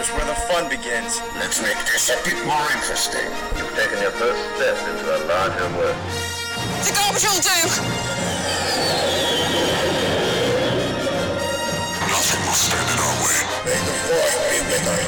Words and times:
Here's 0.00 0.16
where 0.16 0.24
the 0.24 0.34
fun 0.48 0.64
begins. 0.70 1.20
Let's 1.36 1.60
make 1.60 1.76
this 1.84 2.08
a 2.08 2.16
bit 2.24 2.42
more 2.46 2.72
interesting. 2.72 3.20
You've 3.54 3.68
taken 3.76 4.00
your 4.00 4.12
first 4.12 4.40
step 4.56 4.78
into 4.88 5.04
a 5.04 5.20
larger 5.28 5.68
world. 5.76 5.96
The 6.80 6.92
garbage 6.96 7.22
will 7.22 7.36
do! 7.44 7.68
Nothing 12.08 12.40
will 12.46 12.56
stand 12.56 12.88
in 12.88 12.96
our 12.96 13.12
way. 13.20 13.44
May 13.66 13.76
the 13.76 13.92
force 14.08 14.36
be 14.48 14.56
with 14.72 14.88
us. 14.88 15.04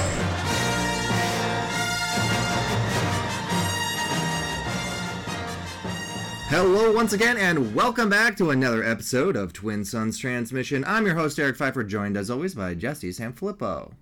Hello, 6.50 6.92
once 6.92 7.14
again, 7.14 7.38
and 7.38 7.74
welcome 7.74 8.10
back 8.10 8.36
to 8.36 8.50
another 8.50 8.84
episode 8.84 9.36
of 9.36 9.54
Twin 9.54 9.86
Suns 9.86 10.18
Transmission. 10.18 10.84
I'm 10.86 11.06
your 11.06 11.14
host, 11.14 11.38
Eric 11.38 11.56
Pfeiffer, 11.56 11.82
joined 11.82 12.18
as 12.18 12.28
always 12.28 12.54
by 12.54 12.74
Jesse 12.74 13.08
Sanfilippo. 13.08 13.94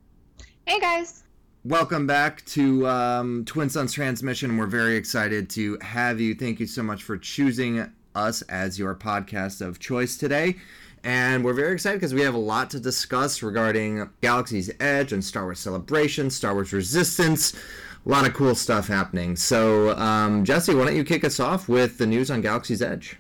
Hey 0.71 0.79
guys. 0.79 1.25
Welcome 1.65 2.07
back 2.07 2.45
to 2.45 2.87
um, 2.87 3.45
Twin 3.45 3.69
Suns 3.69 3.93
Transmission. 3.93 4.57
We're 4.57 4.69
very 4.69 4.95
excited 4.95 5.51
to 5.51 5.77
have 5.81 6.21
you. 6.21 6.33
Thank 6.33 6.61
you 6.61 6.67
so 6.69 6.81
much 6.81 7.03
for 7.03 7.19
choosing 7.19 7.91
us 8.15 8.43
as 8.43 8.79
your 8.79 8.95
podcast 8.95 9.67
of 9.67 9.81
choice 9.81 10.17
today. 10.17 10.59
And 11.03 11.45
we're 11.45 11.55
very 11.55 11.73
excited 11.73 11.97
because 11.97 12.15
we 12.15 12.21
have 12.21 12.35
a 12.35 12.39
lot 12.39 12.71
to 12.71 12.79
discuss 12.79 13.43
regarding 13.43 14.09
Galaxy's 14.21 14.71
Edge 14.79 15.13
and 15.13 15.25
Star 15.25 15.43
Wars 15.43 15.59
Celebration, 15.59 16.31
Star 16.31 16.55
Wars 16.55 16.73
Resistance 16.73 17.53
a 18.07 18.09
lot 18.09 18.25
of 18.25 18.33
cool 18.33 18.55
stuff 18.55 18.87
happening. 18.87 19.35
So, 19.35 19.99
um, 19.99 20.45
Jesse, 20.45 20.73
why 20.73 20.85
don't 20.85 20.97
you 20.97 21.05
kick 21.05 21.25
us 21.25 21.41
off 21.41 21.69
with 21.69 21.99
the 21.99 22.07
news 22.07 22.31
on 22.31 22.43
Galaxy's 22.43 22.81
Edge? 22.81 23.19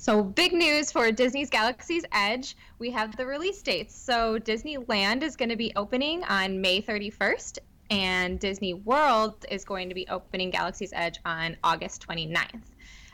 So, 0.00 0.22
big 0.22 0.54
news 0.54 0.90
for 0.90 1.12
Disney's 1.12 1.50
Galaxy's 1.50 2.06
Edge. 2.10 2.56
We 2.78 2.90
have 2.90 3.18
the 3.18 3.26
release 3.26 3.60
dates. 3.60 3.94
So, 3.94 4.38
Disneyland 4.38 5.22
is 5.22 5.36
going 5.36 5.50
to 5.50 5.56
be 5.56 5.74
opening 5.76 6.24
on 6.24 6.58
May 6.58 6.80
31st, 6.80 7.58
and 7.90 8.40
Disney 8.40 8.72
World 8.72 9.44
is 9.50 9.62
going 9.62 9.90
to 9.90 9.94
be 9.94 10.08
opening 10.08 10.48
Galaxy's 10.48 10.94
Edge 10.94 11.18
on 11.26 11.54
August 11.62 12.08
29th. 12.08 12.62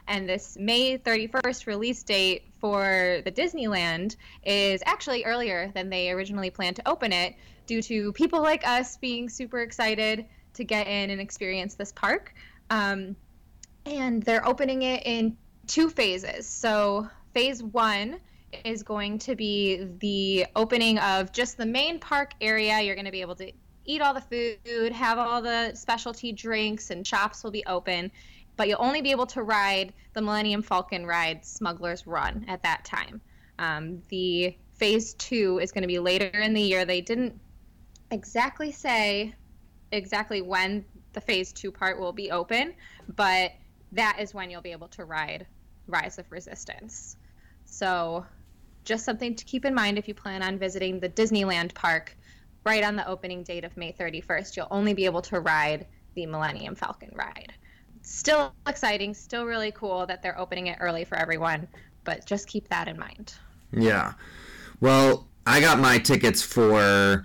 And 0.06 0.28
this 0.28 0.56
May 0.60 0.96
31st 0.96 1.66
release 1.66 2.04
date 2.04 2.44
for 2.60 3.20
the 3.24 3.32
Disneyland 3.32 4.14
is 4.44 4.80
actually 4.86 5.24
earlier 5.24 5.72
than 5.74 5.90
they 5.90 6.12
originally 6.12 6.50
planned 6.50 6.76
to 6.76 6.88
open 6.88 7.12
it 7.12 7.34
due 7.66 7.82
to 7.82 8.12
people 8.12 8.40
like 8.42 8.64
us 8.64 8.96
being 8.96 9.28
super 9.28 9.58
excited 9.58 10.24
to 10.54 10.62
get 10.62 10.86
in 10.86 11.10
and 11.10 11.20
experience 11.20 11.74
this 11.74 11.90
park. 11.90 12.32
Um, 12.70 13.16
and 13.84 14.22
they're 14.22 14.46
opening 14.46 14.82
it 14.82 15.02
in 15.04 15.36
two 15.66 15.88
phases. 15.90 16.46
So, 16.46 17.08
phase 17.34 17.62
one 17.62 18.20
is 18.64 18.82
going 18.82 19.18
to 19.18 19.34
be 19.34 19.84
the 19.98 20.46
opening 20.54 20.98
of 20.98 21.32
just 21.32 21.56
the 21.56 21.66
main 21.66 21.98
park 21.98 22.32
area. 22.40 22.80
You're 22.80 22.94
going 22.94 23.06
to 23.06 23.12
be 23.12 23.20
able 23.20 23.36
to 23.36 23.52
eat 23.84 24.00
all 24.00 24.14
the 24.14 24.20
food, 24.20 24.92
have 24.92 25.18
all 25.18 25.42
the 25.42 25.72
specialty 25.74 26.32
drinks, 26.32 26.90
and 26.90 27.06
shops 27.06 27.44
will 27.44 27.50
be 27.50 27.64
open. 27.66 28.10
But 28.56 28.68
you'll 28.68 28.82
only 28.82 29.02
be 29.02 29.10
able 29.10 29.26
to 29.26 29.42
ride 29.42 29.92
the 30.14 30.22
Millennium 30.22 30.62
Falcon 30.62 31.06
ride, 31.06 31.44
Smuggler's 31.44 32.06
Run, 32.06 32.44
at 32.48 32.62
that 32.62 32.84
time. 32.84 33.20
Um, 33.58 34.02
the 34.08 34.56
phase 34.72 35.14
two 35.14 35.58
is 35.62 35.72
going 35.72 35.82
to 35.82 35.88
be 35.88 35.98
later 35.98 36.26
in 36.26 36.54
the 36.54 36.60
year. 36.60 36.84
They 36.84 37.00
didn't 37.00 37.38
exactly 38.10 38.72
say 38.72 39.34
exactly 39.92 40.42
when 40.42 40.84
the 41.12 41.20
phase 41.20 41.52
two 41.52 41.70
part 41.70 41.98
will 41.98 42.12
be 42.12 42.30
open, 42.30 42.74
but 43.14 43.52
that 43.92 44.18
is 44.20 44.34
when 44.34 44.50
you'll 44.50 44.62
be 44.62 44.72
able 44.72 44.88
to 44.88 45.04
ride 45.04 45.46
Rise 45.86 46.18
of 46.18 46.30
Resistance. 46.30 47.16
So, 47.64 48.24
just 48.84 49.04
something 49.04 49.34
to 49.34 49.44
keep 49.44 49.64
in 49.64 49.74
mind 49.74 49.98
if 49.98 50.06
you 50.08 50.14
plan 50.14 50.42
on 50.42 50.58
visiting 50.58 51.00
the 51.00 51.08
Disneyland 51.08 51.74
park 51.74 52.16
right 52.64 52.82
on 52.82 52.96
the 52.96 53.06
opening 53.06 53.42
date 53.42 53.64
of 53.64 53.76
May 53.76 53.92
31st. 53.92 54.56
You'll 54.56 54.68
only 54.70 54.94
be 54.94 55.04
able 55.04 55.22
to 55.22 55.40
ride 55.40 55.86
the 56.14 56.26
Millennium 56.26 56.74
Falcon 56.74 57.10
ride. 57.14 57.52
Still 58.02 58.54
exciting, 58.68 59.14
still 59.14 59.44
really 59.44 59.72
cool 59.72 60.06
that 60.06 60.22
they're 60.22 60.38
opening 60.38 60.68
it 60.68 60.78
early 60.80 61.04
for 61.04 61.16
everyone, 61.16 61.68
but 62.04 62.24
just 62.26 62.48
keep 62.48 62.68
that 62.68 62.88
in 62.88 62.98
mind. 62.98 63.34
Yeah. 63.72 64.14
Well, 64.80 65.28
I 65.46 65.60
got 65.60 65.78
my 65.78 65.98
tickets 65.98 66.42
for 66.42 67.24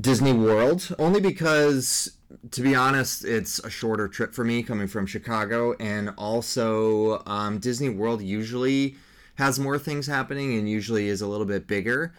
Disney 0.00 0.32
World 0.32 0.94
only 0.98 1.20
because 1.20 2.12
to 2.50 2.62
be 2.62 2.74
honest, 2.74 3.24
it's 3.24 3.58
a 3.60 3.70
shorter 3.70 4.08
trip 4.08 4.34
for 4.34 4.44
me 4.44 4.62
coming 4.62 4.86
from 4.86 5.06
Chicago, 5.06 5.74
and 5.80 6.12
also 6.16 7.22
um, 7.26 7.58
Disney 7.58 7.88
World 7.88 8.22
usually 8.22 8.96
has 9.36 9.58
more 9.58 9.78
things 9.78 10.06
happening 10.06 10.58
and 10.58 10.68
usually 10.68 11.08
is 11.08 11.22
a 11.22 11.26
little 11.26 11.46
bit 11.46 11.66
bigger. 11.66 12.12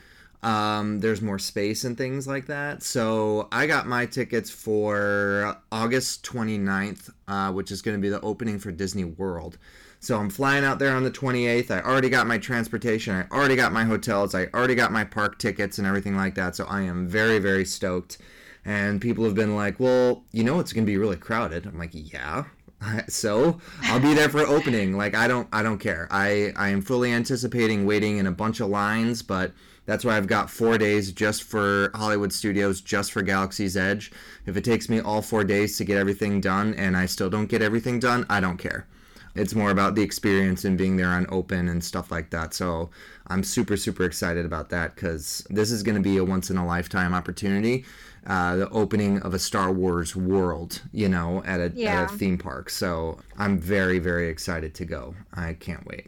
Um, 0.43 0.99
there's 0.99 1.21
more 1.21 1.37
space 1.37 1.83
and 1.83 1.95
things 1.95 2.27
like 2.27 2.47
that. 2.47 2.81
So 2.81 3.47
I 3.51 3.67
got 3.67 3.85
my 3.85 4.07
tickets 4.07 4.49
for 4.49 5.55
August 5.71 6.25
29th, 6.25 7.11
uh, 7.27 7.51
which 7.51 7.69
is 7.69 7.83
going 7.83 7.95
to 7.95 8.01
be 8.01 8.09
the 8.09 8.21
opening 8.21 8.57
for 8.57 8.71
Disney 8.71 9.03
World. 9.03 9.59
So 9.99 10.17
I'm 10.17 10.31
flying 10.31 10.65
out 10.65 10.79
there 10.79 10.95
on 10.95 11.03
the 11.03 11.11
28th. 11.11 11.69
I 11.69 11.81
already 11.81 12.09
got 12.09 12.25
my 12.25 12.39
transportation. 12.39 13.13
I 13.13 13.35
already 13.35 13.55
got 13.55 13.71
my 13.71 13.83
hotels. 13.83 14.33
I 14.33 14.47
already 14.47 14.73
got 14.73 14.91
my 14.91 15.03
park 15.03 15.37
tickets 15.37 15.77
and 15.77 15.85
everything 15.85 16.15
like 16.15 16.33
that. 16.35 16.55
So 16.55 16.65
I 16.65 16.81
am 16.81 17.07
very, 17.07 17.37
very 17.37 17.65
stoked. 17.65 18.17
And 18.63 19.01
people 19.01 19.23
have 19.25 19.35
been 19.35 19.55
like, 19.55 19.79
well, 19.79 20.23
you 20.31 20.43
know, 20.43 20.59
it's 20.59 20.71
going 20.73 20.85
to 20.85 20.91
be 20.91 20.97
really 20.97 21.17
crowded. 21.17 21.65
I'm 21.65 21.77
like, 21.77 21.91
yeah. 21.93 22.45
So 23.07 23.59
I'll 23.83 23.99
be 23.99 24.15
there 24.15 24.27
for 24.29 24.39
opening. 24.39 24.97
Like 24.97 25.13
I 25.15 25.27
don't, 25.27 25.47
I 25.53 25.61
don't 25.61 25.77
care. 25.77 26.07
I, 26.09 26.51
I 26.55 26.69
am 26.69 26.81
fully 26.81 27.11
anticipating 27.11 27.85
waiting 27.85 28.17
in 28.17 28.25
a 28.25 28.31
bunch 28.31 28.59
of 28.59 28.69
lines, 28.69 29.21
but 29.21 29.51
that's 29.85 30.05
why 30.05 30.17
I've 30.17 30.27
got 30.27 30.49
four 30.49 30.77
days 30.77 31.11
just 31.11 31.43
for 31.43 31.91
Hollywood 31.93 32.33
Studios, 32.33 32.81
just 32.81 33.11
for 33.11 33.21
Galaxy's 33.21 33.77
Edge. 33.77 34.11
If 34.45 34.57
it 34.57 34.63
takes 34.63 34.89
me 34.89 34.99
all 34.99 35.21
four 35.21 35.43
days 35.43 35.77
to 35.77 35.83
get 35.83 35.97
everything 35.97 36.41
done 36.41 36.73
and 36.75 36.95
I 36.97 37.05
still 37.05 37.29
don't 37.29 37.47
get 37.47 37.61
everything 37.61 37.99
done, 37.99 38.25
I 38.29 38.39
don't 38.39 38.57
care. 38.57 38.87
It's 39.35 39.55
more 39.55 39.71
about 39.71 39.95
the 39.95 40.01
experience 40.01 40.65
and 40.65 40.77
being 40.77 40.97
there 40.97 41.07
on 41.09 41.25
open 41.29 41.69
and 41.69 41.83
stuff 41.83 42.11
like 42.11 42.29
that. 42.31 42.53
So 42.53 42.89
I'm 43.27 43.43
super, 43.43 43.77
super 43.77 44.03
excited 44.03 44.45
about 44.45 44.69
that 44.69 44.95
because 44.95 45.45
this 45.49 45.71
is 45.71 45.83
going 45.83 45.95
to 45.95 46.01
be 46.01 46.17
a 46.17 46.23
once 46.23 46.49
in 46.49 46.57
a 46.57 46.65
lifetime 46.65 47.13
opportunity. 47.13 47.85
Uh, 48.27 48.55
the 48.57 48.69
opening 48.69 49.19
of 49.21 49.33
a 49.33 49.39
Star 49.39 49.71
Wars 49.71 50.15
world, 50.15 50.81
you 50.91 51.09
know, 51.09 51.41
at 51.43 51.59
a, 51.59 51.71
Yeah. 51.75 52.01
at 52.03 52.11
a 52.11 52.17
theme 52.17 52.37
park. 52.37 52.69
So 52.69 53.19
I'm 53.37 53.57
very, 53.57 53.99
very 53.99 54.29
excited 54.29 54.75
to 54.75 54.85
go. 54.85 55.15
I 55.33 55.53
can't 55.53 55.85
wait. 55.87 56.07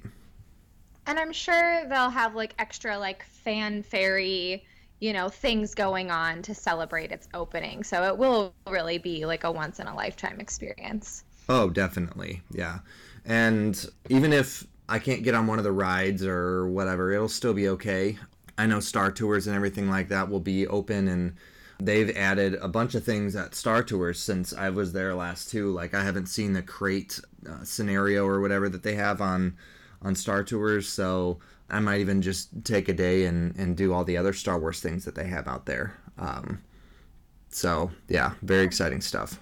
And 1.06 1.20
I'm 1.20 1.32
sure 1.34 1.86
they'll 1.88 2.10
have 2.10 2.36
like 2.36 2.56
extra 2.60 2.98
like 2.98 3.24
fanfare 3.24 4.20
you 5.00 5.12
know, 5.12 5.28
things 5.30 5.76
going 5.76 6.12
on 6.12 6.42
to 6.44 6.56
celebrate 6.56 7.12
its 7.12 7.28
opening. 7.34 7.84
So 7.84 8.04
it 8.04 8.18
will 8.18 8.54
really 8.68 8.98
be 8.98 9.26
like 9.26 9.44
a 9.44 9.52
once 9.52 9.80
in 9.80 9.88
a 9.88 9.96
lifetime 9.96 10.40
experience. 10.40 11.24
Oh, 11.50 11.70
definitely. 11.70 12.42
Yeah. 12.52 12.80
And 13.26 13.86
even 14.10 14.34
if 14.34 14.66
I 14.90 15.00
can't 15.00 15.24
get 15.24 15.36
on 15.36 15.48
one 15.48 15.58
of 15.58 15.64
the 15.64 15.72
rides 15.72 16.26
or 16.26 16.68
whatever, 16.68 17.12
it'll 17.12 17.30
still 17.30 17.54
be 17.54 17.70
okay. 17.70 18.18
I 18.58 18.66
know 18.66 18.80
Star 18.80 19.12
Tours 19.12 19.48
and 19.48 19.56
everything 19.56 19.90
like 19.90 20.10
that 20.10 20.30
will 20.30 20.40
be 20.40 20.68
open 20.68 21.08
and 21.08 21.36
they've 21.80 22.16
added 22.16 22.56
a 22.56 22.68
bunch 22.68 22.96
of 22.96 23.04
things 23.04 23.36
at 23.36 23.56
Star 23.56 23.84
Tours 23.84 24.20
since 24.20 24.54
I 24.54 24.70
was 24.70 24.94
there 24.94 25.14
last 25.16 25.50
too. 25.50 25.72
Like 25.72 25.94
I 25.94 26.04
haven't 26.04 26.28
seen 26.28 26.54
the 26.54 26.62
Crait 26.62 27.20
uh, 27.50 27.64
scenario 27.64 28.26
or 28.26 28.40
whatever 28.42 28.70
that 28.70 28.84
they 28.84 28.96
have 28.96 29.22
on 29.22 29.58
on 30.02 30.16
Star 30.16 30.44
Tours, 30.44 30.88
so 30.88 31.40
I 31.70 31.80
might 31.80 32.02
even 32.02 32.22
just 32.22 32.50
take 32.64 32.90
a 32.90 32.94
day 32.94 33.26
and 33.26 33.56
and 33.58 33.76
do 33.76 33.94
all 33.94 34.04
the 34.04 34.18
other 34.18 34.34
Star 34.34 34.60
Wars 34.60 34.80
things 34.80 35.06
that 35.06 35.16
they 35.16 35.28
have 35.28 35.48
out 35.48 35.66
there. 35.66 35.98
Um, 36.18 36.62
so 37.50 37.92
yeah, 38.08 38.34
very 38.42 38.66
exciting 38.66 39.02
stuff. 39.02 39.40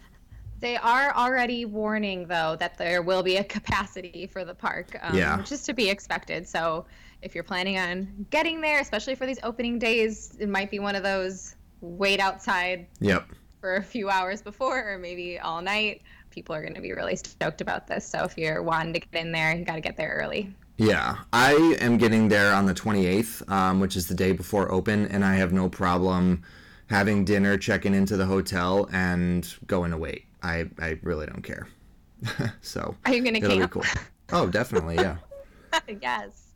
They 0.62 0.78
are 0.78 1.14
already 1.16 1.66
warning, 1.66 2.28
though, 2.28 2.56
that 2.60 2.78
there 2.78 3.02
will 3.02 3.24
be 3.24 3.38
a 3.38 3.44
capacity 3.44 4.28
for 4.28 4.46
the 4.46 4.54
park, 4.54 4.96
um, 5.02 5.18
Yeah. 5.18 5.38
which 5.38 5.52
is 5.52 5.64
to 5.64 5.74
be 5.74 5.90
expected. 5.90 6.48
So, 6.48 6.86
if 7.24 7.36
you're 7.36 7.44
planning 7.44 7.78
on 7.78 8.26
getting 8.30 8.62
there, 8.62 8.80
especially 8.80 9.16
for 9.16 9.26
these 9.26 9.40
opening 9.44 9.78
days, 9.80 10.36
it 10.40 10.50
might 10.50 10.72
be 10.72 10.80
one 10.80 10.96
of 10.96 11.04
those 11.04 11.56
wait 11.82 12.20
outside 12.20 12.88
Yep. 13.00 13.26
for 13.60 13.76
a 13.76 13.84
few 13.84 14.10
hours 14.10 14.42
before, 14.44 14.94
or 14.94 14.98
maybe 15.00 15.40
all 15.40 15.62
night. 15.62 16.04
People 16.30 16.56
are 16.56 16.62
going 16.62 16.76
to 16.76 16.82
be 16.82 16.94
really 16.94 17.16
stoked 17.16 17.60
about 17.62 17.88
this. 17.88 18.08
So, 18.08 18.24
if 18.24 18.38
you're 18.38 18.62
wanting 18.62 18.94
to 18.94 19.00
get 19.00 19.20
in 19.20 19.32
there, 19.32 19.56
you 19.56 19.66
got 19.66 19.76
to 19.76 19.82
get 19.82 19.98
there 19.98 20.20
early. 20.22 20.56
Yeah, 20.78 21.18
I 21.34 21.54
am 21.80 21.98
getting 21.98 22.28
there 22.30 22.54
on 22.54 22.66
the 22.68 22.74
28th, 22.74 23.48
um, 23.52 23.80
which 23.80 23.96
is 23.96 24.08
the 24.08 24.16
day 24.16 24.32
before 24.32 24.72
open, 24.72 25.08
and 25.08 25.26
I 25.26 25.36
have 25.36 25.52
no 25.52 25.70
problem 25.70 26.44
having 26.88 27.24
dinner, 27.26 27.58
checking 27.58 27.94
into 27.96 28.16
the 28.18 28.26
hotel, 28.26 28.88
and 28.92 29.56
going 29.66 29.92
to 29.92 29.98
wait. 29.98 30.26
I, 30.44 30.70
I 30.80 31.00
really 31.04 31.26
don't 31.26 31.44
care. 31.44 31.68
so 32.62 32.96
Are 33.06 33.14
you 33.14 33.24
gonna 33.24 33.40
it'll 33.40 33.60
be 33.60 33.68
cool. 33.68 33.84
Oh, 34.32 34.48
definitely, 34.48 34.96
yeah. 34.96 35.18
yes, 36.02 36.54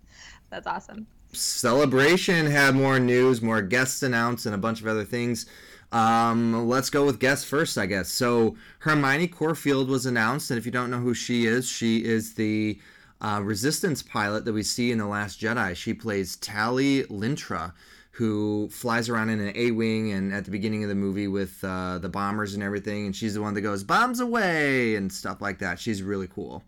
that's 0.50 0.68
awesome. 0.68 1.08
Celebration 1.32 2.46
had 2.46 2.76
more 2.76 3.00
news, 3.00 3.42
more 3.42 3.62
guests 3.62 4.04
announced, 4.04 4.46
and 4.46 4.56
a 4.56 4.58
bunch 4.58 4.82
of 4.82 4.88
other 4.88 5.04
things. 5.04 5.48
Um, 5.92 6.68
let's 6.68 6.90
go 6.90 7.06
with 7.06 7.20
guests 7.20 7.46
first, 7.46 7.78
I 7.78 7.86
guess. 7.86 8.10
So 8.10 8.56
Hermione 8.80 9.28
Corfield 9.28 9.90
was 9.90 10.06
announced, 10.06 10.52
and 10.52 10.58
if 10.58 10.66
you 10.66 10.72
don't 10.72 10.90
know 10.90 11.00
who 11.00 11.14
she 11.14 11.46
is, 11.46 11.70
she 11.70 12.04
is 12.04 12.34
the 12.34 12.80
uh, 13.22 13.42
Resistance 13.44 14.02
pilot 14.02 14.46
that 14.46 14.54
we 14.54 14.64
see 14.64 14.92
in 14.92 14.98
The 14.98 15.08
Last 15.08 15.40
Jedi. 15.40 15.76
She 15.76 15.94
plays 15.94 16.36
Tally 16.38 17.04
Lintra, 17.04 17.74
who 18.16 18.70
flies 18.72 19.10
around 19.10 19.30
in 19.30 19.42
an 19.42 19.52
A-wing 19.56 20.14
and 20.14 20.34
at 20.34 20.46
the 20.46 20.52
beginning 20.52 20.84
of 20.84 20.90
the 20.90 20.96
movie 20.96 21.28
with 21.28 21.62
uh, 21.66 21.98
the 21.98 22.08
bombers 22.08 22.54
and 22.54 22.64
everything, 22.64 23.08
and 23.08 23.14
she's 23.14 23.34
the 23.34 23.42
one 23.42 23.54
that 23.56 23.62
goes 23.62 23.84
bombs 23.84 24.22
away 24.22 24.96
and 24.96 25.12
stuff 25.12 25.42
like 25.42 25.60
that. 25.60 25.80
She's 25.80 26.02
really 26.02 26.28
cool. 26.28 26.64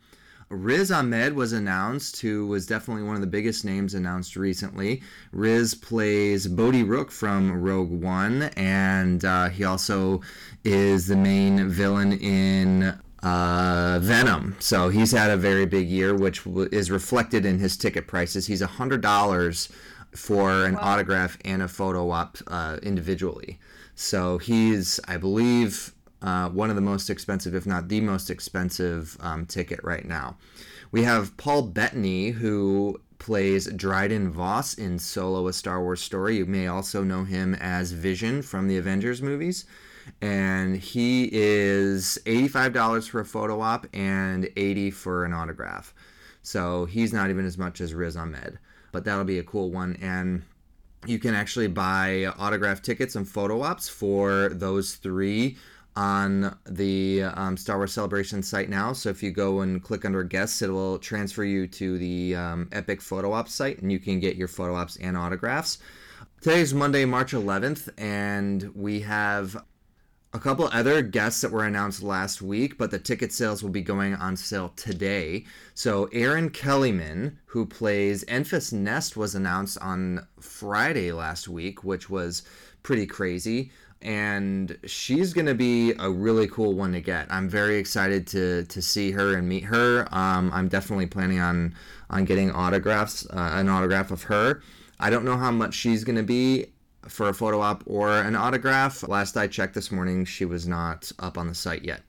Riz 0.49 0.91
Ahmed 0.91 1.33
was 1.33 1.53
announced, 1.53 2.19
who 2.19 2.47
was 2.47 2.65
definitely 2.65 3.03
one 3.03 3.15
of 3.15 3.21
the 3.21 3.27
biggest 3.27 3.63
names 3.63 3.93
announced 3.93 4.35
recently. 4.35 5.01
Riz 5.31 5.73
plays 5.73 6.47
Bodhi 6.47 6.83
Rook 6.83 7.11
from 7.11 7.61
Rogue 7.61 7.91
One, 7.91 8.43
and 8.57 9.23
uh, 9.23 9.47
he 9.47 9.63
also 9.63 10.21
is 10.65 11.07
the 11.07 11.15
main 11.15 11.69
villain 11.69 12.11
in 12.11 12.97
uh, 13.23 13.99
Venom. 14.01 14.55
So 14.59 14.89
he's 14.89 15.11
had 15.11 15.31
a 15.31 15.37
very 15.37 15.65
big 15.65 15.87
year, 15.87 16.13
which 16.15 16.43
w- 16.43 16.69
is 16.71 16.91
reflected 16.91 17.45
in 17.45 17.59
his 17.59 17.75
ticket 17.77 18.07
prices. 18.07 18.47
He's 18.47 18.61
$100 18.61 19.69
for 20.15 20.65
an 20.65 20.75
autograph 20.75 21.37
and 21.45 21.61
a 21.61 21.67
photo 21.67 22.09
op 22.11 22.37
uh, 22.47 22.77
individually. 22.83 23.59
So 23.95 24.37
he's, 24.37 24.99
I 25.07 25.17
believe, 25.17 25.93
uh, 26.21 26.49
one 26.49 26.69
of 26.69 26.75
the 26.75 26.81
most 26.81 27.09
expensive, 27.09 27.55
if 27.55 27.65
not 27.65 27.87
the 27.87 28.01
most 28.01 28.29
expensive 28.29 29.17
um, 29.19 29.45
ticket 29.45 29.79
right 29.83 30.05
now. 30.05 30.37
We 30.91 31.03
have 31.03 31.35
Paul 31.37 31.63
Bettany, 31.63 32.31
who 32.31 32.99
plays 33.19 33.67
Dryden 33.67 34.31
Voss 34.31 34.75
in 34.75 34.99
Solo: 34.99 35.47
A 35.47 35.53
Star 35.53 35.81
Wars 35.81 36.01
Story. 36.01 36.37
You 36.37 36.45
may 36.45 36.67
also 36.67 37.03
know 37.03 37.23
him 37.23 37.55
as 37.55 37.91
Vision 37.91 38.41
from 38.41 38.67
the 38.67 38.77
Avengers 38.77 39.21
movies, 39.21 39.65
and 40.21 40.77
he 40.77 41.29
is 41.31 42.17
eighty-five 42.25 42.73
dollars 42.73 43.07
for 43.07 43.19
a 43.19 43.25
photo 43.25 43.59
op 43.61 43.87
and 43.93 44.49
eighty 44.55 44.91
for 44.91 45.25
an 45.25 45.33
autograph. 45.33 45.93
So 46.41 46.85
he's 46.85 47.11
not 47.11 47.29
even 47.29 47.45
as 47.45 47.57
much 47.57 47.81
as 47.81 47.93
Riz 47.93 48.15
Ahmed, 48.15 48.59
but 48.91 49.03
that'll 49.03 49.23
be 49.23 49.39
a 49.39 49.43
cool 49.43 49.71
one 49.71 49.97
and 50.01 50.43
you 51.05 51.19
can 51.19 51.33
actually 51.33 51.67
buy 51.67 52.25
autograph 52.37 52.81
tickets 52.81 53.15
and 53.15 53.27
photo 53.27 53.61
ops 53.61 53.87
for 53.87 54.49
those 54.49 54.95
three 54.95 55.57
on 55.95 56.55
the 56.65 57.23
um, 57.23 57.57
Star 57.57 57.77
Wars 57.77 57.91
Celebration 57.91 58.43
site 58.43 58.69
now. 58.69 58.93
So 58.93 59.09
if 59.09 59.23
you 59.23 59.31
go 59.31 59.61
and 59.61 59.83
click 59.83 60.05
under 60.05 60.23
guests, 60.23 60.61
it 60.61 60.69
will 60.69 60.99
transfer 60.99 61.43
you 61.43 61.67
to 61.67 61.97
the 61.97 62.35
um, 62.35 62.69
Epic 62.71 63.01
Photo 63.01 63.33
Ops 63.33 63.53
site, 63.53 63.81
and 63.81 63.91
you 63.91 63.97
can 63.97 64.19
get 64.19 64.35
your 64.35 64.47
photo 64.47 64.75
ops 64.75 64.97
and 64.97 65.17
autographs. 65.17 65.79
Today 66.41 66.61
is 66.61 66.71
Monday, 66.71 67.03
March 67.05 67.31
11th, 67.31 67.89
and 67.97 68.69
we 68.75 68.99
have 69.01 69.57
a 70.37 70.39
couple 70.39 70.69
other 70.71 71.01
guests 71.01 71.41
that 71.41 71.51
were 71.51 71.65
announced 71.65 72.03
last 72.03 72.43
week, 72.43 72.77
but 72.77 72.91
the 72.91 72.99
ticket 72.99 73.33
sales 73.33 73.63
will 73.63 73.71
be 73.71 73.81
going 73.81 74.13
on 74.13 74.37
sale 74.37 74.71
today. 74.75 75.43
So 75.73 76.05
Erin 76.13 76.51
Kellyman, 76.51 77.37
who 77.47 77.65
plays 77.65 78.23
Enfys 78.25 78.71
Nest, 78.71 79.17
was 79.17 79.33
announced 79.33 79.79
on 79.81 80.27
Friday 80.39 81.11
last 81.11 81.47
week, 81.47 81.83
which 81.83 82.07
was 82.07 82.43
pretty 82.83 83.07
crazy. 83.07 83.71
And 84.03 84.77
she's 84.85 85.33
gonna 85.33 85.55
be 85.55 85.93
a 85.97 86.07
really 86.07 86.47
cool 86.47 86.75
one 86.75 86.91
to 86.93 87.01
get. 87.01 87.25
I'm 87.31 87.49
very 87.49 87.77
excited 87.77 88.27
to 88.27 88.63
to 88.65 88.79
see 88.79 89.09
her 89.09 89.35
and 89.35 89.49
meet 89.49 89.63
her. 89.63 90.07
Um, 90.11 90.51
I'm 90.53 90.67
definitely 90.67 91.07
planning 91.07 91.39
on 91.39 91.73
on 92.11 92.25
getting 92.25 92.51
autographs, 92.51 93.25
uh, 93.31 93.53
an 93.55 93.69
autograph 93.69 94.11
of 94.11 94.21
her. 94.23 94.61
I 94.99 95.09
don't 95.09 95.25
know 95.25 95.37
how 95.37 95.49
much 95.49 95.73
she's 95.73 96.03
gonna 96.03 96.21
be 96.21 96.67
for 97.07 97.29
a 97.29 97.33
photo 97.33 97.61
op 97.61 97.83
or 97.85 98.09
an 98.09 98.35
autograph. 98.35 99.07
Last 99.07 99.37
I 99.37 99.47
checked 99.47 99.73
this 99.73 99.91
morning, 99.91 100.25
she 100.25 100.45
was 100.45 100.67
not 100.67 101.11
up 101.19 101.37
on 101.37 101.47
the 101.47 101.55
site 101.55 101.83
yet. 101.83 102.03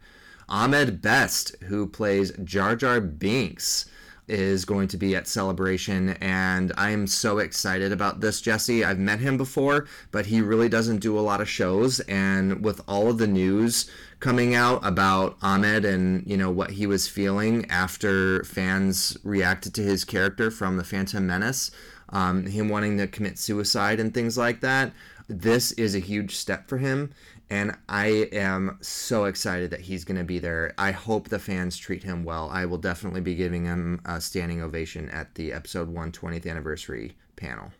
Ahmed 0.48 1.02
Best, 1.02 1.56
who 1.64 1.86
plays 1.86 2.32
Jar 2.42 2.74
Jar 2.74 3.00
Binks, 3.00 3.86
is 4.28 4.64
going 4.64 4.88
to 4.88 4.96
be 4.96 5.16
at 5.16 5.26
Celebration, 5.26 6.10
and 6.20 6.72
I 6.76 6.90
am 6.90 7.06
so 7.06 7.38
excited 7.38 7.92
about 7.92 8.20
this, 8.20 8.40
Jesse. 8.40 8.84
I've 8.84 8.98
met 8.98 9.20
him 9.20 9.36
before, 9.36 9.86
but 10.10 10.26
he 10.26 10.40
really 10.40 10.68
doesn't 10.68 10.98
do 10.98 11.18
a 11.18 11.20
lot 11.20 11.40
of 11.40 11.48
shows, 11.48 12.00
and 12.00 12.62
with 12.62 12.80
all 12.86 13.08
of 13.08 13.18
the 13.18 13.26
news 13.26 13.90
coming 14.20 14.54
out 14.54 14.84
about 14.84 15.36
Ahmed 15.42 15.84
and 15.84 16.26
you 16.26 16.36
know 16.36 16.50
what 16.50 16.72
he 16.72 16.86
was 16.86 17.06
feeling 17.06 17.64
after 17.70 18.42
fans 18.44 19.16
reacted 19.22 19.74
to 19.74 19.82
his 19.82 20.04
character 20.04 20.50
from 20.50 20.76
the 20.76 20.84
Phantom 20.84 21.26
Menace, 21.26 21.70
um, 22.10 22.46
him 22.46 22.68
wanting 22.68 22.98
to 22.98 23.06
commit 23.06 23.38
suicide 23.38 24.00
and 24.00 24.12
things 24.12 24.38
like 24.38 24.60
that. 24.60 24.92
This 25.28 25.72
is 25.72 25.94
a 25.94 25.98
huge 25.98 26.36
step 26.36 26.68
for 26.68 26.78
him, 26.78 27.12
and 27.50 27.76
I 27.88 28.28
am 28.32 28.78
so 28.80 29.24
excited 29.24 29.70
that 29.70 29.80
he's 29.80 30.04
going 30.04 30.16
to 30.16 30.24
be 30.24 30.38
there. 30.38 30.74
I 30.78 30.90
hope 30.90 31.28
the 31.28 31.38
fans 31.38 31.76
treat 31.76 32.02
him 32.02 32.24
well. 32.24 32.48
I 32.50 32.64
will 32.64 32.78
definitely 32.78 33.20
be 33.20 33.34
giving 33.34 33.64
him 33.64 34.00
a 34.06 34.20
standing 34.20 34.62
ovation 34.62 35.10
at 35.10 35.34
the 35.34 35.52
episode 35.52 35.94
120th 35.94 36.46
anniversary 36.48 37.16
panel. 37.36 37.70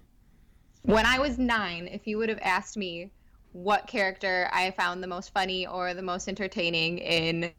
When 0.82 1.06
I 1.06 1.19
was 1.19 1.38
nine, 1.38 1.88
if 1.88 2.06
you 2.06 2.19
would 2.19 2.28
have 2.28 2.38
asked 2.42 2.76
me 2.76 3.10
what 3.52 3.86
character 3.86 4.48
I 4.52 4.70
found 4.72 5.02
the 5.02 5.06
most 5.06 5.32
funny 5.32 5.66
or 5.66 5.94
the 5.94 6.02
most 6.02 6.28
entertaining 6.28 6.98
in 6.98 7.50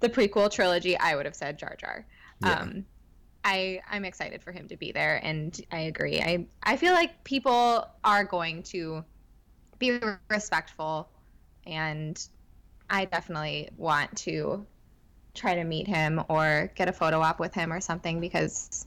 the 0.00 0.08
prequel 0.08 0.50
trilogy, 0.50 0.96
I 0.98 1.14
would 1.14 1.26
have 1.26 1.36
said 1.36 1.58
Jar 1.58 1.76
Jar. 1.78 2.06
Yeah. 2.42 2.60
Um, 2.60 2.84
I 3.44 3.80
I'm 3.90 4.04
excited 4.04 4.42
for 4.42 4.52
him 4.52 4.68
to 4.68 4.76
be 4.76 4.92
there, 4.92 5.20
and 5.22 5.58
I 5.72 5.80
agree. 5.80 6.20
I 6.20 6.46
I 6.62 6.76
feel 6.76 6.92
like 6.92 7.22
people 7.24 7.88
are 8.04 8.24
going 8.24 8.62
to 8.64 9.04
be 9.78 9.98
respectful, 10.28 11.08
and 11.66 12.22
I 12.90 13.06
definitely 13.06 13.70
want 13.76 14.14
to 14.18 14.66
try 15.34 15.54
to 15.54 15.64
meet 15.64 15.86
him 15.86 16.22
or 16.28 16.70
get 16.74 16.88
a 16.88 16.92
photo 16.92 17.20
op 17.20 17.38
with 17.40 17.54
him 17.54 17.72
or 17.72 17.80
something 17.80 18.20
because 18.20 18.86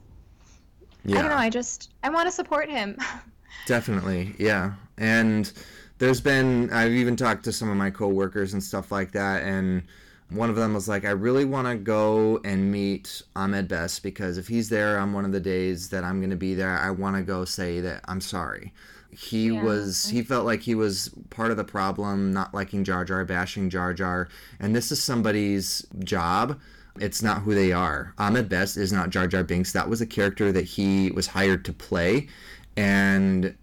Yeah. 1.04 1.20
I 1.20 1.22
don't 1.22 1.32
know. 1.32 1.38
I 1.38 1.50
just 1.50 1.92
I 2.04 2.10
want 2.10 2.28
to 2.28 2.32
support 2.32 2.70
him. 2.70 2.98
Definitely, 3.66 4.36
yeah. 4.38 4.74
And 4.98 5.52
there's 5.98 6.22
been 6.22 6.70
I've 6.72 6.92
even 6.92 7.16
talked 7.16 7.46
to 7.46 7.52
some 7.52 7.70
of 7.70 7.78
my 7.78 7.90
coworkers 7.90 8.54
and 8.54 8.62
stuff 8.64 8.92
like 8.92 9.12
that 9.14 9.44
and 9.44 9.84
one 10.30 10.50
of 10.50 10.56
them 10.56 10.74
was 10.74 10.88
like, 10.88 11.06
I 11.06 11.12
really 11.12 11.46
want 11.46 11.68
to 11.68 11.76
go 11.76 12.40
and 12.44 12.72
meet 12.72 13.22
Ahmed 13.36 13.68
Best 13.68 14.04
because 14.04 14.38
if 14.38 14.48
he's 14.48 14.70
there 14.70 14.98
on 15.00 15.14
one 15.14 15.26
of 15.26 15.32
the 15.32 15.40
days 15.40 15.90
that 15.90 16.04
I'm 16.04 16.20
going 16.20 16.32
to 16.32 16.36
be 16.36 16.54
there, 16.54 16.78
I 16.78 16.90
want 16.92 17.16
to 17.16 17.22
go 17.22 17.46
say 17.46 17.80
that 17.82 18.02
I'm 18.06 18.22
sorry. 18.22 18.74
He 19.12 19.48
Yeah. 19.50 19.64
was, 19.64 20.08
he 20.10 20.24
felt 20.24 20.46
like 20.46 20.62
he 20.62 20.74
was 20.74 21.10
part 21.30 21.52
of 21.52 21.58
the 21.58 21.64
problem, 21.64 22.34
not 22.34 22.54
liking 22.54 22.84
Jar 22.84 23.06
Jar, 23.06 23.24
bashing 23.26 23.70
Jar 23.70 23.94
Jar. 23.94 24.28
And 24.60 24.76
this 24.76 24.92
is 24.92 25.04
somebody's 25.04 25.86
job. 26.00 26.60
It's 27.00 27.22
not 27.22 27.42
who 27.42 27.54
they 27.54 27.72
are. 27.72 28.14
Ahmed 28.18 28.50
Best 28.50 28.76
is 28.78 28.92
not 28.92 29.10
Jar 29.12 29.28
Jar 29.28 29.44
Binks. 29.44 29.72
That 29.72 29.90
was 29.90 30.02
a 30.02 30.06
character 30.08 30.52
that 30.52 30.66
he 30.66 31.12
was 31.12 31.28
hired 31.28 31.64
to 31.66 31.74
play. 31.74 32.28
And 32.76 33.56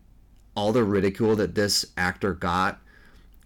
all 0.55 0.73
the 0.73 0.85
ridicule 0.85 1.35
that 1.37 1.55
this 1.55 1.85
actor 1.97 2.35
got 2.35 2.81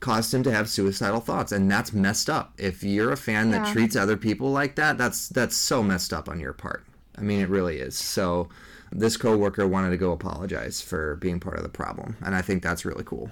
caused 0.05 0.35
him 0.35 0.43
to 0.43 0.53
have 0.53 0.69
suicidal 0.69 1.21
thoughts 1.21 1.51
and 1.51 1.71
that's 1.71 1.93
messed 1.93 2.29
up 2.29 2.53
if 2.59 2.83
you're 2.83 3.13
a 3.13 3.17
fan 3.17 3.51
that 3.51 3.73
treats 3.73 3.97
other 3.97 4.17
people 4.17 4.51
like 4.51 4.75
that 4.75 4.99
that's 4.99 5.29
that's 5.31 5.57
so 5.57 5.83
messed 5.83 6.13
up 6.13 6.29
on 6.29 6.39
your 6.39 6.53
part 6.53 6.85
i 7.17 7.23
mean 7.23 7.41
it 7.41 7.49
really 7.49 7.79
is 7.79 7.97
so 7.97 8.49
this 8.93 9.17
coworker 9.17 9.67
wanted 9.67 9.91
to 9.91 9.97
go 9.97 10.13
apologize 10.13 10.81
for 10.81 11.17
being 11.17 11.41
part 11.41 11.57
of 11.57 11.63
the 11.63 11.69
problem 11.69 12.17
and 12.25 12.35
i 12.35 12.43
think 12.43 12.63
that's 12.63 12.85
really 12.85 13.05
cool 13.05 13.31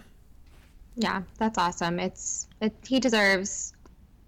yeah, 0.97 1.23
that's 1.39 1.59
awesome. 1.59 1.99
It's 1.99 2.49
it, 2.61 2.75
he 2.87 3.01
deserves 3.01 3.73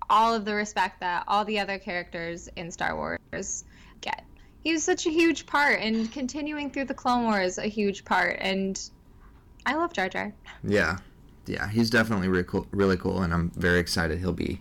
all 0.08 0.34
of 0.34 0.44
the 0.44 0.54
respect 0.54 1.00
that 1.00 1.24
all 1.28 1.44
the 1.44 1.58
other 1.58 1.78
characters 1.78 2.48
in 2.56 2.70
Star 2.70 2.96
Wars 2.96 3.64
get. 4.00 4.24
He 4.62 4.72
was 4.72 4.82
such 4.82 5.06
a 5.06 5.10
huge 5.10 5.46
part, 5.46 5.80
and 5.80 6.10
continuing 6.10 6.70
through 6.70 6.86
the 6.86 6.94
Clone 6.94 7.24
Wars, 7.24 7.58
a 7.58 7.66
huge 7.66 8.04
part. 8.04 8.38
And 8.40 8.80
I 9.66 9.74
love 9.74 9.92
Jar 9.92 10.08
Jar. 10.08 10.32
yeah 10.62 10.98
yeah 11.46 11.68
he's 11.68 11.90
definitely 11.90 12.28
really 12.28 12.44
cool, 12.44 12.66
really 12.70 12.96
cool 12.96 13.22
and 13.22 13.32
i'm 13.32 13.50
very 13.50 13.78
excited 13.78 14.18
he'll 14.18 14.32
be 14.32 14.60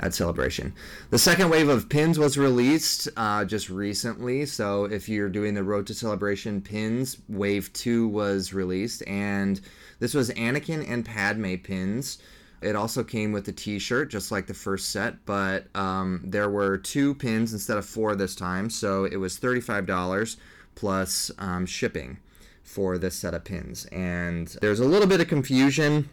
at 0.00 0.14
celebration. 0.14 0.74
The 1.10 1.18
second 1.18 1.50
wave 1.50 1.68
of 1.68 1.88
pins 1.88 2.18
was 2.18 2.36
released 2.36 3.08
uh, 3.16 3.44
just 3.44 3.70
recently 3.70 4.46
so 4.46 4.84
if 4.84 5.08
you're 5.08 5.28
doing 5.28 5.54
the 5.54 5.64
road 5.64 5.86
to 5.88 5.94
celebration 5.94 6.60
pins 6.60 7.18
wave 7.28 7.72
2 7.72 8.08
was 8.08 8.52
released 8.52 9.02
and 9.06 9.60
this 10.00 10.14
was 10.14 10.30
anakin 10.30 10.88
and 10.88 11.04
padme 11.04 11.54
pins. 11.56 12.18
It 12.60 12.76
also 12.76 13.04
came 13.04 13.32
with 13.32 13.46
a 13.48 13.52
t-shirt 13.52 14.10
just 14.10 14.32
like 14.32 14.46
the 14.46 14.54
first 14.54 14.90
set 14.90 15.24
but 15.26 15.66
um, 15.76 16.22
there 16.24 16.50
were 16.50 16.78
two 16.78 17.14
pins 17.14 17.52
instead 17.52 17.76
of 17.76 17.86
four 17.86 18.16
this 18.16 18.34
time 18.34 18.70
so 18.70 19.04
it 19.04 19.16
was 19.16 19.38
$35 19.38 20.36
plus 20.74 21.30
um, 21.38 21.66
shipping 21.66 22.18
for 22.64 22.98
this 22.98 23.14
set 23.14 23.34
of 23.34 23.44
pins 23.44 23.84
and 23.92 24.48
there's 24.60 24.80
a 24.80 24.84
little 24.84 25.06
bit 25.06 25.20
of 25.20 25.28
confusion 25.28 26.08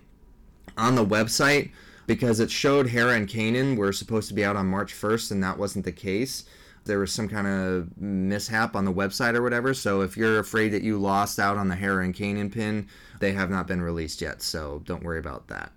on 0.77 0.95
the 0.95 1.05
website 1.05 1.71
because 2.07 2.39
it 2.39 2.51
showed 2.51 2.87
Hera 2.87 3.13
and 3.13 3.27
Kanan 3.27 3.77
were 3.77 3.93
supposed 3.93 4.27
to 4.29 4.33
be 4.33 4.43
out 4.43 4.55
on 4.55 4.67
March 4.67 4.93
1st, 4.93 5.31
and 5.31 5.43
that 5.43 5.57
wasn't 5.57 5.85
the 5.85 5.91
case. 5.91 6.43
There 6.85 6.99
was 6.99 7.11
some 7.11 7.29
kind 7.29 7.47
of 7.47 7.97
mishap 7.97 8.75
on 8.75 8.85
the 8.85 8.93
website 8.93 9.35
or 9.35 9.43
whatever. 9.43 9.73
So 9.73 10.01
if 10.01 10.17
you're 10.17 10.39
afraid 10.39 10.69
that 10.69 10.81
you 10.81 10.97
lost 10.97 11.39
out 11.39 11.57
on 11.57 11.67
the 11.67 11.75
Hera 11.75 12.03
and 12.03 12.13
Kanan 12.13 12.51
pin, 12.51 12.87
they 13.19 13.33
have 13.33 13.49
not 13.49 13.67
been 13.67 13.81
released 13.81 14.21
yet. 14.21 14.41
So 14.41 14.81
don't 14.85 15.03
worry 15.03 15.19
about 15.19 15.47
that. 15.47 15.71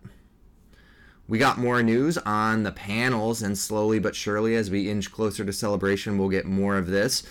We 1.28 1.38
got 1.38 1.59
more 1.59 1.83
news 1.83 2.19
on 2.19 2.64
the 2.64 2.73
panels, 2.73 3.43
and 3.43 3.57
slowly 3.57 3.99
but 3.99 4.14
surely, 4.14 4.57
as 4.57 4.71
we 4.71 4.90
inch 4.90 5.12
closer 5.12 5.45
to 5.45 5.52
celebration, 5.52 6.19
we'll 6.19 6.28
get 6.28 6.47
more 6.47 6.76
of 6.76 6.87
this. 6.87 7.23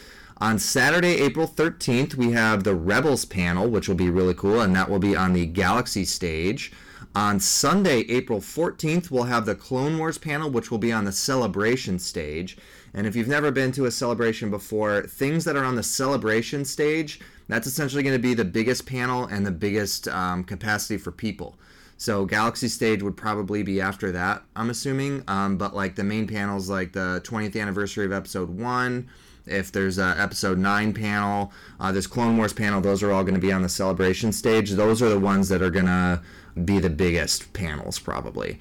On 0.44 0.60
Saturday, 0.60 1.22
April 1.22 1.48
13th, 1.48 2.16
we 2.16 2.34
have 2.34 2.66
the 2.66 2.76
Rebels 2.76 3.24
panel, 3.24 3.70
which 3.70 3.88
will 3.88 3.96
be 3.96 4.10
really 4.10 4.34
cool, 4.34 4.60
and 4.60 4.76
that 4.76 4.90
will 4.90 5.00
be 5.00 5.16
on 5.16 5.32
the 5.32 5.46
Galaxy 5.46 6.04
stage. 6.04 6.74
On 7.16 7.40
Sunday, 7.40 8.00
April 8.10 8.42
14th, 8.42 9.10
we'll 9.10 9.24
have 9.24 9.46
the 9.46 9.56
Clone 9.56 9.98
Wars 9.98 10.18
panel, 10.18 10.50
which 10.50 10.70
will 10.70 10.80
be 10.80 10.92
on 10.92 11.06
the 11.06 11.14
Celebration 11.14 11.98
stage. 11.98 12.58
And 12.94 13.08
if 13.08 13.16
you've 13.16 13.30
never 13.30 13.52
been 13.52 13.72
to 13.72 13.86
a 13.86 13.92
celebration 13.92 14.52
before, 14.52 15.04
things 15.04 15.46
that 15.46 15.56
are 15.56 15.64
on 15.64 15.76
the 15.76 15.82
Celebration 15.82 16.66
stage, 16.66 17.22
that's 17.48 17.66
essentially 17.66 18.04
going 18.04 18.18
to 18.18 18.22
be 18.22 18.34
the 18.34 18.44
biggest 18.44 18.86
panel 18.86 19.24
and 19.28 19.46
the 19.46 19.52
biggest 19.52 20.10
um, 20.10 20.44
capacity 20.44 20.98
for 20.98 21.14
people. 21.14 21.56
So 21.96 22.26
Galaxy 22.26 22.68
Stage 22.68 23.02
would 23.02 23.16
probably 23.16 23.64
be 23.64 23.80
after 23.80 24.12
that, 24.12 24.44
I'm 24.58 24.70
assuming. 24.70 25.24
Um, 25.30 25.58
but 25.58 25.74
like 25.74 25.96
the 25.96 26.04
main 26.04 26.28
panels, 26.28 26.70
like 26.70 26.92
the 26.92 27.22
20th 27.24 27.58
anniversary 27.58 28.06
of 28.06 28.12
Episode 28.12 28.50
One, 28.50 29.10
if 29.46 29.72
there's 29.72 29.98
a 29.98 30.16
Episode 30.18 30.58
Nine 30.58 30.94
panel, 30.94 31.52
uh, 31.80 31.92
this 31.92 32.08
Clone 32.08 32.38
Wars 32.38 32.54
panel, 32.54 32.82
those 32.82 33.04
are 33.04 33.12
all 33.12 33.24
going 33.24 33.36
to 33.36 33.42
be 33.42 33.52
on 33.52 33.62
the 33.62 33.70
Celebration 33.70 34.32
Stage. 34.32 34.72
Those 34.72 35.02
are 35.02 35.10
the 35.10 35.20
ones 35.20 35.50
that 35.50 35.62
are 35.62 35.70
going 35.70 35.86
to 35.86 36.22
be 36.66 36.80
the 36.80 36.90
biggest 36.90 37.52
panels 37.54 38.00
probably. 38.00 38.60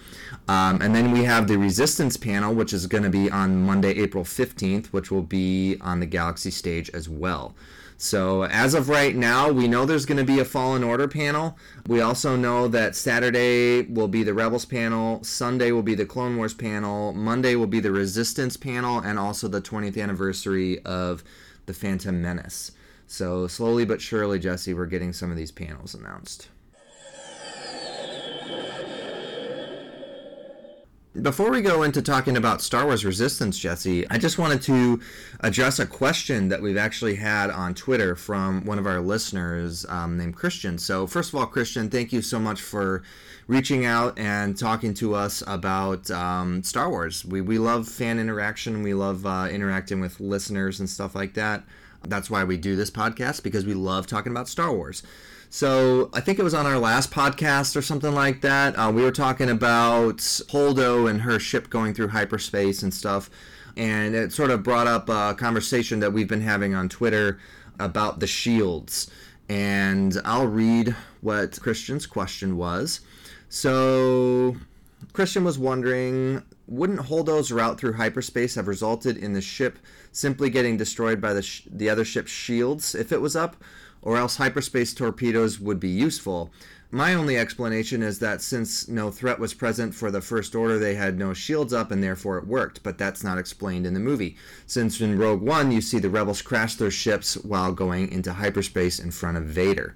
Um, 0.48 0.80
and 0.80 0.94
then 0.94 1.12
we 1.12 1.24
have 1.24 1.46
the 1.46 1.58
Resistance 1.58 2.16
panel, 2.16 2.54
which 2.54 2.72
is 2.72 2.86
going 2.86 3.04
to 3.04 3.10
be 3.10 3.30
on 3.30 3.62
Monday, 3.62 3.90
April 3.90 4.24
15th, 4.24 4.86
which 4.86 5.10
will 5.10 5.22
be 5.22 5.76
on 5.80 6.00
the 6.00 6.06
Galaxy 6.06 6.50
stage 6.50 6.90
as 6.90 7.08
well. 7.08 7.54
So 8.02 8.42
as 8.46 8.74
of 8.74 8.88
right 8.88 9.14
now, 9.14 9.52
we 9.52 9.68
know 9.68 9.86
there's 9.86 10.06
going 10.06 10.18
to 10.18 10.24
be 10.24 10.40
a 10.40 10.44
Fallen 10.44 10.82
Order 10.82 11.06
panel. 11.06 11.56
We 11.86 12.00
also 12.00 12.34
know 12.34 12.66
that 12.66 12.96
Saturday 12.96 13.82
will 13.82 14.08
be 14.08 14.24
the 14.24 14.34
Rebels 14.34 14.64
panel, 14.64 15.22
Sunday 15.22 15.70
will 15.70 15.84
be 15.84 15.94
the 15.94 16.04
Clone 16.04 16.36
Wars 16.36 16.52
panel, 16.52 17.12
Monday 17.12 17.54
will 17.54 17.68
be 17.68 17.78
the 17.78 17.92
Resistance 17.92 18.56
panel, 18.56 18.98
and 18.98 19.20
also 19.20 19.46
the 19.46 19.62
20th 19.62 20.02
anniversary 20.02 20.80
of 20.84 21.22
the 21.66 21.72
Phantom 21.72 22.20
Menace. 22.20 22.72
So 23.06 23.46
slowly 23.46 23.84
but 23.84 24.00
surely, 24.00 24.40
Jesse, 24.40 24.74
we're 24.74 24.86
getting 24.86 25.12
some 25.12 25.30
of 25.30 25.36
these 25.36 25.52
panels 25.52 25.94
announced. 25.94 26.48
Before 31.20 31.50
we 31.50 31.60
go 31.60 31.82
into 31.82 32.00
talking 32.00 32.38
about 32.38 32.62
Star 32.62 32.86
Wars 32.86 33.04
Resistance, 33.04 33.58
Jesse, 33.58 34.08
I 34.08 34.16
just 34.16 34.38
wanted 34.38 34.62
to 34.62 34.98
address 35.40 35.78
a 35.78 35.84
question 35.84 36.48
that 36.48 36.62
we've 36.62 36.78
actually 36.78 37.16
had 37.16 37.50
on 37.50 37.74
Twitter 37.74 38.16
from 38.16 38.64
one 38.64 38.78
of 38.78 38.86
our 38.86 38.98
listeners 38.98 39.84
um, 39.90 40.16
named 40.16 40.36
Christian. 40.36 40.78
So, 40.78 41.06
first 41.06 41.28
of 41.28 41.38
all, 41.38 41.44
Christian, 41.44 41.90
thank 41.90 42.14
you 42.14 42.22
so 42.22 42.38
much 42.38 42.62
for 42.62 43.02
reaching 43.46 43.84
out 43.84 44.18
and 44.18 44.56
talking 44.56 44.94
to 44.94 45.14
us 45.14 45.42
about 45.46 46.10
um, 46.10 46.62
Star 46.62 46.88
Wars. 46.88 47.26
We, 47.26 47.42
we 47.42 47.58
love 47.58 47.86
fan 47.86 48.18
interaction, 48.18 48.82
we 48.82 48.94
love 48.94 49.26
uh, 49.26 49.48
interacting 49.50 50.00
with 50.00 50.18
listeners 50.18 50.80
and 50.80 50.88
stuff 50.88 51.14
like 51.14 51.34
that. 51.34 51.62
That's 52.08 52.30
why 52.30 52.44
we 52.44 52.56
do 52.56 52.74
this 52.74 52.90
podcast 52.90 53.42
because 53.42 53.66
we 53.66 53.74
love 53.74 54.06
talking 54.06 54.32
about 54.32 54.48
Star 54.48 54.72
Wars. 54.74 55.02
So 55.54 56.08
I 56.14 56.22
think 56.22 56.38
it 56.38 56.42
was 56.42 56.54
on 56.54 56.64
our 56.64 56.78
last 56.78 57.10
podcast 57.10 57.76
or 57.76 57.82
something 57.82 58.14
like 58.14 58.40
that. 58.40 58.74
Uh, 58.74 58.90
we 58.90 59.02
were 59.02 59.12
talking 59.12 59.50
about 59.50 60.16
Holdo 60.16 61.10
and 61.10 61.20
her 61.20 61.38
ship 61.38 61.68
going 61.68 61.92
through 61.92 62.08
hyperspace 62.08 62.82
and 62.82 62.92
stuff, 62.92 63.28
and 63.76 64.14
it 64.14 64.32
sort 64.32 64.50
of 64.50 64.62
brought 64.62 64.86
up 64.86 65.10
a 65.10 65.34
conversation 65.38 66.00
that 66.00 66.10
we've 66.10 66.26
been 66.26 66.40
having 66.40 66.74
on 66.74 66.88
Twitter 66.88 67.38
about 67.78 68.18
the 68.18 68.26
shields. 68.26 69.10
And 69.46 70.16
I'll 70.24 70.46
read 70.46 70.96
what 71.20 71.60
Christian's 71.60 72.06
question 72.06 72.56
was. 72.56 73.00
So 73.50 74.56
Christian 75.12 75.44
was 75.44 75.58
wondering 75.58 76.42
wouldn't 76.66 77.00
Holdo's 77.00 77.52
route 77.52 77.78
through 77.78 77.92
hyperspace 77.92 78.54
have 78.54 78.68
resulted 78.68 79.18
in 79.18 79.34
the 79.34 79.42
ship 79.42 79.78
simply 80.12 80.48
getting 80.48 80.78
destroyed 80.78 81.20
by 81.20 81.34
the, 81.34 81.42
sh- 81.42 81.68
the 81.70 81.90
other 81.90 82.06
ship's 82.06 82.30
shields 82.30 82.94
if 82.94 83.12
it 83.12 83.20
was 83.20 83.36
up? 83.36 83.56
Or 84.02 84.16
else 84.16 84.36
hyperspace 84.36 84.92
torpedoes 84.92 85.58
would 85.58 85.80
be 85.80 85.88
useful. 85.88 86.50
My 86.94 87.14
only 87.14 87.38
explanation 87.38 88.02
is 88.02 88.18
that 88.18 88.42
since 88.42 88.86
no 88.86 89.10
threat 89.10 89.38
was 89.38 89.54
present 89.54 89.94
for 89.94 90.10
the 90.10 90.20
First 90.20 90.54
Order, 90.54 90.78
they 90.78 90.94
had 90.94 91.18
no 91.18 91.32
shields 91.32 91.72
up 91.72 91.90
and 91.90 92.02
therefore 92.02 92.36
it 92.36 92.46
worked, 92.46 92.82
but 92.82 92.98
that's 92.98 93.24
not 93.24 93.38
explained 93.38 93.86
in 93.86 93.94
the 93.94 94.00
movie. 94.00 94.36
Since 94.66 95.00
in 95.00 95.18
Rogue 95.18 95.40
One, 95.40 95.72
you 95.72 95.80
see 95.80 95.98
the 95.98 96.10
Rebels 96.10 96.42
crash 96.42 96.74
their 96.74 96.90
ships 96.90 97.38
while 97.38 97.72
going 97.72 98.12
into 98.12 98.34
hyperspace 98.34 98.98
in 98.98 99.10
front 99.10 99.38
of 99.38 99.44
Vader. 99.44 99.94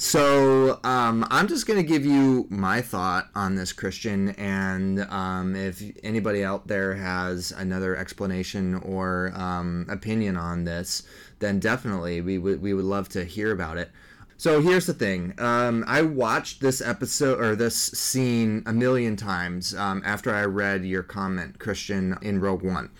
So 0.00 0.80
um, 0.82 1.26
I'm 1.30 1.46
just 1.46 1.66
going 1.66 1.78
to 1.78 1.86
give 1.86 2.06
you 2.06 2.46
my 2.48 2.80
thought 2.80 3.28
on 3.34 3.56
this, 3.56 3.74
Christian, 3.74 4.30
and 4.30 5.00
um, 5.10 5.54
if 5.54 5.82
anybody 6.02 6.42
out 6.42 6.68
there 6.68 6.94
has 6.94 7.52
another 7.52 7.96
explanation 7.96 8.76
or 8.76 9.30
um, 9.34 9.84
opinion 9.90 10.38
on 10.38 10.64
this, 10.64 11.02
then 11.40 11.58
definitely 11.58 12.20
we 12.20 12.38
would 12.38 12.62
we 12.62 12.72
would 12.72 12.84
love 12.84 13.08
to 13.10 13.24
hear 13.24 13.52
about 13.52 13.76
it. 13.76 13.90
So 14.36 14.62
here's 14.62 14.86
the 14.86 14.94
thing. 14.94 15.34
Um, 15.38 15.84
I 15.86 16.00
watched 16.00 16.62
this 16.62 16.80
episode 16.80 17.40
or 17.40 17.54
this 17.54 17.76
scene 17.76 18.62
a 18.64 18.72
million 18.72 19.14
times 19.16 19.74
um, 19.74 20.02
after 20.06 20.34
I 20.34 20.44
read 20.44 20.86
your 20.86 21.02
comment, 21.02 21.58
Christian, 21.58 22.16
in 22.22 22.40
Rogue 22.40 22.62
One 22.62 22.90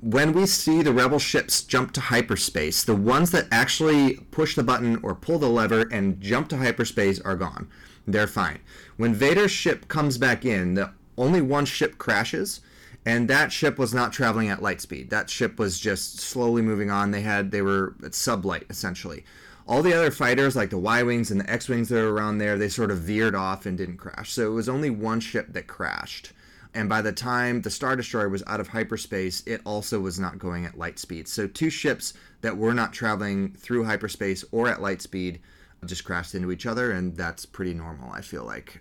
when 0.00 0.32
we 0.32 0.46
see 0.46 0.80
the 0.80 0.92
rebel 0.92 1.18
ships 1.18 1.62
jump 1.62 1.92
to 1.92 2.00
hyperspace, 2.00 2.84
the 2.84 2.96
ones 2.96 3.30
that 3.32 3.46
actually 3.50 4.14
push 4.30 4.54
the 4.54 4.62
button 4.62 4.98
or 5.02 5.14
pull 5.14 5.38
the 5.38 5.48
lever 5.48 5.86
and 5.92 6.20
jump 6.20 6.48
to 6.48 6.56
hyperspace 6.56 7.20
are 7.20 7.36
gone. 7.36 7.68
They're 8.06 8.26
fine. 8.26 8.60
When 8.96 9.14
Vader's 9.14 9.50
ship 9.50 9.88
comes 9.88 10.16
back 10.16 10.44
in, 10.44 10.74
the 10.74 10.92
only 11.18 11.42
one 11.42 11.66
ship 11.66 11.98
crashes, 11.98 12.60
and 13.06 13.28
that 13.28 13.52
ship 13.52 13.78
was 13.78 13.94
not 13.94 14.12
traveling 14.12 14.48
at 14.48 14.62
light 14.62 14.80
speed. 14.80 15.10
That 15.10 15.30
ship 15.30 15.58
was 15.58 15.78
just 15.78 16.20
slowly 16.20 16.62
moving 16.62 16.90
on. 16.90 17.10
They 17.10 17.22
had 17.22 17.50
they 17.50 17.62
were 17.62 17.94
at 18.04 18.12
sublight 18.12 18.70
essentially. 18.70 19.24
All 19.66 19.82
the 19.82 19.94
other 19.94 20.10
fighters, 20.10 20.56
like 20.56 20.70
the 20.70 20.78
Y 20.78 21.02
wings 21.02 21.30
and 21.30 21.40
the 21.40 21.50
X 21.50 21.68
wings 21.68 21.88
that 21.88 22.00
are 22.00 22.10
around 22.10 22.38
there, 22.38 22.58
they 22.58 22.68
sort 22.68 22.90
of 22.90 22.98
veered 22.98 23.34
off 23.34 23.66
and 23.66 23.78
didn't 23.78 23.98
crash. 23.98 24.32
So 24.32 24.50
it 24.50 24.54
was 24.54 24.68
only 24.68 24.90
one 24.90 25.20
ship 25.20 25.52
that 25.52 25.66
crashed 25.66 26.32
and 26.72 26.88
by 26.88 27.02
the 27.02 27.12
time 27.12 27.62
the 27.62 27.70
Star 27.70 27.96
Destroyer 27.96 28.28
was 28.28 28.44
out 28.46 28.60
of 28.60 28.68
hyperspace, 28.68 29.42
it 29.46 29.60
also 29.64 29.98
was 30.00 30.20
not 30.20 30.38
going 30.38 30.64
at 30.64 30.78
light 30.78 30.98
speed. 30.98 31.26
So, 31.26 31.46
two 31.46 31.70
ships 31.70 32.14
that 32.42 32.56
were 32.56 32.74
not 32.74 32.92
traveling 32.92 33.52
through 33.54 33.84
hyperspace 33.84 34.44
or 34.52 34.68
at 34.68 34.80
light 34.80 35.02
speed 35.02 35.40
just 35.84 36.04
crashed 36.04 36.34
into 36.34 36.52
each 36.52 36.66
other, 36.66 36.92
and 36.92 37.16
that's 37.16 37.46
pretty 37.46 37.74
normal, 37.74 38.12
I 38.12 38.20
feel 38.20 38.44
like. 38.44 38.80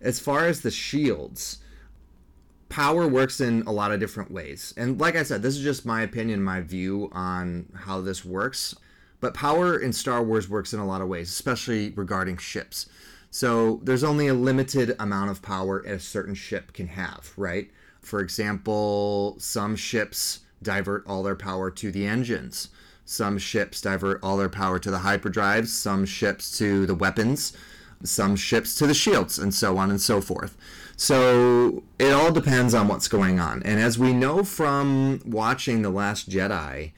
As 0.00 0.18
far 0.18 0.46
as 0.46 0.62
the 0.62 0.70
shields, 0.70 1.58
power 2.68 3.06
works 3.06 3.40
in 3.40 3.62
a 3.62 3.72
lot 3.72 3.92
of 3.92 4.00
different 4.00 4.30
ways. 4.30 4.74
And 4.76 5.00
like 5.00 5.16
I 5.16 5.22
said, 5.22 5.42
this 5.42 5.56
is 5.56 5.62
just 5.62 5.86
my 5.86 6.02
opinion, 6.02 6.42
my 6.42 6.60
view 6.60 7.08
on 7.12 7.66
how 7.74 8.00
this 8.00 8.24
works. 8.24 8.74
But 9.20 9.34
power 9.34 9.78
in 9.78 9.92
Star 9.92 10.22
Wars 10.22 10.48
works 10.48 10.72
in 10.72 10.80
a 10.80 10.86
lot 10.86 11.00
of 11.00 11.08
ways, 11.08 11.28
especially 11.28 11.90
regarding 11.90 12.36
ships. 12.36 12.88
So 13.30 13.80
there's 13.82 14.04
only 14.04 14.28
a 14.28 14.34
limited 14.34 14.94
amount 14.98 15.30
of 15.30 15.42
power 15.42 15.80
a 15.80 15.98
certain 15.98 16.34
ship 16.34 16.72
can 16.72 16.88
have, 16.88 17.32
right? 17.36 17.70
For 18.00 18.20
example, 18.20 19.36
some 19.38 19.76
ships 19.76 20.40
divert 20.62 21.06
all 21.06 21.22
their 21.22 21.36
power 21.36 21.70
to 21.70 21.90
the 21.90 22.06
engines. 22.06 22.68
Some 23.04 23.38
ships 23.38 23.80
divert 23.80 24.20
all 24.22 24.36
their 24.36 24.48
power 24.48 24.78
to 24.78 24.90
the 24.90 24.98
hyperdrives, 24.98 25.68
some 25.68 26.04
ships 26.04 26.56
to 26.58 26.86
the 26.86 26.94
weapons, 26.94 27.56
some 28.02 28.36
ships 28.36 28.74
to 28.76 28.86
the 28.86 28.94
shields, 28.94 29.38
and 29.38 29.52
so 29.52 29.78
on 29.78 29.90
and 29.90 30.00
so 30.00 30.20
forth. 30.20 30.56
So 31.00 31.84
it 32.00 32.12
all 32.12 32.32
depends 32.32 32.74
on 32.74 32.88
what's 32.88 33.06
going 33.06 33.38
on. 33.38 33.62
And 33.62 33.78
as 33.78 34.00
we 34.00 34.12
know 34.12 34.42
from 34.42 35.22
watching 35.24 35.82
The 35.82 35.90
Last 35.90 36.28
Jedi, 36.28 36.90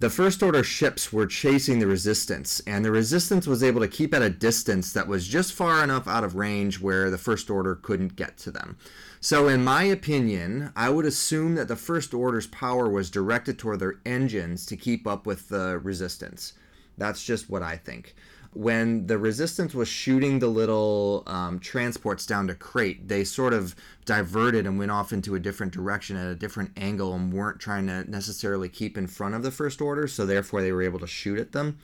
the 0.00 0.10
First 0.10 0.42
Order 0.42 0.64
ships 0.64 1.12
were 1.12 1.28
chasing 1.28 1.78
the 1.78 1.86
Resistance, 1.86 2.60
and 2.66 2.84
the 2.84 2.90
Resistance 2.90 3.46
was 3.46 3.62
able 3.62 3.80
to 3.82 3.88
keep 3.88 4.12
at 4.12 4.20
a 4.20 4.28
distance 4.28 4.92
that 4.92 5.06
was 5.06 5.28
just 5.28 5.52
far 5.52 5.84
enough 5.84 6.08
out 6.08 6.24
of 6.24 6.34
range 6.34 6.80
where 6.80 7.08
the 7.08 7.18
First 7.18 7.48
Order 7.48 7.76
couldn't 7.76 8.16
get 8.16 8.36
to 8.38 8.50
them. 8.50 8.78
So, 9.20 9.46
in 9.46 9.62
my 9.62 9.84
opinion, 9.84 10.72
I 10.74 10.90
would 10.90 11.06
assume 11.06 11.54
that 11.54 11.68
the 11.68 11.76
First 11.76 12.12
Order's 12.12 12.48
power 12.48 12.88
was 12.88 13.10
directed 13.10 13.60
toward 13.60 13.78
their 13.78 14.00
engines 14.04 14.66
to 14.66 14.76
keep 14.76 15.06
up 15.06 15.24
with 15.24 15.50
the 15.50 15.78
Resistance. 15.78 16.54
That's 16.98 17.24
just 17.24 17.48
what 17.48 17.62
I 17.62 17.76
think 17.76 18.16
when 18.56 19.06
the 19.06 19.18
resistance 19.18 19.74
was 19.74 19.86
shooting 19.86 20.38
the 20.38 20.46
little 20.46 21.22
um, 21.26 21.58
transports 21.58 22.24
down 22.24 22.46
to 22.46 22.54
Crait, 22.54 23.06
they 23.06 23.22
sort 23.22 23.52
of 23.52 23.76
diverted 24.06 24.66
and 24.66 24.78
went 24.78 24.90
off 24.90 25.12
into 25.12 25.34
a 25.34 25.40
different 25.40 25.74
direction 25.74 26.16
at 26.16 26.26
a 26.26 26.34
different 26.34 26.70
angle 26.74 27.12
and 27.12 27.34
weren't 27.34 27.60
trying 27.60 27.86
to 27.86 28.10
necessarily 28.10 28.70
keep 28.70 28.96
in 28.96 29.06
front 29.06 29.34
of 29.34 29.42
the 29.42 29.50
first 29.50 29.82
order, 29.82 30.08
so 30.08 30.24
therefore 30.24 30.62
they 30.62 30.72
were 30.72 30.82
able 30.82 30.98
to 30.98 31.06
shoot 31.06 31.38
at 31.38 31.52
them. 31.52 31.78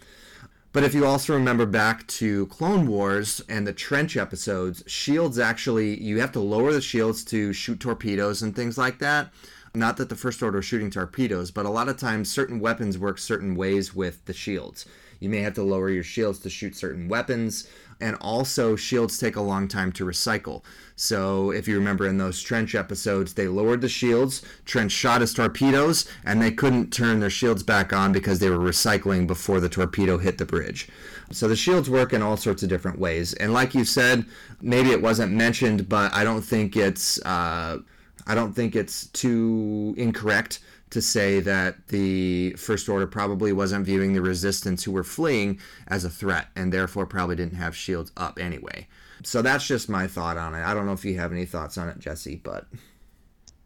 But 0.73 0.83
if 0.83 0.95
you 0.95 1.05
also 1.05 1.35
remember 1.35 1.67
back 1.67 2.07
to 2.07 2.47
Clone 2.47 2.87
Wars 2.87 3.43
and 3.51 3.67
the 3.67 3.75
trench 3.75 4.17
episodes, 4.17 4.83
shields 4.87 5.39
actually, 5.39 6.03
you 6.03 6.21
have 6.21 6.33
to 6.33 6.41
lower 6.41 6.73
the 6.73 6.81
shields 6.81 7.23
to 7.25 7.53
shoot 7.53 7.81
torpedoes 7.81 8.41
and 8.41 8.57
things 8.57 8.79
like 8.79 8.99
that. 9.01 9.31
Not 9.75 9.99
that 9.99 10.09
the 10.09 10.17
First 10.17 10.43
Order 10.43 10.61
is 10.61 10.65
shooting 10.65 10.91
torpedoes, 10.91 11.51
but 11.51 11.67
a 11.67 11.71
lot 11.71 11.91
of 11.91 11.99
times 11.99 12.31
certain 12.31 12.61
weapons 12.61 12.99
work 12.99 13.19
certain 13.19 13.55
ways 13.55 13.95
with 13.95 14.25
the 14.25 14.33
shields. 14.33 14.87
You 15.23 15.29
may 15.29 15.39
have 15.43 15.55
to 15.55 15.63
lower 15.63 15.89
your 15.89 16.03
shields 16.03 16.41
to 16.41 16.51
shoot 16.51 16.75
certain 16.75 17.09
weapons, 17.09 17.69
and 18.01 18.17
also 18.17 18.75
shields 18.75 19.17
take 19.17 19.37
a 19.37 19.41
long 19.41 19.69
time 19.69 19.93
to 19.93 20.05
recycle. 20.05 20.65
So 20.97 21.53
if 21.53 21.69
you 21.69 21.77
remember 21.77 22.09
in 22.09 22.19
those 22.19 22.43
trench 22.43 22.75
episodes, 22.75 23.35
they 23.35 23.47
lowered 23.47 23.83
the 23.83 23.89
shields, 23.89 24.43
trench 24.65 24.91
shot 24.91 25.21
his 25.21 25.33
torpedoes, 25.33 26.09
and 26.25 26.43
they 26.43 26.51
couldn't 26.51 26.93
turn 26.93 27.21
their 27.21 27.31
shields 27.31 27.63
back 27.63 27.93
on 27.93 28.11
because 28.11 28.41
they 28.41 28.51
were 28.51 28.59
recycling 28.59 29.29
before 29.29 29.61
the 29.61 29.69
torpedo 29.69 30.19
hit 30.19 30.39
the 30.39 30.45
bridge. 30.45 30.89
So 31.31 31.47
the 31.47 31.55
shields 31.55 31.89
work 31.89 32.13
in 32.13 32.21
all 32.21 32.37
sorts 32.37 32.65
of 32.65 32.69
different 32.69 32.99
ways. 32.99 33.33
And 33.35 33.53
like 33.53 33.77
you 33.77 33.85
said, 33.85 34.25
maybe 34.61 34.91
it 34.91 35.03
wasn't 35.03 35.31
mentioned, 35.31 35.89
but 35.89 36.13
I 36.13 36.25
don't 36.25 36.43
think 36.43 36.77
it's 36.77 37.25
uh, 37.25 37.79
I 38.27 38.35
don't 38.35 38.53
think 38.53 38.77
it's 38.77 39.07
too 39.09 39.95
incorrect 39.97 40.61
to 40.91 41.01
say 41.01 41.41
that 41.41 41.89
the 41.89 42.53
First 42.53 42.89
Order 42.89 43.07
probably 43.07 43.53
wasn't 43.53 43.87
viewing 43.87 44.13
the 44.13 44.21
resistance 44.21 44.85
who 44.85 44.93
were 44.93 45.05
fleeing 45.05 45.59
as 45.89 46.05
a 46.05 46.11
threat 46.11 46.49
and 46.55 46.73
therefore 46.73 47.07
probably 47.07 47.35
didn't 47.35 47.57
have 47.57 47.75
shields 47.75 48.13
up 48.17 48.39
anyway. 48.39 48.87
So 49.25 49.41
that's 49.41 49.67
just 49.67 49.89
my 49.89 50.07
thought 50.07 50.37
on 50.37 50.55
it. 50.55 50.63
I 50.63 50.75
don't 50.75 50.85
know 50.85 50.93
if 50.93 51.05
you 51.05 51.17
have 51.19 51.33
any 51.33 51.47
thoughts 51.47 51.79
on 51.79 51.89
it, 51.89 51.99
Jesse, 51.99 52.37
but 52.37 52.67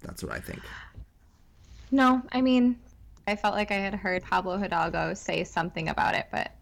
that's 0.03 0.23
what 0.23 0.33
I 0.33 0.39
think. 0.39 0.61
No, 1.91 2.23
I 2.33 2.41
mean, 2.41 2.79
I 3.27 3.35
felt 3.35 3.55
like 3.55 3.71
I 3.73 3.77
had 3.77 3.95
heard 3.95 4.23
Pablo 4.23 4.57
Hidalgo 4.57 5.15
say 5.15 5.43
something 5.45 5.89
about 5.89 6.15
it, 6.15 6.27
but 6.31 6.53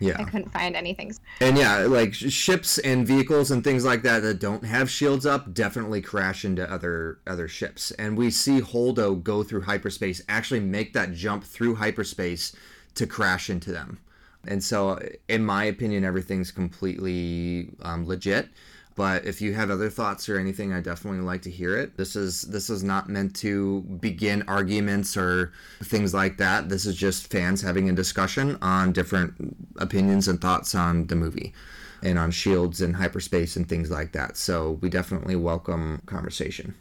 Yeah. 0.00 0.16
I 0.18 0.24
couldn't 0.24 0.50
find 0.50 0.74
anything. 0.74 1.14
And 1.40 1.56
yeah, 1.56 1.80
like 1.80 2.14
ships 2.14 2.78
and 2.78 3.06
vehicles 3.06 3.50
and 3.50 3.62
things 3.62 3.84
like 3.84 4.02
that 4.02 4.20
that 4.20 4.40
don't 4.40 4.64
have 4.64 4.90
shields 4.90 5.26
up 5.26 5.52
definitely 5.52 6.00
crash 6.00 6.44
into 6.44 6.68
other 6.70 7.18
other 7.26 7.46
ships. 7.46 7.90
And 7.92 8.16
we 8.16 8.30
see 8.30 8.60
Holdo 8.60 9.22
go 9.22 9.42
through 9.42 9.62
hyperspace, 9.62 10.22
actually 10.28 10.60
make 10.60 10.94
that 10.94 11.12
jump 11.12 11.44
through 11.44 11.76
hyperspace 11.76 12.56
to 12.94 13.06
crash 13.06 13.50
into 13.50 13.72
them. 13.72 14.00
And 14.46 14.64
so, 14.64 14.98
in 15.28 15.44
my 15.44 15.64
opinion, 15.64 16.02
everything's 16.02 16.50
completely 16.50 17.70
um, 17.82 18.06
legit. 18.06 18.48
But 18.96 19.24
if 19.24 19.40
you 19.40 19.54
have 19.54 19.70
other 19.70 19.88
thoughts 19.88 20.28
or 20.28 20.38
anything, 20.38 20.72
I 20.72 20.80
definitely 20.80 21.20
like 21.20 21.42
to 21.42 21.50
hear 21.50 21.76
it. 21.76 21.96
This 21.96 22.16
is 22.16 22.42
this 22.42 22.68
is 22.68 22.82
not 22.82 23.08
meant 23.08 23.34
to 23.36 23.82
begin 24.00 24.42
arguments 24.48 25.16
or 25.16 25.52
things 25.82 26.12
like 26.12 26.36
that. 26.38 26.68
This 26.68 26.86
is 26.86 26.96
just 26.96 27.30
fans 27.30 27.62
having 27.62 27.88
a 27.88 27.92
discussion 27.92 28.58
on 28.60 28.92
different 28.92 29.56
opinions 29.78 30.28
and 30.28 30.40
thoughts 30.40 30.74
on 30.74 31.06
the 31.06 31.16
movie 31.16 31.54
and 32.02 32.18
on 32.18 32.30
shields 32.30 32.80
and 32.80 32.96
hyperspace 32.96 33.56
and 33.56 33.68
things 33.68 33.90
like 33.90 34.12
that. 34.12 34.36
So 34.36 34.72
we 34.80 34.88
definitely 34.88 35.36
welcome 35.36 36.02
conversation. 36.06 36.74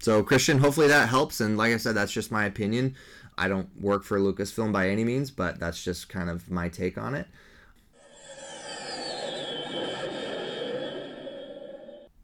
So 0.00 0.22
Christian, 0.22 0.58
hopefully 0.58 0.88
that 0.88 1.08
helps. 1.08 1.40
And 1.40 1.58
like 1.58 1.74
I 1.74 1.76
said, 1.76 1.94
that's 1.94 2.12
just 2.12 2.32
my 2.32 2.46
opinion. 2.46 2.94
I 3.36 3.48
don't 3.48 3.68
work 3.80 4.02
for 4.02 4.18
Lucasfilm 4.18 4.72
by 4.72 4.88
any 4.88 5.04
means, 5.04 5.30
but 5.30 5.58
that's 5.58 5.82
just 5.82 6.08
kind 6.08 6.30
of 6.30 6.50
my 6.50 6.68
take 6.68 6.96
on 6.98 7.14
it. 7.14 7.26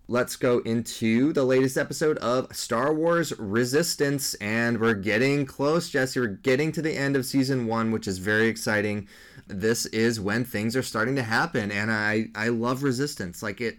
Let's 0.09 0.37
go 0.37 0.61
into 0.61 1.33
the 1.33 1.45
latest 1.45 1.77
episode 1.77 2.17
of 2.19 2.55
Star 2.55 2.95
Wars 2.95 3.37
Resistance. 3.39 4.35
And 4.35 4.81
we're 4.81 4.95
getting 4.95 5.47
close, 5.47 5.91
Jesse. 5.91 6.21
We're 6.21 6.27
getting 6.27 6.71
to 6.73 6.83
the 6.83 6.97
end 6.97 7.17
of 7.17 7.27
season 7.27 7.67
one, 7.67 7.91
which 7.91 8.07
is 8.07 8.19
very 8.19 8.47
exciting. 8.47 9.09
This 9.49 9.87
is 9.87 10.21
when 10.21 10.45
things 10.45 10.77
are 10.77 10.83
starting 10.83 11.17
to 11.17 11.23
happen. 11.23 11.73
And 11.73 11.91
I, 11.91 12.27
I 12.35 12.49
love 12.49 12.83
Resistance. 12.83 13.43
Like 13.43 13.61
it, 13.61 13.79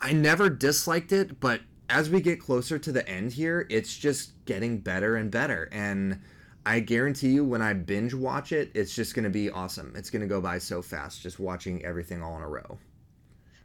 I 0.00 0.12
never 0.12 0.50
disliked 0.50 1.12
it, 1.12 1.40
but 1.40 1.60
as 1.88 2.10
we 2.10 2.20
get 2.20 2.40
closer 2.40 2.78
to 2.78 2.92
the 2.92 3.08
end 3.08 3.32
here, 3.32 3.66
it's 3.70 3.96
just 3.96 4.32
getting 4.44 4.78
better 4.78 5.16
and 5.16 5.30
better. 5.30 5.68
And 5.72 6.20
I 6.66 6.80
guarantee 6.80 7.30
you, 7.30 7.44
when 7.44 7.62
I 7.62 7.72
binge 7.74 8.12
watch 8.12 8.52
it, 8.52 8.72
it's 8.74 8.94
just 8.94 9.14
going 9.14 9.24
to 9.24 9.30
be 9.30 9.50
awesome. 9.50 9.94
It's 9.96 10.10
going 10.10 10.22
to 10.22 10.28
go 10.28 10.40
by 10.40 10.58
so 10.58 10.82
fast 10.82 11.22
just 11.22 11.38
watching 11.38 11.84
everything 11.84 12.22
all 12.22 12.36
in 12.36 12.42
a 12.42 12.48
row. 12.48 12.78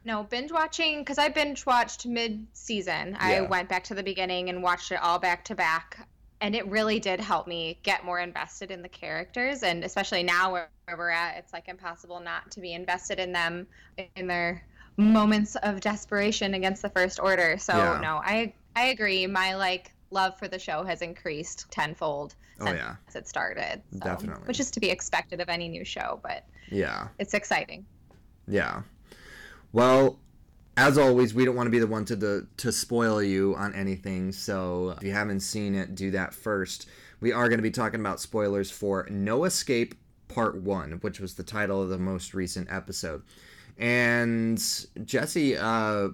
No, 0.04 0.24
binge 0.24 0.50
watching 0.50 0.98
because 1.00 1.18
I 1.18 1.28
binge 1.28 1.64
watched 1.64 2.06
mid 2.06 2.46
season. 2.52 3.16
I 3.20 3.42
went 3.42 3.68
back 3.68 3.84
to 3.84 3.94
the 3.94 4.02
beginning 4.02 4.48
and 4.48 4.62
watched 4.62 4.90
it 4.90 5.00
all 5.00 5.18
back 5.18 5.44
to 5.46 5.54
back. 5.54 6.08
And 6.40 6.56
it 6.56 6.66
really 6.66 6.98
did 6.98 7.20
help 7.20 7.46
me 7.46 7.78
get 7.84 8.04
more 8.04 8.18
invested 8.18 8.72
in 8.72 8.82
the 8.82 8.88
characters. 8.88 9.62
And 9.62 9.84
especially 9.84 10.24
now 10.24 10.50
where, 10.52 10.68
where 10.86 10.96
we're 10.96 11.10
at, 11.10 11.36
it's 11.36 11.52
like 11.52 11.68
impossible 11.68 12.18
not 12.18 12.50
to 12.50 12.60
be 12.60 12.72
invested 12.72 13.20
in 13.20 13.30
them 13.32 13.68
in 14.16 14.26
their 14.26 14.64
moments 14.96 15.54
of 15.62 15.80
desperation 15.80 16.54
against 16.54 16.82
the 16.82 16.90
First 16.90 17.20
Order. 17.20 17.58
So, 17.58 17.76
Yeah. 17.76 18.00
no, 18.02 18.20
I, 18.24 18.54
I 18.74 18.86
agree. 18.86 19.24
My 19.28 19.54
like 19.54 19.92
love 20.10 20.36
for 20.36 20.48
the 20.48 20.58
show 20.58 20.82
has 20.82 21.00
increased 21.00 21.70
tenfold 21.70 22.34
Oh, 22.60 22.66
since 22.66 22.78
yeah. 22.78 22.96
it 23.14 23.28
started. 23.28 23.80
So, 23.92 24.00
Definitely. 24.00 24.46
Which 24.46 24.58
is 24.58 24.70
to 24.72 24.80
be 24.80 24.90
expected 24.90 25.40
of 25.40 25.48
any 25.48 25.68
new 25.68 25.84
show, 25.84 26.18
but 26.24 26.44
Yeah. 26.70 27.06
it's 27.20 27.34
exciting. 27.34 27.86
Yeah. 28.48 28.82
Well, 29.72 30.18
as 30.76 30.96
always, 30.96 31.34
we 31.34 31.44
don't 31.44 31.56
want 31.56 31.66
to 31.66 31.70
be 31.70 31.78
the 31.78 31.86
one 31.86 32.04
to 32.06 32.16
the, 32.16 32.46
to 32.58 32.72
spoil 32.72 33.22
you 33.22 33.54
on 33.56 33.74
anything. 33.74 34.32
So 34.32 34.94
if 34.96 35.02
you 35.02 35.12
haven't 35.12 35.40
seen 35.40 35.74
it, 35.74 35.94
do 35.94 36.10
that 36.12 36.34
first. 36.34 36.88
We 37.20 37.32
are 37.32 37.48
going 37.48 37.58
to 37.58 37.62
be 37.62 37.70
talking 37.70 38.00
about 38.00 38.20
spoilers 38.20 38.70
for 38.70 39.06
No 39.10 39.44
Escape 39.44 39.94
Part 40.28 40.60
One, 40.60 40.92
which 41.02 41.20
was 41.20 41.34
the 41.34 41.42
title 41.42 41.82
of 41.82 41.88
the 41.88 41.98
most 41.98 42.34
recent 42.34 42.70
episode. 42.70 43.22
And 43.78 44.62
Jesse, 45.04 45.56
uh, 45.56 46.08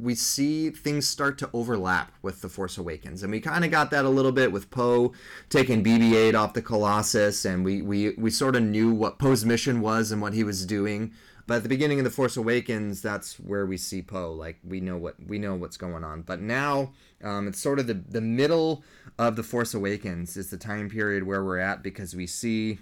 we 0.00 0.14
see 0.14 0.70
things 0.70 1.06
start 1.06 1.38
to 1.38 1.50
overlap 1.52 2.12
with 2.22 2.40
The 2.40 2.48
Force 2.48 2.78
Awakens. 2.78 3.22
And 3.22 3.30
we 3.30 3.40
kind 3.40 3.64
of 3.64 3.70
got 3.70 3.90
that 3.90 4.04
a 4.04 4.08
little 4.08 4.32
bit 4.32 4.52
with 4.52 4.70
Poe 4.70 5.12
taking 5.50 5.84
BB 5.84 6.14
8 6.14 6.34
off 6.34 6.54
the 6.54 6.62
Colossus, 6.62 7.44
and 7.44 7.64
we, 7.64 7.82
we, 7.82 8.10
we 8.10 8.30
sort 8.30 8.56
of 8.56 8.62
knew 8.62 8.92
what 8.92 9.18
Poe's 9.18 9.44
mission 9.44 9.80
was 9.80 10.10
and 10.10 10.20
what 10.22 10.34
he 10.34 10.44
was 10.44 10.64
doing. 10.66 11.12
But 11.46 11.56
at 11.56 11.62
the 11.62 11.68
beginning 11.68 11.98
of 11.98 12.04
The 12.04 12.10
Force 12.10 12.36
Awakens, 12.36 13.02
that's 13.02 13.38
where 13.38 13.66
we 13.66 13.76
see 13.76 14.00
Poe. 14.00 14.32
Like 14.32 14.58
we 14.64 14.80
know 14.80 14.96
what 14.96 15.16
we 15.26 15.38
know 15.38 15.54
what's 15.54 15.76
going 15.76 16.04
on. 16.04 16.22
But 16.22 16.40
now 16.40 16.92
um, 17.22 17.48
it's 17.48 17.60
sort 17.60 17.78
of 17.78 17.86
the 17.86 17.94
the 17.94 18.20
middle 18.20 18.82
of 19.18 19.36
The 19.36 19.42
Force 19.42 19.74
Awakens 19.74 20.36
is 20.36 20.50
the 20.50 20.56
time 20.56 20.88
period 20.88 21.24
where 21.24 21.44
we're 21.44 21.58
at 21.58 21.82
because 21.82 22.14
we 22.16 22.26
see 22.26 22.78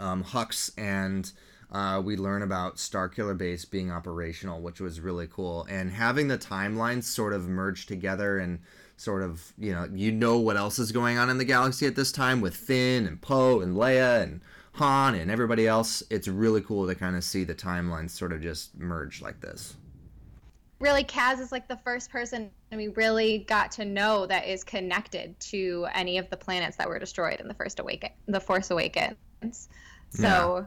um, 0.00 0.24
Hux 0.24 0.72
and 0.76 1.30
uh, 1.70 2.00
we 2.02 2.16
learn 2.16 2.42
about 2.42 2.76
Starkiller 2.76 3.36
Base 3.36 3.64
being 3.64 3.90
operational, 3.90 4.60
which 4.60 4.80
was 4.80 5.00
really 5.00 5.26
cool. 5.26 5.66
And 5.68 5.90
having 5.90 6.28
the 6.28 6.38
timelines 6.38 7.04
sort 7.04 7.32
of 7.32 7.48
merge 7.48 7.86
together 7.86 8.38
and 8.38 8.60
sort 8.96 9.22
of, 9.22 9.52
you 9.58 9.72
know, 9.72 9.88
you 9.92 10.10
know 10.10 10.38
what 10.38 10.56
else 10.56 10.78
is 10.78 10.92
going 10.92 11.18
on 11.18 11.30
in 11.30 11.38
the 11.38 11.44
galaxy 11.44 11.86
at 11.86 11.94
this 11.94 12.10
time 12.10 12.40
with 12.40 12.56
Finn 12.56 13.06
and 13.06 13.20
Poe 13.20 13.60
and 13.60 13.76
Leia 13.76 14.22
and 14.22 14.40
Han 14.78 15.14
and 15.14 15.30
everybody 15.30 15.66
else. 15.66 16.02
It's 16.10 16.28
really 16.28 16.60
cool 16.62 16.86
to 16.86 16.94
kind 16.94 17.16
of 17.16 17.24
see 17.24 17.44
the 17.44 17.54
timelines 17.54 18.10
sort 18.10 18.32
of 18.32 18.40
just 18.40 18.76
merge 18.78 19.20
like 19.20 19.40
this. 19.40 19.76
really 20.80 21.02
Kaz 21.04 21.40
is 21.40 21.50
like 21.52 21.66
the 21.68 21.76
first 21.78 22.10
person 22.10 22.50
we 22.70 22.88
really 22.88 23.38
got 23.48 23.70
to 23.72 23.84
know 23.84 24.26
that 24.26 24.46
is 24.46 24.62
connected 24.62 25.38
to 25.40 25.86
any 25.94 26.18
of 26.18 26.28
the 26.30 26.36
planets 26.36 26.76
that 26.76 26.88
were 26.88 26.98
destroyed 26.98 27.40
in 27.40 27.48
the 27.48 27.54
first 27.54 27.80
awaken 27.80 28.10
the 28.26 28.40
Force 28.40 28.70
Awakens. 28.70 29.68
So 30.10 30.66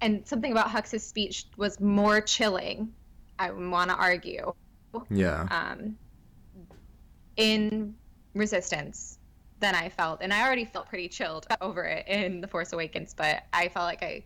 and 0.00 0.26
something 0.26 0.52
about 0.52 0.70
Hux's 0.70 1.04
speech 1.04 1.46
was 1.56 1.80
more 1.80 2.20
chilling, 2.20 2.92
I 3.38 3.50
want 3.50 3.90
to 3.90 3.96
argue, 3.96 4.52
Yeah. 5.10 5.48
um, 5.50 5.96
in 7.36 7.94
Resistance 8.34 9.17
than 9.60 9.74
I 9.74 9.88
felt. 9.88 10.20
And 10.22 10.32
I 10.32 10.44
already 10.46 10.64
felt 10.64 10.88
pretty 10.88 11.08
chilled 11.08 11.46
over 11.60 11.84
it 11.84 12.06
in 12.06 12.40
The 12.40 12.48
Force 12.48 12.72
Awakens, 12.72 13.14
but 13.14 13.44
I 13.52 13.68
felt 13.68 13.86
like 13.86 14.02
I 14.02 14.24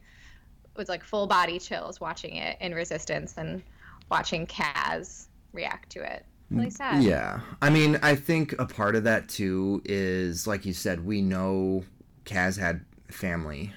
was 0.76 0.88
like 0.88 1.04
full 1.04 1.26
body 1.26 1.58
chills 1.58 2.00
watching 2.00 2.36
it 2.36 2.56
in 2.60 2.74
Resistance 2.74 3.34
and 3.36 3.62
watching 4.10 4.46
Kaz 4.46 5.26
react 5.52 5.90
to 5.90 6.02
it. 6.02 6.24
Really 6.50 6.66
mm, 6.66 6.72
sad. 6.72 7.02
Yeah. 7.02 7.40
I 7.60 7.70
mean, 7.70 7.98
I 8.02 8.14
think 8.14 8.54
a 8.58 8.66
part 8.66 8.94
of 8.94 9.04
that 9.04 9.28
too 9.28 9.82
is, 9.84 10.46
like 10.46 10.66
you 10.66 10.72
said, 10.72 11.04
we 11.04 11.22
know 11.22 11.84
Kaz 12.24 12.58
had 12.58 12.84
family 13.08 13.72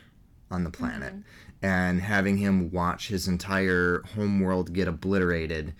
on 0.51 0.63
the 0.63 0.69
planet. 0.69 1.13
Mm-hmm. 1.13 1.21
And 1.61 2.01
having 2.01 2.37
him 2.37 2.69
watch 2.71 3.07
his 3.07 3.27
entire 3.27 4.03
homeworld 4.13 4.73
get 4.73 4.87
obliterated 4.87 5.73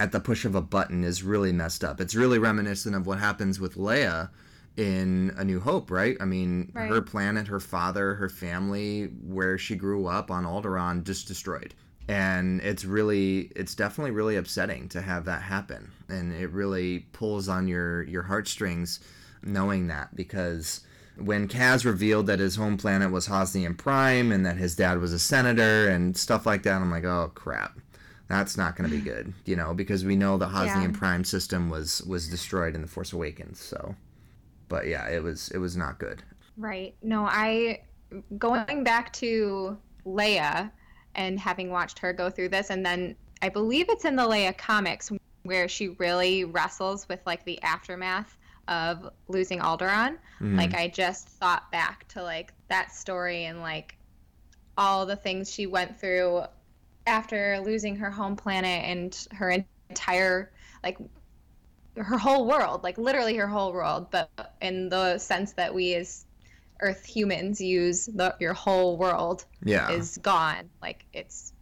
at 0.00 0.10
the 0.10 0.20
push 0.20 0.44
of 0.44 0.54
a 0.54 0.62
button 0.62 1.04
is 1.04 1.22
really 1.22 1.52
messed 1.52 1.84
up. 1.84 2.00
It's 2.00 2.14
really 2.14 2.38
reminiscent 2.38 2.96
of 2.96 3.06
what 3.06 3.18
happens 3.18 3.60
with 3.60 3.76
Leia 3.76 4.30
in 4.78 5.32
A 5.36 5.44
New 5.44 5.58
Hope, 5.60 5.90
right? 5.90 6.16
I 6.20 6.24
mean, 6.24 6.70
Right. 6.72 6.88
her 6.88 7.02
planet, 7.02 7.48
her 7.48 7.60
father, 7.60 8.14
her 8.14 8.28
family, 8.28 9.06
where 9.26 9.58
she 9.58 9.74
grew 9.74 10.06
up 10.06 10.30
on 10.30 10.44
Alderaan, 10.44 11.02
just 11.04 11.26
destroyed. 11.26 11.74
And 12.08 12.60
it's 12.62 12.84
really, 12.84 13.50
it's 13.56 13.74
definitely 13.74 14.12
really 14.12 14.36
upsetting 14.36 14.88
to 14.90 15.02
have 15.02 15.24
that 15.26 15.42
happen. 15.42 15.90
And 16.08 16.32
it 16.32 16.50
really 16.50 17.00
pulls 17.12 17.48
on 17.48 17.68
your, 17.68 18.04
your 18.04 18.22
heartstrings 18.22 19.00
knowing 19.42 19.88
that 19.88 20.14
because 20.16 20.80
when 21.16 21.48
Kaz 21.48 21.84
revealed 21.84 22.26
that 22.28 22.38
his 22.38 22.56
home 22.56 22.76
planet 22.76 23.10
was 23.10 23.26
Hosnian 23.26 23.76
Prime 23.76 24.30
and 24.32 24.46
that 24.46 24.56
his 24.56 24.76
dad 24.76 24.98
was 25.00 25.12
a 25.12 25.18
senator 25.18 25.88
and 25.88 26.16
stuff 26.16 26.46
like 26.46 26.62
that, 26.62 26.80
I'm 26.80 26.90
like, 26.90 27.04
oh 27.04 27.32
crap, 27.34 27.78
that's 28.28 28.56
not 28.56 28.76
going 28.76 28.88
to 28.88 28.96
be 28.96 29.02
good, 29.10 29.34
you 29.44 29.56
know, 29.56 29.74
because 29.74 30.04
we 30.04 30.14
know 30.16 30.38
the 30.38 30.46
Hosnian 30.48 30.92
Yeah. 30.92 30.98
Prime 30.98 31.24
system 31.24 31.68
was 31.68 32.00
was 32.04 32.28
destroyed 32.28 32.74
in 32.76 32.82
the 32.82 32.88
Force 32.88 33.12
Awakens. 33.12 33.58
So, 33.60 33.96
but 34.68 34.86
yeah, 34.86 35.08
it 35.08 35.22
was 35.22 35.48
it 35.48 35.58
was 35.58 35.76
not 35.76 35.98
good. 35.98 36.22
Right. 36.56 36.94
No, 37.02 37.24
I 37.24 37.82
going 38.38 38.84
back 38.84 39.12
to 39.14 39.76
Leia 40.06 40.70
and 41.14 41.38
having 41.38 41.70
watched 41.70 41.98
her 41.98 42.12
go 42.12 42.30
through 42.30 42.50
this, 42.50 42.70
and 42.70 42.84
then 42.84 43.16
I 43.42 43.48
believe 43.48 43.88
it's 43.88 44.04
in 44.04 44.16
the 44.16 44.22
Leia 44.22 44.56
comics 44.56 45.10
where 45.42 45.68
she 45.68 45.88
really 45.98 46.44
wrestles 46.44 47.08
with 47.08 47.20
like 47.26 47.44
the 47.44 47.60
aftermath 47.62 48.36
of 48.68 49.10
losing 49.28 49.60
Alderaan. 49.60 50.18
Mm-hmm. 50.40 50.56
Like 50.56 50.74
I 50.74 50.88
just 50.88 51.28
thought 51.28 51.70
back 51.72 52.06
to 52.08 52.22
like 52.22 52.52
that 52.68 52.92
story 52.92 53.44
and 53.44 53.60
like 53.60 53.96
all 54.76 55.06
the 55.06 55.16
things 55.16 55.52
she 55.52 55.66
went 55.66 55.98
through 55.98 56.42
after 57.06 57.60
losing 57.60 57.96
her 57.96 58.10
home 58.10 58.36
planet 58.36 58.84
and 58.84 59.26
her 59.32 59.64
entire 59.88 60.52
like 60.84 60.98
her 62.00 62.18
whole 62.18 62.46
world, 62.46 62.82
like 62.82 62.98
literally 62.98 63.36
her 63.36 63.48
whole 63.48 63.72
world, 63.72 64.10
but 64.10 64.30
in 64.60 64.88
the 64.88 65.18
sense 65.18 65.52
that 65.54 65.74
we 65.74 65.94
as 65.94 66.26
Earth 66.80 67.04
humans 67.06 67.60
use 67.60 68.06
the 68.06 68.36
your 68.40 68.54
whole 68.54 68.96
world 68.98 69.44
Yeah. 69.64 69.88
is 69.90 70.18
gone. 70.18 70.70
Like 70.82 71.06
it's 71.12 71.52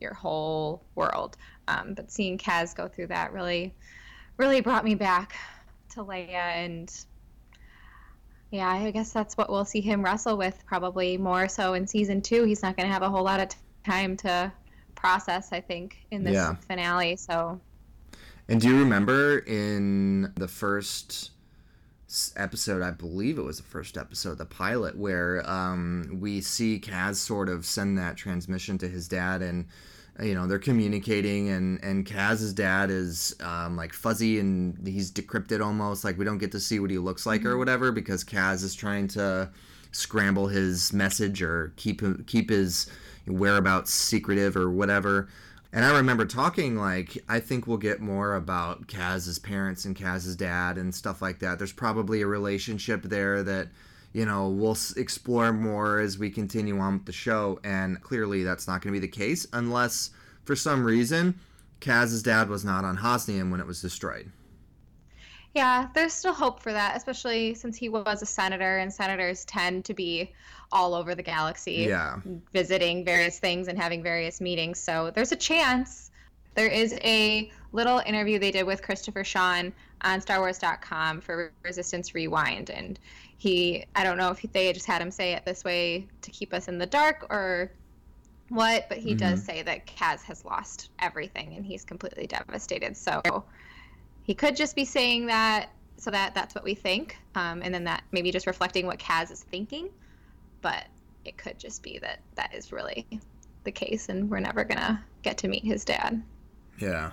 your 0.00 0.14
whole 0.14 0.86
world. 0.94 1.36
Um, 1.68 1.94
but 1.94 2.10
seeing 2.10 2.38
Kaz 2.38 2.74
go 2.74 2.88
through 2.88 3.08
that 3.08 3.32
really, 3.32 3.76
really 4.38 4.60
brought 4.60 4.84
me 4.84 4.94
back 4.94 5.34
to 5.90 6.04
Leia, 6.04 6.30
and 6.34 6.90
yeah, 8.50 8.68
I 8.68 8.90
guess 8.90 9.12
that's 9.12 9.36
what 9.36 9.50
we'll 9.50 9.64
see 9.64 9.80
him 9.80 10.04
wrestle 10.04 10.36
with 10.36 10.62
probably 10.66 11.16
more 11.16 11.48
so 11.48 11.74
in 11.74 11.86
season 11.86 12.20
two. 12.20 12.44
He's 12.44 12.62
not 12.62 12.76
going 12.76 12.86
to 12.86 12.92
have 12.92 13.02
a 13.02 13.08
whole 13.10 13.24
lot 13.24 13.40
of 13.40 13.48
t- 13.48 13.56
time 13.86 14.16
to 14.18 14.52
process, 14.94 15.52
I 15.52 15.60
think, 15.60 15.96
in 16.10 16.22
this 16.24 16.34
Yeah. 16.34 16.56
finale. 16.68 17.16
So 17.16 17.62
And 18.48 18.60
do 18.60 18.68
you 18.68 18.78
remember 18.78 19.38
in 19.38 20.32
the 20.36 20.48
first 20.48 21.30
episode, 22.36 22.82
I 22.82 22.90
believe 22.90 23.38
it 23.38 23.42
was 23.42 23.56
the 23.58 23.62
first 23.62 23.96
episode, 23.96 24.38
the 24.38 24.44
pilot, 24.44 24.96
where 24.96 25.48
um, 25.48 26.18
we 26.20 26.40
see 26.40 26.78
Kaz 26.78 27.16
sort 27.16 27.48
of 27.48 27.64
send 27.64 27.96
that 27.98 28.16
transmission 28.16 28.78
to 28.78 28.88
his 28.88 29.08
dad, 29.08 29.42
and 29.42 29.66
uh, 30.20 30.24
you 30.24 30.34
know 30.34 30.46
they're 30.46 30.58
communicating, 30.58 31.48
and 31.48 31.82
and 31.82 32.04
Kaz's 32.04 32.52
dad 32.52 32.90
is 32.90 33.34
um, 33.40 33.76
like 33.76 33.92
fuzzy 33.92 34.38
and 34.40 34.86
he's 34.86 35.10
decrypted 35.10 35.64
almost, 35.64 36.04
like 36.04 36.18
we 36.18 36.24
don't 36.24 36.38
get 36.38 36.52
to 36.52 36.60
see 36.60 36.80
what 36.80 36.90
he 36.90 36.98
looks 36.98 37.24
like 37.24 37.44
or 37.44 37.56
whatever 37.56 37.92
because 37.92 38.24
Kaz 38.24 38.62
is 38.62 38.74
trying 38.74 39.08
to 39.08 39.50
scramble 39.92 40.48
his 40.48 40.92
message 40.92 41.42
or 41.42 41.72
keep 41.76 42.02
keep 42.26 42.50
his 42.50 42.90
whereabouts 43.26 43.92
secretive 43.92 44.56
or 44.56 44.70
whatever. 44.70 45.28
And 45.72 45.84
I 45.86 45.96
remember 45.96 46.26
talking 46.26 46.76
like 46.76 47.22
I 47.28 47.40
think 47.40 47.66
we'll 47.66 47.78
get 47.78 48.00
more 48.00 48.34
about 48.34 48.88
Kaz's 48.88 49.38
parents 49.38 49.84
and 49.84 49.96
Kaz's 49.96 50.36
dad 50.36 50.76
and 50.76 50.94
stuff 50.94 51.22
like 51.22 51.38
that. 51.38 51.58
There's 51.58 51.72
probably 51.72 52.20
a 52.20 52.26
relationship 52.26 53.02
there 53.04 53.42
that 53.42 53.68
you 54.12 54.26
know 54.26 54.48
we'll 54.48 54.76
explore 54.96 55.52
more 55.52 55.98
as 55.98 56.18
we 56.18 56.28
continue 56.28 56.78
on 56.78 56.94
with 56.94 57.06
the 57.06 57.12
show. 57.12 57.58
And 57.64 58.02
clearly 58.02 58.44
that's 58.44 58.68
not 58.68 58.82
going 58.82 58.94
to 58.94 59.00
be 59.00 59.06
the 59.06 59.16
case 59.16 59.46
unless 59.52 60.10
for 60.44 60.54
some 60.54 60.84
reason 60.84 61.38
Kaz's 61.80 62.22
dad 62.22 62.50
was 62.50 62.64
not 62.64 62.84
on 62.84 62.98
Hosnian 62.98 63.50
when 63.50 63.60
it 63.60 63.66
was 63.66 63.80
destroyed. 63.80 64.30
Yeah, 65.54 65.88
there's 65.94 66.14
still 66.14 66.32
hope 66.32 66.60
for 66.60 66.72
that, 66.72 66.96
especially 66.96 67.54
since 67.54 67.76
he 67.76 67.88
was 67.88 68.22
a 68.22 68.26
senator, 68.26 68.78
and 68.78 68.92
senators 68.92 69.44
tend 69.44 69.84
to 69.84 69.94
be 69.94 70.32
all 70.70 70.94
over 70.94 71.14
the 71.14 71.22
galaxy, 71.22 71.86
Yeah. 71.88 72.20
visiting 72.52 73.04
various 73.04 73.38
things 73.38 73.68
and 73.68 73.78
having 73.78 74.02
various 74.02 74.40
meetings. 74.40 74.80
So 74.80 75.10
there's 75.10 75.32
a 75.32 75.36
chance. 75.36 76.10
There 76.54 76.68
is 76.68 76.94
a 77.04 77.50
little 77.72 78.02
interview 78.06 78.38
they 78.38 78.50
did 78.50 78.64
with 78.64 78.82
Christopher 78.82 79.24
Sean 79.24 79.72
on 80.02 80.20
StarWars.com 80.20 81.20
for 81.20 81.52
Resistance 81.62 82.14
Rewind, 82.14 82.70
and 82.70 82.98
he, 83.36 83.84
I 83.94 84.04
don't 84.04 84.16
know 84.16 84.30
if 84.30 84.40
they 84.52 84.72
just 84.72 84.86
had 84.86 85.02
him 85.02 85.10
say 85.10 85.32
it 85.32 85.44
this 85.44 85.64
way 85.64 86.06
to 86.22 86.30
keep 86.30 86.54
us 86.54 86.68
in 86.68 86.78
the 86.78 86.86
dark 86.86 87.26
or 87.28 87.70
what, 88.48 88.88
but 88.88 88.98
he 88.98 89.14
does 89.14 89.40
mm-hmm. 89.40 89.46
say 89.46 89.62
that 89.62 89.86
Kaz 89.86 90.22
has 90.22 90.44
lost 90.44 90.90
everything 90.98 91.54
and 91.56 91.64
he's 91.64 91.84
completely 91.84 92.26
devastated. 92.26 92.96
So 92.96 93.44
he 94.22 94.34
could 94.34 94.56
just 94.56 94.76
be 94.76 94.84
saying 94.84 95.26
that 95.26 95.70
so 95.96 96.10
that 96.10 96.34
that's 96.34 96.54
what 96.54 96.64
we 96.64 96.74
think 96.74 97.16
um, 97.34 97.62
and 97.62 97.72
then 97.74 97.84
that 97.84 98.02
maybe 98.12 98.30
just 98.30 98.46
reflecting 98.46 98.86
what 98.86 98.98
kaz 98.98 99.30
is 99.30 99.42
thinking 99.44 99.88
but 100.60 100.84
it 101.24 101.36
could 101.36 101.58
just 101.58 101.82
be 101.82 101.98
that 101.98 102.20
that 102.34 102.52
is 102.54 102.72
really 102.72 103.06
the 103.64 103.72
case 103.72 104.08
and 104.08 104.28
we're 104.30 104.40
never 104.40 104.64
gonna 104.64 105.02
get 105.22 105.38
to 105.38 105.48
meet 105.48 105.64
his 105.64 105.84
dad 105.84 106.22
Yeah. 106.78 107.12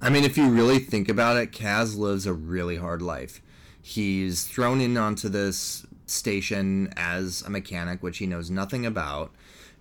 I 0.00 0.10
mean, 0.10 0.24
if 0.24 0.36
you 0.36 0.48
really 0.48 0.78
think 0.80 1.08
about 1.08 1.36
it, 1.36 1.52
Kaz 1.52 1.96
lives 1.96 2.26
a 2.26 2.32
really 2.32 2.76
hard 2.76 3.00
life. 3.00 3.40
He's 3.80 4.44
thrown 4.44 4.80
in 4.80 4.96
onto 4.96 5.28
this 5.28 5.86
station 6.06 6.92
as 6.96 7.42
a 7.42 7.50
mechanic, 7.50 8.02
which 8.02 8.18
he 8.18 8.26
knows 8.26 8.50
nothing 8.50 8.84
about. 8.84 9.32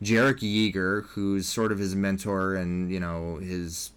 Jarek 0.02 0.40
Yeager, 0.40 1.06
who's 1.10 1.48
sort 1.48 1.72
of 1.72 1.80
his 1.80 1.96
mentor 1.96 2.56
and, 2.56 2.92
you 2.92 3.00
know, 3.00 3.38
his 3.38 3.92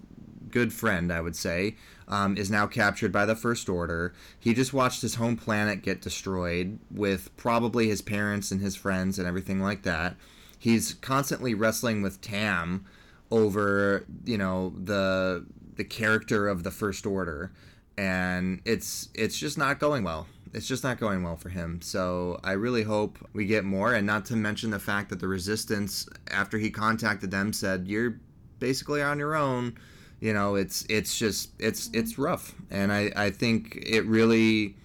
good 0.56 0.72
friend, 0.72 1.12
I 1.12 1.20
would 1.20 1.36
say, 1.36 1.76
um, 2.08 2.34
is 2.38 2.50
now 2.50 2.66
captured 2.66 3.12
by 3.12 3.26
the 3.26 3.36
First 3.36 3.68
Order. 3.68 4.14
He 4.40 4.54
just 4.54 4.72
watched 4.72 5.02
his 5.02 5.16
home 5.16 5.36
planet 5.36 5.82
get 5.82 6.00
destroyed 6.00 6.78
with 6.90 7.36
probably 7.36 7.88
his 7.88 8.00
parents 8.00 8.50
and 8.50 8.62
his 8.62 8.74
friends 8.74 9.18
and 9.18 9.28
everything 9.28 9.60
like 9.60 9.82
that. 9.82 10.16
He's 10.58 10.94
constantly 10.94 11.52
wrestling 11.52 12.00
with 12.00 12.22
Tam 12.22 12.86
over, 13.30 14.06
you 14.24 14.38
know, 14.38 14.72
the 14.82 15.44
the 15.74 15.84
character 15.84 16.48
of 16.48 16.62
the 16.62 16.70
First 16.70 17.04
Order, 17.04 17.52
and 17.98 18.62
it's 18.64 19.10
it's 19.12 19.36
just 19.38 19.58
not 19.58 19.78
going 19.78 20.04
well. 20.04 20.26
It's 20.54 20.66
just 20.66 20.82
not 20.82 20.98
going 20.98 21.22
well 21.22 21.36
for 21.36 21.50
him. 21.50 21.82
So 21.82 22.40
I 22.42 22.52
really 22.52 22.84
hope 22.84 23.18
we 23.34 23.44
get 23.44 23.66
more, 23.66 23.92
and 23.92 24.06
not 24.06 24.24
to 24.26 24.36
mention 24.36 24.70
the 24.70 24.78
fact 24.78 25.10
that 25.10 25.20
the 25.20 25.28
Resistance, 25.28 26.08
after 26.30 26.56
he 26.56 26.70
contacted 26.70 27.30
them, 27.30 27.52
said 27.52 27.86
you're 27.86 28.18
basically 28.58 29.02
on 29.02 29.18
your 29.18 29.34
own 29.34 29.76
you 30.20 30.32
know 30.32 30.54
it's 30.54 30.84
it's 30.88 31.18
just 31.18 31.50
it's 31.58 31.88
mm-hmm. 31.88 32.00
it's 32.00 32.18
rough. 32.18 32.54
And 32.70 32.92
i 32.92 33.12
i 33.16 33.30
think 33.30 33.76
it 33.82 34.04
really 34.06 34.76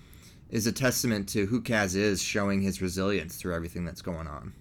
is 0.50 0.68
a 0.68 0.72
testament 0.72 1.30
to 1.30 1.46
who 1.46 1.62
kaz 1.62 1.96
is 1.96 2.22
showing 2.22 2.62
his 2.62 2.82
resilience 2.82 3.38
through 3.38 3.56
everything 3.56 3.86
that's 3.86 4.02
going 4.02 4.28
on. 4.28 4.54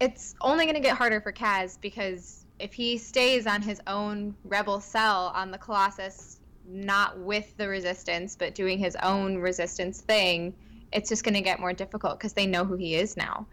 It's 0.00 0.34
only 0.40 0.64
going 0.66 0.74
to 0.74 0.82
get 0.82 0.96
harder 0.96 1.20
for 1.20 1.32
kaz 1.32 1.80
because 1.80 2.44
if 2.58 2.72
he 2.72 2.98
stays 2.98 3.46
on 3.46 3.62
his 3.62 3.80
own 3.86 4.34
rebel 4.44 4.80
cell 4.80 5.32
on 5.34 5.50
the 5.50 5.58
colossus 5.58 6.40
not 6.66 7.18
with 7.18 7.56
the 7.56 7.68
resistance 7.68 8.36
but 8.36 8.54
doing 8.54 8.78
his 8.78 8.96
own 9.02 9.36
resistance 9.36 10.00
thing 10.00 10.54
it's 10.92 11.08
just 11.08 11.24
going 11.24 11.34
to 11.34 11.40
get 11.40 11.60
more 11.60 11.72
difficult 11.72 12.18
because 12.18 12.32
they 12.32 12.46
know 12.46 12.64
who 12.64 12.76
he 12.76 12.94
is 12.94 13.16
now 13.16 13.46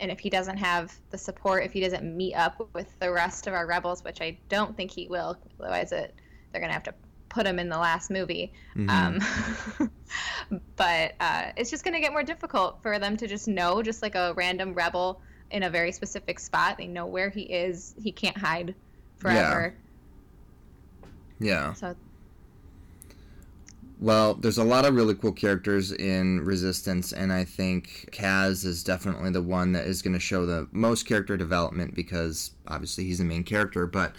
and 0.00 0.10
if 0.10 0.18
he 0.18 0.30
doesn't 0.30 0.56
have 0.56 0.92
the 1.10 1.18
support, 1.18 1.64
if 1.64 1.72
he 1.72 1.80
doesn't 1.80 2.04
meet 2.04 2.34
up 2.34 2.68
with 2.74 2.98
the 2.98 3.10
rest 3.10 3.46
of 3.46 3.54
our 3.54 3.66
rebels, 3.66 4.02
which 4.02 4.20
I 4.20 4.38
don't 4.48 4.76
think 4.76 4.90
he 4.90 5.06
will, 5.08 5.36
otherwise 5.60 5.92
it 5.92 6.14
they're 6.50 6.60
gonna 6.60 6.72
have 6.72 6.82
to 6.84 6.94
put 7.28 7.46
him 7.46 7.58
in 7.58 7.68
the 7.68 7.78
last 7.78 8.10
movie. 8.10 8.52
Um, 8.88 9.20
but 10.76 11.14
uh, 11.20 11.52
it's 11.56 11.70
just 11.70 11.84
gonna 11.84 12.00
get 12.00 12.12
more 12.12 12.24
difficult 12.24 12.82
for 12.82 12.98
them 12.98 13.16
to 13.18 13.26
just 13.26 13.46
know, 13.46 13.82
just 13.82 14.02
like 14.02 14.14
a 14.14 14.34
random 14.36 14.74
rebel 14.74 15.22
in 15.50 15.62
a 15.62 15.70
very 15.70 15.92
specific 15.92 16.38
spot. 16.38 16.78
They 16.78 16.86
know 16.86 17.06
where 17.06 17.30
he 17.30 17.42
is. 17.42 17.94
He 18.00 18.12
can't 18.12 18.36
hide 18.36 18.74
forever. 19.18 19.76
Yeah. 21.40 21.66
yeah 21.68 21.72
So 21.74 21.94
well 24.00 24.34
there's 24.34 24.58
a 24.58 24.64
lot 24.64 24.84
of 24.84 24.94
really 24.94 25.14
cool 25.14 25.32
characters 25.32 25.92
in 25.92 26.40
resistance 26.40 27.12
and 27.12 27.32
i 27.32 27.44
think 27.44 28.08
kaz 28.10 28.64
is 28.64 28.82
definitely 28.82 29.30
the 29.30 29.42
one 29.42 29.72
that 29.72 29.86
is 29.86 30.02
going 30.02 30.14
to 30.14 30.20
show 30.20 30.46
the 30.46 30.66
most 30.72 31.06
character 31.06 31.36
development 31.36 31.94
because 31.94 32.52
obviously 32.66 33.04
he's 33.04 33.18
the 33.18 33.24
main 33.24 33.44
character 33.44 33.86
but 33.86 34.16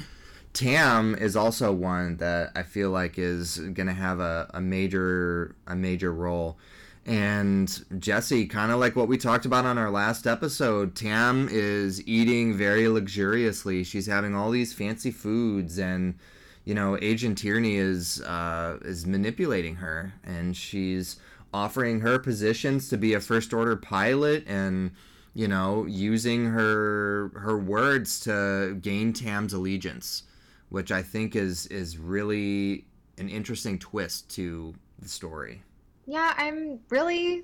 tam 0.53 1.15
is 1.15 1.35
also 1.35 1.71
one 1.71 2.15
that 2.17 2.51
i 2.55 2.61
feel 2.61 2.91
like 2.91 3.17
is 3.17 3.57
going 3.57 3.87
to 3.87 3.93
have 3.93 4.19
a, 4.19 4.49
a 4.53 4.61
major 4.61 5.55
a 5.67 5.75
major 5.75 6.13
role 6.13 6.57
and 7.05 7.83
Jesse, 7.97 8.45
kind 8.45 8.71
of 8.71 8.79
like 8.79 8.95
what 8.95 9.07
we 9.07 9.17
talked 9.17 9.45
about 9.45 9.65
on 9.65 9.79
our 9.79 9.89
last 9.89 10.27
episode, 10.27 10.95
Tam 10.95 11.49
is 11.51 12.05
eating 12.07 12.53
very 12.53 12.87
luxuriously. 12.87 13.83
She's 13.83 14.05
having 14.05 14.35
all 14.35 14.51
these 14.51 14.71
fancy 14.71 15.09
foods, 15.09 15.79
and 15.79 16.19
you 16.65 16.75
know, 16.75 16.97
Agent 17.01 17.37
Tierney 17.37 17.75
is 17.75 18.21
uh, 18.21 18.77
is 18.83 19.05
manipulating 19.05 19.75
her, 19.75 20.13
and 20.23 20.55
she's 20.55 21.17
offering 21.53 21.99
her 22.01 22.19
positions 22.19 22.87
to 22.89 22.97
be 22.97 23.13
a 23.13 23.19
first 23.19 23.53
order 23.53 23.75
pilot, 23.75 24.43
and 24.47 24.91
you 25.33 25.47
know, 25.47 25.85
using 25.87 26.45
her 26.45 27.31
her 27.35 27.57
words 27.57 28.19
to 28.21 28.77
gain 28.81 29.13
Tam's 29.13 29.53
allegiance, 29.53 30.23
which 30.69 30.91
I 30.91 31.01
think 31.01 31.35
is 31.35 31.65
is 31.67 31.97
really 31.97 32.85
an 33.17 33.29
interesting 33.29 33.79
twist 33.79 34.29
to 34.35 34.73
the 34.99 35.07
story. 35.07 35.63
yeah, 36.05 36.33
I'm 36.37 36.79
really 36.89 37.43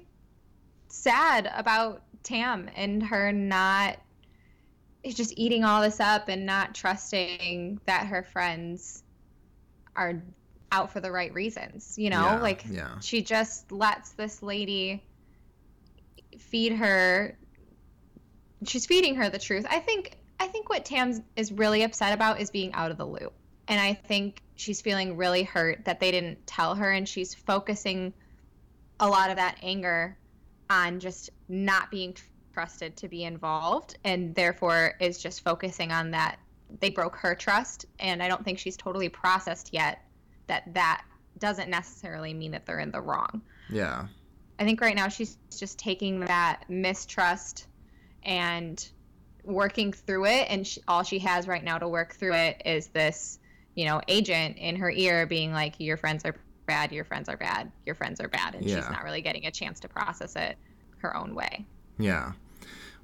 sad 0.90 1.52
about 1.56 2.04
Tam 2.24 2.70
and 2.76 3.02
her 3.04 3.32
not 3.32 3.98
just 5.06 5.34
eating 5.38 5.64
all 5.64 5.82
this 5.82 6.00
up 6.00 6.28
and 6.28 6.46
not 6.46 6.76
trusting 6.76 7.80
that 7.86 8.08
her 8.08 8.24
friends 8.24 9.04
are 9.98 10.22
out 10.72 10.92
for 10.94 11.02
the 11.02 11.12
right 11.12 11.34
reasons. 11.34 11.96
You 11.98 12.10
know, 12.10 12.22
Yeah, 12.22 12.40
like 12.42 12.64
yeah. 12.70 13.00
she 13.00 13.22
just 13.22 13.72
lets 13.72 14.12
this 14.12 14.42
lady 14.42 15.04
feed 16.38 16.74
her. 16.74 17.38
She's 18.66 18.86
feeding 18.86 19.16
her 19.16 19.30
the 19.30 19.40
truth. 19.40 19.66
I 19.70 19.80
think. 19.80 20.18
I 20.40 20.46
think 20.48 20.70
what 20.70 20.86
Tam 20.86 21.24
is 21.36 21.52
really 21.52 21.82
upset 21.82 22.14
about 22.14 22.40
is 22.40 22.52
being 22.52 22.72
out 22.74 22.92
of 22.92 22.98
the 22.98 23.06
loop, 23.08 23.34
and 23.68 23.82
I 23.82 23.96
think 23.96 24.40
she's 24.56 24.82
feeling 24.82 25.18
really 25.18 25.42
hurt 25.42 25.86
that 25.86 26.00
they 26.00 26.12
didn't 26.12 26.46
tell 26.46 26.76
her, 26.76 26.92
and 26.92 27.10
she's 27.10 27.34
focusing 27.34 28.14
a 29.00 29.10
lot 29.10 29.32
of 29.32 29.38
that 29.38 29.58
anger 29.64 30.16
on 30.70 31.00
just 31.00 31.32
not 31.50 31.90
being 31.90 32.16
trusted 32.54 32.98
to 32.98 33.08
be 33.08 33.24
involved 33.24 33.98
and 34.04 34.34
therefore 34.34 34.94
is 35.00 35.20
just 35.20 35.44
focusing 35.44 35.92
on 35.92 36.12
that 36.12 36.40
they 36.80 36.90
broke 36.90 37.16
her 37.16 37.36
trust 37.36 37.86
and 38.00 38.22
i 38.22 38.28
don't 38.28 38.44
think 38.44 38.60
she's 38.60 38.78
totally 38.78 39.10
processed 39.10 39.70
yet 39.74 40.02
that 40.48 40.64
that 40.74 41.04
doesn't 41.40 41.70
necessarily 41.70 42.34
mean 42.34 42.52
that 42.52 42.66
they're 42.66 42.80
in 42.80 42.92
the 42.92 43.02
wrong 43.02 43.42
Yeah. 43.70 44.08
i 44.60 44.64
think 44.64 44.82
right 44.82 44.96
now 44.96 45.08
she's 45.08 45.38
just 45.58 45.78
taking 45.80 46.22
that 46.22 46.64
mistrust 46.68 47.68
and 48.24 48.86
working 49.44 49.94
through 49.94 50.26
it 50.26 50.48
and 50.50 50.68
she, 50.68 50.82
all 50.88 51.04
she 51.04 51.20
has 51.20 51.48
right 51.48 51.64
now 51.64 51.78
to 51.78 51.88
work 51.88 52.14
through 52.16 52.34
it 52.34 52.62
is 52.66 52.88
this 52.88 53.40
you 53.76 53.86
know 53.86 54.02
agent 54.08 54.58
in 54.58 54.76
her 54.76 54.92
ear 54.92 55.26
being 55.26 55.54
like 55.54 55.76
your 55.80 55.96
friends 55.98 56.26
are 56.26 56.36
bad 56.66 56.92
your 56.92 57.06
friends 57.06 57.30
are 57.30 57.38
bad 57.38 57.72
your 57.86 57.96
friends 57.96 58.20
are 58.20 58.28
bad 58.28 58.56
and 58.56 58.66
Yeah. 58.66 58.76
she's 58.78 58.90
not 58.90 59.04
really 59.04 59.22
getting 59.22 59.46
a 59.46 59.52
chance 59.52 59.80
to 59.82 59.88
process 59.88 60.36
it 60.36 60.58
her 60.98 61.16
own 61.16 61.34
way 61.34 61.66
Yeah. 61.98 62.34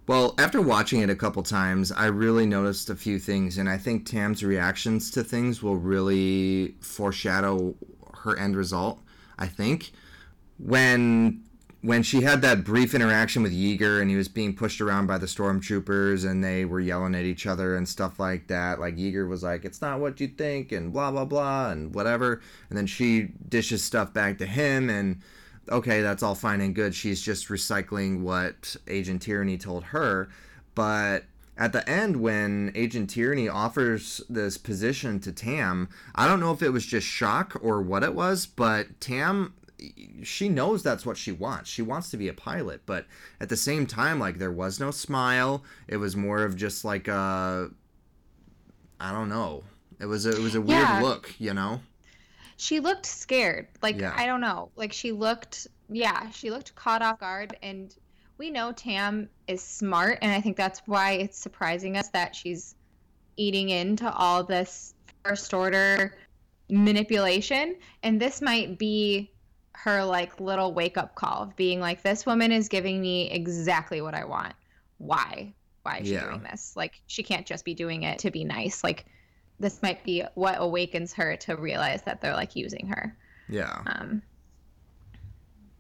Well, 0.06 0.36
after 0.38 0.62
watching 0.62 1.00
it 1.00 1.10
a 1.10 1.16
couple 1.16 1.44
times, 1.44 1.92
I 1.92 2.08
really 2.08 2.46
noticed 2.46 2.90
a 2.90 2.96
few 2.96 3.20
things, 3.20 3.58
and 3.58 3.70
I 3.70 3.78
think 3.78 4.06
Tam's 4.06 4.44
reactions 4.44 5.10
to 5.12 5.24
things 5.24 5.64
will 5.64 5.78
really 5.78 6.76
foreshadow 6.82 7.76
her 8.24 8.38
end 8.38 8.58
result. 8.58 9.00
I 9.40 9.48
think 9.48 9.92
when 10.58 11.44
when 11.82 12.02
she 12.02 12.22
had 12.22 12.42
that 12.42 12.64
brief 12.64 12.96
interaction 12.96 13.44
with 13.44 13.52
Yeager 13.52 14.00
and 14.00 14.10
he 14.10 14.16
was 14.16 14.30
being 14.30 14.56
pushed 14.56 14.80
around 14.80 15.06
by 15.06 15.18
the 15.18 15.26
stormtroopers 15.26 16.30
and 16.30 16.42
they 16.42 16.64
were 16.64 16.80
yelling 16.80 17.14
at 17.14 17.26
each 17.26 17.46
other 17.46 17.76
and 17.76 17.88
stuff 17.88 18.22
like 18.22 18.48
that, 18.48 18.80
like 18.80 18.96
Yeager 18.96 19.28
was 19.28 19.44
like, 19.44 19.66
"It's 19.66 19.82
not 19.82 20.00
what 20.00 20.20
you 20.20 20.28
think," 20.28 20.72
and 20.74 20.92
blah 20.94 21.12
blah 21.12 21.26
blah 21.26 21.72
and 21.72 21.94
whatever, 21.94 22.42
and 22.70 22.78
then 22.78 22.88
she 22.88 23.32
dishes 23.48 23.84
stuff 23.84 24.14
back 24.14 24.38
to 24.40 24.46
him 24.46 24.90
and 24.90 25.22
okay, 25.70 26.02
that's 26.02 26.24
all 26.24 26.36
fine 26.36 26.62
and 26.62 26.76
good. 26.76 26.94
She's 26.96 27.22
just 27.22 27.48
recycling 27.48 28.22
what 28.22 28.76
Agent 28.88 29.22
Tierney 29.22 29.58
told 29.58 29.86
her. 29.86 30.30
But 30.76 31.26
at 31.58 31.72
the 31.74 31.88
end, 31.88 32.18
when 32.18 32.72
Agent 32.76 33.10
Tierney 33.10 33.48
offers 33.48 34.22
this 34.30 34.58
position 34.58 35.20
to 35.22 35.32
Tam, 35.32 35.90
I 36.16 36.28
don't 36.28 36.40
know 36.40 36.52
if 36.52 36.62
it 36.62 36.70
was 36.70 36.86
just 36.86 37.06
shock 37.08 37.58
or 37.62 37.82
what 37.82 38.04
it 38.04 38.16
was, 38.16 38.46
but 38.46 39.00
Tam, 39.00 39.54
she 40.24 40.50
knows 40.50 40.82
that's 40.82 41.06
what 41.06 41.18
she 41.18 41.32
wants. 41.32 41.70
She 41.70 41.82
wants 41.82 42.10
to 42.12 42.18
be 42.18 42.28
a 42.28 42.34
pilot, 42.34 42.82
but 42.86 43.06
at 43.40 43.50
the 43.50 43.58
same 43.58 43.86
time, 43.86 44.20
like, 44.20 44.40
there 44.40 44.52
was 44.52 44.80
no 44.80 44.92
smile. 44.92 45.64
It 45.88 45.98
was 45.98 46.16
more 46.16 46.44
of 46.44 46.56
just 46.56 46.84
like 46.84 47.08
a. 47.08 47.70
I 49.00 49.12
don't 49.12 49.30
know. 49.30 49.64
It 50.00 50.06
was 50.06 50.26
a, 50.26 50.32
it 50.32 50.40
was 50.40 50.56
a 50.56 50.62
weird 50.62 50.82
Yeah. 50.82 51.02
look, 51.02 51.34
you 51.38 51.54
know? 51.54 51.82
She 52.58 52.80
looked 52.80 53.06
scared. 53.06 53.68
Like 53.82 54.00
Yeah. 54.00 54.14
i 54.16 54.26
don't 54.26 54.42
know. 54.42 54.72
Like 54.76 54.94
she 54.94 55.12
looked 55.12 55.68
yeah 55.90 56.30
she 56.32 56.50
looked 56.52 56.74
caught 56.76 57.02
off 57.02 57.20
guard. 57.20 57.58
And 57.62 57.94
we 58.38 58.50
know 58.50 58.72
tam 58.72 59.30
is 59.48 59.62
smart. 59.62 60.20
And 60.22 60.32
i 60.32 60.42
think 60.42 60.58
that's 60.58 60.82
why 60.86 61.14
it's 61.14 61.38
surprising 61.38 61.98
us 61.98 62.10
that 62.10 62.36
she's 62.36 62.76
eating 63.38 63.70
into 63.70 64.12
all 64.12 64.44
this 64.44 64.94
first 65.26 65.54
order 65.54 66.16
manipulation. 66.70 67.76
And 68.04 68.20
this 68.22 68.42
might 68.42 68.78
be 68.78 69.32
her 69.76 70.04
like 70.06 70.40
little 70.40 70.74
wake 70.74 70.98
up 70.98 71.16
call 71.16 71.44
of 71.44 71.56
being 71.56 71.80
like 71.80 72.04
this 72.04 72.26
woman 72.26 72.52
is 72.52 72.70
giving 72.70 73.02
me 73.02 73.30
exactly 73.32 74.02
what 74.02 74.14
i 74.14 74.24
want. 74.24 74.54
Why? 74.98 75.54
Why 75.82 75.98
is 75.98 76.08
she 76.08 76.14
Yeah. 76.14 76.26
doing 76.30 76.44
this? 76.44 76.74
Like 76.76 77.02
she 77.08 77.24
can't 77.24 77.46
just 77.46 77.66
be 77.66 77.74
doing 77.74 78.04
it 78.04 78.20
to 78.20 78.32
be 78.32 78.44
nice. 78.44 78.84
Like 78.84 79.06
this 79.64 79.82
might 79.82 80.04
be 80.04 80.24
what 80.36 80.56
awakens 80.60 81.14
her 81.14 81.36
to 81.38 81.56
realize 81.56 82.02
that 82.04 82.22
they're 82.22 82.36
like 82.36 82.56
using 82.56 82.88
her 82.88 83.18
Yeah. 83.50 83.82
um, 83.88 84.22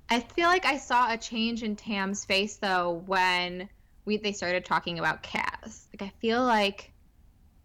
I 0.10 0.20
feel 0.20 0.48
like 0.48 0.66
I 0.66 0.78
saw 0.78 1.12
a 1.12 1.18
change 1.18 1.64
in 1.64 1.76
Tam's 1.76 2.26
face 2.26 2.58
though 2.58 3.04
when 3.06 3.70
we 4.06 4.18
they 4.18 4.34
started 4.34 4.66
talking 4.66 5.00
about 5.00 5.24
Kaz. 5.24 5.86
Like 5.94 6.10
I 6.10 6.14
feel 6.20 6.44
like 6.44 6.92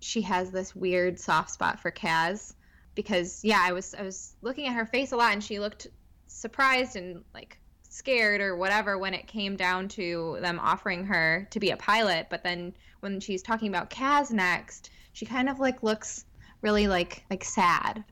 she 0.00 0.22
has 0.22 0.50
this 0.50 0.74
weird 0.74 1.18
soft 1.18 1.50
spot 1.50 1.80
for 1.80 1.90
Kaz 1.90 2.54
because 2.94 3.44
yeah, 3.44 3.60
I 3.60 3.72
was 3.72 3.94
I 3.94 4.02
was 4.02 4.36
looking 4.40 4.66
at 4.66 4.74
her 4.74 4.86
face 4.86 5.12
a 5.12 5.16
lot 5.16 5.32
and 5.32 5.42
she 5.42 5.58
looked 5.58 5.88
surprised 6.28 6.96
and 6.96 7.24
like 7.34 7.58
scared 7.90 8.40
or 8.40 8.56
whatever 8.56 8.96
when 8.98 9.14
it 9.14 9.26
came 9.26 9.56
down 9.56 9.88
to 9.88 10.38
them 10.40 10.58
offering 10.60 11.04
her 11.06 11.48
to 11.50 11.58
be 11.58 11.70
a 11.70 11.76
pilot, 11.76 12.28
but 12.30 12.44
then 12.44 12.72
when 13.00 13.18
she's 13.18 13.42
talking 13.42 13.68
about 13.68 13.90
Kaz 13.90 14.30
next, 14.30 14.90
she 15.18 15.26
kind 15.26 15.48
of 15.48 15.58
like 15.58 15.82
looks 15.82 16.24
really 16.62 16.86
like 16.86 17.24
like 17.28 17.42
sad 17.42 18.04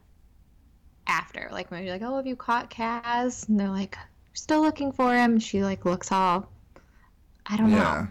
after. 1.06 1.48
Like 1.52 1.70
when 1.70 1.84
you're 1.84 1.92
like, 1.92 2.02
"Oh, 2.02 2.16
have 2.16 2.26
you 2.26 2.34
caught 2.34 2.68
Kaz?" 2.68 3.48
And 3.48 3.60
they're 3.60 3.68
like, 3.68 3.96
"Still 4.32 4.60
looking 4.60 4.90
for 4.90 5.14
him." 5.14 5.38
She 5.38 5.62
like 5.62 5.84
looks 5.84 6.10
all, 6.10 6.50
I 7.46 7.56
don't 7.56 7.70
Yeah. 7.70 7.70
know. 7.70 8.08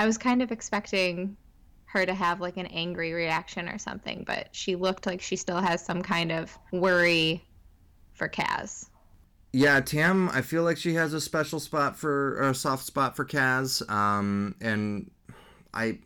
I 0.00 0.06
was 0.06 0.18
kind 0.18 0.42
of 0.42 0.50
expecting 0.50 1.36
her 1.86 2.04
to 2.04 2.14
have 2.14 2.40
like 2.40 2.56
an 2.56 2.66
angry 2.66 3.12
reaction 3.12 3.68
or 3.68 3.78
something, 3.78 4.24
but 4.26 4.48
she 4.52 4.74
looked 4.74 5.06
like 5.06 5.20
she 5.20 5.36
still 5.36 5.60
has 5.60 5.84
some 5.84 6.02
kind 6.02 6.32
of 6.32 6.58
worry 6.72 7.44
for 8.14 8.28
Kaz. 8.28 8.86
Yeah, 9.52 9.80
Tam, 9.80 10.28
I 10.28 10.42
feel 10.42 10.62
like 10.62 10.76
she 10.76 10.94
has 10.94 11.12
a 11.12 11.20
special 11.20 11.58
spot 11.58 11.96
for 11.96 12.36
or 12.40 12.50
a 12.50 12.54
soft 12.54 12.84
spot 12.84 13.16
for 13.16 13.24
Kaz. 13.24 13.88
Um, 13.90 14.54
and 14.60 15.10
I 15.74 15.98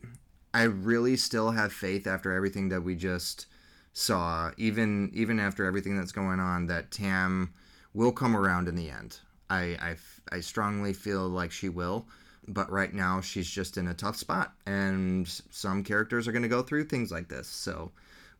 I 0.55 0.63
really 0.63 1.17
still 1.17 1.51
have 1.51 1.73
faith 1.73 2.07
after 2.07 2.31
everything 2.31 2.69
that 2.69 2.81
we 2.81 2.95
just 2.95 3.47
saw, 3.91 4.51
even 4.55 5.11
even 5.13 5.37
after 5.37 5.65
everything 5.65 5.97
that's 5.97 6.13
going 6.13 6.39
on, 6.39 6.67
that 6.67 6.91
Tam 6.91 7.53
will 7.93 8.13
come 8.13 8.37
around 8.37 8.69
in 8.69 8.75
the 8.75 8.89
end. 8.89 9.19
I 9.49 9.97
I 10.31 10.39
strongly 10.39 10.93
feel 10.93 11.27
like 11.27 11.51
she 11.51 11.67
will, 11.67 12.07
but 12.47 12.71
right 12.71 12.93
now 12.93 13.19
she's 13.19 13.49
just 13.49 13.77
in 13.77 13.89
a 13.89 13.93
tough 13.93 14.15
spot, 14.15 14.53
and 14.65 15.27
some 15.51 15.83
characters 15.83 16.25
are 16.25 16.31
going 16.31 16.43
to 16.43 16.47
go 16.47 16.61
through 16.63 16.85
things 16.85 17.11
like 17.11 17.27
this. 17.27 17.49
So 17.49 17.91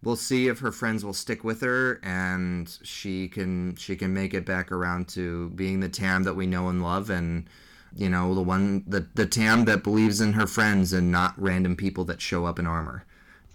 we'll 0.02 0.16
see 0.16 0.48
if 0.48 0.60
her 0.60 0.72
friends 0.72 1.04
will 1.04 1.14
stick 1.14 1.44
with 1.44 1.60
her 1.62 2.00
and 2.02 2.78
she 2.82 3.28
can 3.28 3.76
she 3.76 3.98
can 3.98 4.14
make 4.14 4.34
it 4.34 4.46
back 4.46 4.72
around 4.72 5.10
to 5.10 5.50
being 5.50 5.82
the 5.82 5.90
Tam 5.90 6.24
that 6.24 6.36
we 6.36 6.48
know 6.48 6.70
and 6.70 6.82
love 6.82 7.10
and 7.10 7.50
you 7.96 8.10
know 8.10 8.34
the 8.36 8.42
one 8.42 8.84
the 8.88 9.08
the 9.16 9.26
Tam 9.26 9.66
that 9.66 9.84
believes 9.84 10.22
in 10.22 10.34
her 10.34 10.48
friends 10.48 10.94
and 10.94 11.12
not 11.12 11.34
random 11.38 11.76
people 11.76 12.04
that 12.06 12.22
show 12.22 12.46
up 12.46 12.60
in 12.60 12.68
armor. 12.68 13.06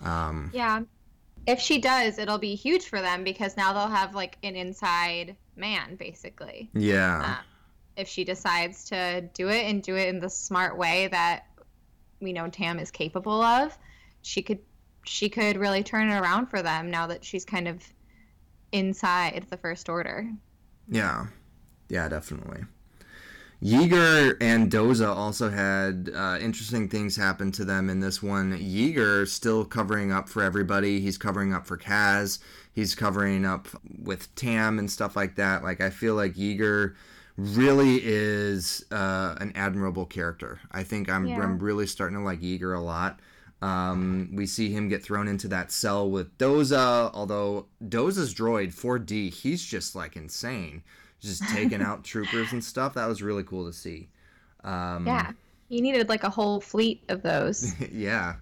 Um, 0.02 0.50
Yeah. 0.52 0.82
If 1.46 1.58
she 1.58 1.78
does, 1.78 2.18
it'll 2.18 2.38
be 2.38 2.54
huge 2.54 2.86
for 2.86 3.00
them 3.00 3.24
because 3.24 3.56
now 3.56 3.72
they'll 3.72 3.88
have 3.88 4.14
like 4.14 4.36
an 4.42 4.56
inside 4.56 5.36
man 5.56 5.96
basically. 5.96 6.70
yeah, 6.74 7.38
Uh, 7.38 7.42
if 7.96 8.08
she 8.08 8.24
decides 8.24 8.84
to 8.86 9.22
do 9.34 9.48
it 9.48 9.64
and 9.64 9.82
do 9.82 9.96
it 9.96 10.08
in 10.08 10.20
the 10.20 10.28
smart 10.30 10.76
way 10.76 11.08
that 11.08 11.46
we 12.20 12.32
know 12.32 12.48
Tam 12.48 12.78
is 12.78 12.90
capable 12.90 13.42
of, 13.42 13.76
she 14.22 14.42
could 14.42 14.58
she 15.04 15.28
could 15.30 15.56
really 15.56 15.82
turn 15.82 16.10
it 16.10 16.14
around 16.20 16.46
for 16.48 16.62
them 16.62 16.90
now 16.90 17.06
that 17.06 17.24
she's 17.24 17.44
kind 17.44 17.66
of 17.66 17.82
inside 18.72 19.46
the 19.50 19.56
first 19.56 19.88
order. 19.88 20.30
yeah, 20.88 21.26
yeah, 21.88 22.08
definitely. 22.08 22.62
Yeager 23.62 24.36
and 24.40 24.70
Doza 24.70 25.14
also 25.14 25.50
had 25.50 26.10
uh, 26.14 26.38
interesting 26.40 26.88
things 26.88 27.16
happen 27.16 27.52
to 27.52 27.64
them 27.64 27.90
in 27.90 28.00
this 28.00 28.22
one. 28.22 28.56
Yeager 28.58 29.28
still 29.28 29.64
covering 29.66 30.10
up 30.10 30.28
for 30.28 30.42
everybody. 30.42 31.00
He's 31.00 31.18
covering 31.18 31.52
up 31.52 31.66
for 31.66 31.76
Kaz. 31.76 32.38
He's 32.72 32.94
covering 32.94 33.44
up 33.44 33.68
with 34.02 34.34
Tam 34.34 34.78
and 34.78 34.90
stuff 34.90 35.14
like 35.14 35.36
that. 35.36 35.62
Like 35.62 35.80
I 35.82 35.90
feel 35.90 36.14
like 36.14 36.34
Yeager 36.34 36.94
really 37.36 38.00
is 38.02 38.84
uh, 38.90 39.34
an 39.40 39.52
admirable 39.54 40.06
character. 40.06 40.60
I 40.72 40.82
think 40.82 41.10
I'm, 41.10 41.26
Yeah. 41.26 41.40
I'm 41.40 41.58
really 41.58 41.86
starting 41.86 42.18
to 42.18 42.24
like 42.24 42.40
Yeager 42.40 42.76
a 42.76 42.80
lot. 42.80 43.20
Um, 43.62 44.30
we 44.32 44.46
see 44.46 44.70
him 44.70 44.88
get 44.88 45.02
thrown 45.02 45.28
into 45.28 45.46
that 45.48 45.70
cell 45.70 46.10
with 46.10 46.36
Doza, 46.38 47.10
although 47.12 47.66
Doza's 47.84 48.34
droid 48.34 48.74
4D, 48.74 49.32
he's 49.34 49.62
just 49.62 49.94
like 49.94 50.16
insane, 50.16 50.82
just 51.20 51.42
taking 51.50 51.82
out 51.82 52.04
troopers 52.04 52.52
and 52.52 52.62
stuff. 52.62 52.94
That 52.94 53.06
was 53.06 53.22
really 53.22 53.44
cool 53.44 53.66
to 53.66 53.72
see. 53.72 54.08
Um, 54.64 55.06
Yeah. 55.06 55.32
You 55.68 55.82
needed 55.82 56.08
like 56.08 56.24
a 56.24 56.30
whole 56.30 56.60
fleet 56.60 57.04
of 57.08 57.22
those. 57.22 57.78
yeah, 57.92 58.34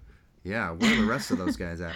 yeah. 0.43 0.71
Where 0.71 0.91
are 0.91 1.01
the 1.01 1.05
rest 1.07 1.29
of 1.29 1.37
those 1.37 1.55
guys 1.55 1.79
at? 1.79 1.95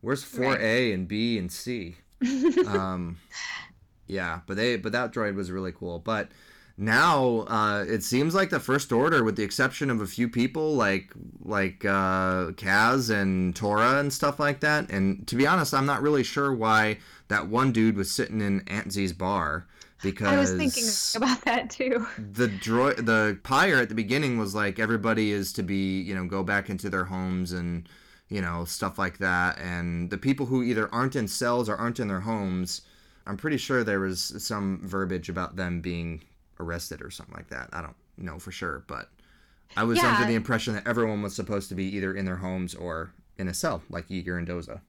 Where's 0.00 0.24
4A 0.28 0.92
and 0.92 1.06
B 1.06 1.38
and 1.38 1.50
C? 1.52 1.96
um, 2.66 3.16
yeah, 4.08 4.40
but 4.46 4.56
they 4.56 4.76
but 4.76 4.90
that 4.92 5.12
droid 5.12 5.36
was 5.36 5.52
really 5.52 5.70
cool. 5.70 6.00
But 6.00 6.30
now 6.76 7.44
uh, 7.48 7.84
it 7.86 8.02
seems 8.02 8.34
like 8.34 8.50
the 8.50 8.58
First 8.58 8.90
Order, 8.90 9.22
with 9.22 9.36
the 9.36 9.44
exception 9.44 9.88
of 9.88 10.00
a 10.00 10.06
few 10.06 10.28
people 10.28 10.74
like 10.74 11.12
like 11.44 11.84
uh, 11.84 12.50
Kaz 12.52 13.08
and 13.08 13.54
Torra 13.54 14.00
and 14.00 14.12
stuff 14.12 14.40
like 14.40 14.60
that. 14.60 14.90
And 14.90 15.26
to 15.28 15.36
be 15.36 15.46
honest, 15.46 15.74
I'm 15.74 15.86
not 15.86 16.02
really 16.02 16.24
sure 16.24 16.52
why 16.52 16.98
that 17.28 17.46
one 17.46 17.70
dude 17.70 17.96
was 17.96 18.10
sitting 18.10 18.40
in 18.40 18.64
Aunt 18.66 18.92
Z's 18.92 19.12
bar 19.12 19.66
because 20.02 20.28
I 20.28 20.36
was 20.36 20.52
thinking 20.52 20.84
about 21.16 21.40
that 21.44 21.70
too. 21.70 22.06
the 22.32 22.48
droid 22.48 23.04
the 23.06 23.38
pyre 23.42 23.76
at 23.76 23.88
the 23.88 23.94
beginning 23.94 24.38
was 24.38 24.54
like 24.54 24.78
everybody 24.78 25.32
is 25.32 25.52
to 25.54 25.62
be 25.62 26.00
you 26.02 26.14
know 26.14 26.26
go 26.26 26.42
back 26.42 26.68
into 26.70 26.90
their 26.90 27.04
homes 27.04 27.52
and 27.52 27.88
you 28.28 28.40
know 28.42 28.64
stuff 28.64 28.98
like 28.98 29.18
that 29.18 29.58
and 29.58 30.10
the 30.10 30.18
people 30.18 30.46
who 30.46 30.62
either 30.62 30.92
aren't 30.92 31.16
in 31.16 31.26
cells 31.28 31.68
or 31.68 31.76
aren't 31.76 32.00
in 32.00 32.08
their 32.08 32.20
homes 32.20 32.82
i'm 33.26 33.36
pretty 33.36 33.56
sure 33.56 33.82
there 33.84 34.00
was 34.00 34.34
some 34.38 34.80
verbiage 34.82 35.28
about 35.28 35.56
them 35.56 35.80
being 35.80 36.22
arrested 36.60 37.00
or 37.00 37.10
something 37.10 37.34
like 37.36 37.48
that 37.48 37.68
i 37.72 37.80
don't 37.80 37.96
know 38.18 38.38
for 38.38 38.50
sure 38.50 38.82
but 38.88 39.08
i 39.76 39.84
was 39.84 39.98
Yeah. 39.98 40.14
under 40.14 40.26
the 40.26 40.34
impression 40.34 40.74
that 40.74 40.86
everyone 40.86 41.22
was 41.22 41.34
supposed 41.36 41.68
to 41.68 41.74
be 41.74 41.84
either 41.96 42.14
in 42.14 42.24
their 42.24 42.36
homes 42.36 42.74
or 42.74 43.12
in 43.38 43.48
a 43.48 43.54
cell 43.54 43.82
like 43.90 44.08
Yeager 44.08 44.36
and 44.38 44.46
doza 44.48 44.80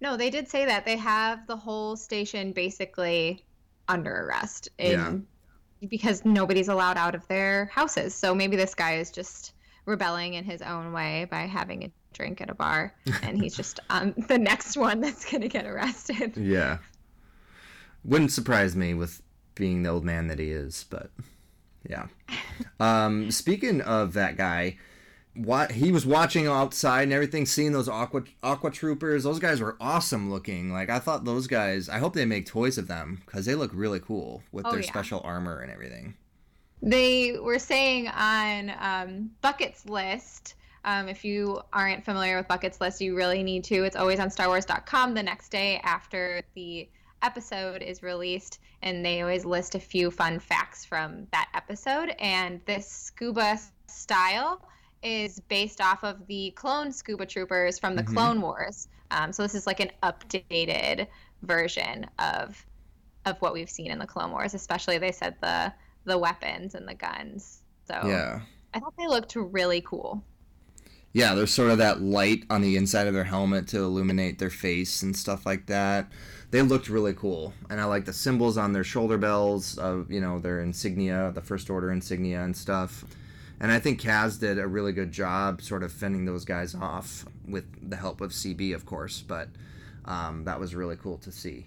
No, 0.00 0.16
they 0.16 0.30
did 0.30 0.48
say 0.48 0.64
that 0.64 0.84
they 0.84 0.96
have 0.96 1.46
the 1.46 1.56
whole 1.56 1.96
station 1.96 2.52
basically 2.52 3.44
under 3.88 4.26
arrest 4.26 4.68
in, 4.78 5.26
because 5.88 6.24
nobody's 6.24 6.68
allowed 6.68 6.96
out 6.96 7.14
of 7.14 7.26
their 7.28 7.66
houses. 7.66 8.14
So 8.14 8.34
maybe 8.34 8.56
this 8.56 8.74
guy 8.74 8.96
is 8.96 9.10
just 9.10 9.52
rebelling 9.86 10.34
in 10.34 10.44
his 10.44 10.60
own 10.62 10.92
way 10.92 11.26
by 11.30 11.40
having 11.40 11.84
a 11.84 11.90
drink 12.12 12.40
at 12.40 12.50
a 12.50 12.54
bar, 12.54 12.94
and 13.22 13.40
he's 13.40 13.54
just 13.56 13.80
um, 13.90 14.14
the 14.28 14.38
next 14.38 14.76
one 14.76 15.00
that's 15.00 15.24
going 15.30 15.42
to 15.42 15.48
get 15.48 15.66
arrested. 15.66 16.36
yeah 16.36 16.78
wouldn't 18.04 18.32
surprise 18.32 18.76
me 18.76 18.94
with 18.94 19.22
being 19.54 19.82
the 19.82 19.88
old 19.90 20.04
man 20.04 20.28
that 20.28 20.38
he 20.38 20.50
is 20.50 20.84
but 20.88 21.10
yeah 21.88 22.06
um 22.80 23.28
speaking 23.30 23.80
of 23.80 24.12
that 24.12 24.36
guy 24.36 24.76
what 25.38 25.72
he 25.72 25.92
was 25.92 26.04
watching 26.04 26.46
outside 26.46 27.02
and 27.02 27.12
everything 27.12 27.46
seeing 27.46 27.72
those 27.72 27.88
aqua 27.88 28.22
aqua 28.42 28.70
troopers 28.70 29.22
those 29.24 29.38
guys 29.38 29.60
were 29.60 29.76
awesome 29.80 30.30
looking 30.30 30.72
like 30.72 30.90
i 30.90 30.98
thought 30.98 31.24
those 31.24 31.46
guys 31.46 31.88
i 31.88 31.98
hope 31.98 32.12
they 32.14 32.24
make 32.24 32.44
toys 32.46 32.76
of 32.78 32.88
them 32.88 33.22
because 33.24 33.46
they 33.46 33.54
look 33.54 33.70
really 33.72 34.00
cool 34.00 34.42
with 34.52 34.66
Oh, 34.66 34.72
their 34.72 34.80
yeah. 34.80 34.88
special 34.88 35.20
armor 35.24 35.60
and 35.60 35.70
everything 35.70 36.14
They 36.82 37.36
were 37.40 37.58
saying 37.58 38.08
on 38.08 38.72
um, 38.78 39.30
Bucket's 39.42 39.84
List. 39.86 40.54
Um, 40.84 41.08
if 41.08 41.24
you 41.24 41.60
aren't 41.72 42.04
familiar 42.04 42.36
with 42.36 42.46
Bucket's 42.46 42.80
List, 42.80 43.00
you 43.00 43.16
really 43.16 43.42
need 43.42 43.64
to. 43.64 43.82
It's 43.82 43.96
always 43.96 44.20
on 44.20 44.28
StarWars.com 44.28 45.14
the 45.14 45.22
next 45.24 45.48
day 45.50 45.80
after 45.82 46.40
the 46.54 46.88
episode 47.22 47.82
is 47.82 48.02
released, 48.04 48.60
and 48.82 49.04
they 49.04 49.20
always 49.22 49.44
list 49.44 49.74
a 49.74 49.80
few 49.80 50.10
fun 50.12 50.38
facts 50.38 50.84
from 50.84 51.26
that 51.32 51.48
episode. 51.52 52.10
And 52.20 52.60
this 52.64 52.86
scuba 52.88 53.58
style 53.88 54.62
is 55.02 55.40
based 55.48 55.80
off 55.80 56.02
of 56.04 56.26
the 56.26 56.50
clone 56.52 56.92
scuba 56.92 57.26
troopers 57.26 57.78
from 57.78 57.96
the 57.96 58.02
Mhm. 58.02 58.14
Clone 58.14 58.40
Wars. 58.40 58.88
Um, 59.10 59.32
so 59.32 59.42
this 59.42 59.54
is 59.54 59.66
like 59.66 59.80
an 59.80 59.90
updated 60.02 61.06
version 61.42 62.06
of 62.18 62.64
of 63.24 63.36
what 63.42 63.52
we've 63.52 63.68
seen 63.70 63.90
in 63.90 63.98
the 63.98 64.06
Clone 64.06 64.30
Wars. 64.30 64.54
Especially 64.54 64.98
they 64.98 65.12
said 65.12 65.36
the 65.40 65.72
the 66.04 66.16
weapons 66.18 66.74
and 66.74 66.88
the 66.88 66.94
guns. 66.94 67.62
So 67.86 67.94
yeah 68.06 68.40
I 68.74 68.80
thought 68.80 68.94
they 68.98 69.06
looked 69.06 69.34
really 69.36 69.80
cool. 69.82 70.22
yeah 71.14 71.34
there's 71.34 71.52
sort 71.52 71.70
of 71.70 71.78
that 71.78 72.00
light 72.02 72.44
on 72.50 72.60
the 72.60 72.76
inside 72.76 73.06
of 73.06 73.14
their 73.14 73.24
helmet 73.24 73.66
to 73.68 73.78
illuminate 73.78 74.38
their 74.38 74.50
face 74.50 75.02
and 75.02 75.16
stuff 75.16 75.46
like 75.46 75.66
that 75.66 76.06
they 76.50 76.60
looked 76.60 76.88
really 76.90 77.14
cool 77.14 77.54
and 77.70 77.80
i 77.80 77.84
like 77.84 78.04
the 78.04 78.12
symbols 78.12 78.58
on 78.58 78.72
their 78.74 78.84
shoulder 78.84 79.16
bells 79.16 79.78
of 79.78 80.10
you 80.12 80.20
know 80.20 80.38
their 80.38 80.60
insignia 80.60 81.32
the 81.34 81.40
first 81.40 81.70
order 81.70 81.90
insignia 81.90 82.42
and 82.42 82.54
stuff 82.54 83.04
and 83.60 83.72
i 83.72 83.78
think 83.78 84.00
kaz 84.00 84.38
did 84.38 84.58
a 84.58 84.66
really 84.66 84.92
good 84.92 85.12
job 85.12 85.60
sort 85.60 85.82
of 85.82 85.92
fending 85.92 86.24
those 86.24 86.44
guys 86.44 86.74
off 86.74 87.24
with 87.46 87.64
the 87.90 87.96
help 87.96 88.20
of 88.20 88.30
cb 88.30 88.74
of 88.74 88.84
course 88.86 89.22
but 89.26 89.48
um, 90.08 90.44
that 90.44 90.58
was 90.58 90.74
really 90.74 90.96
cool 90.96 91.18
to 91.18 91.30
see. 91.30 91.66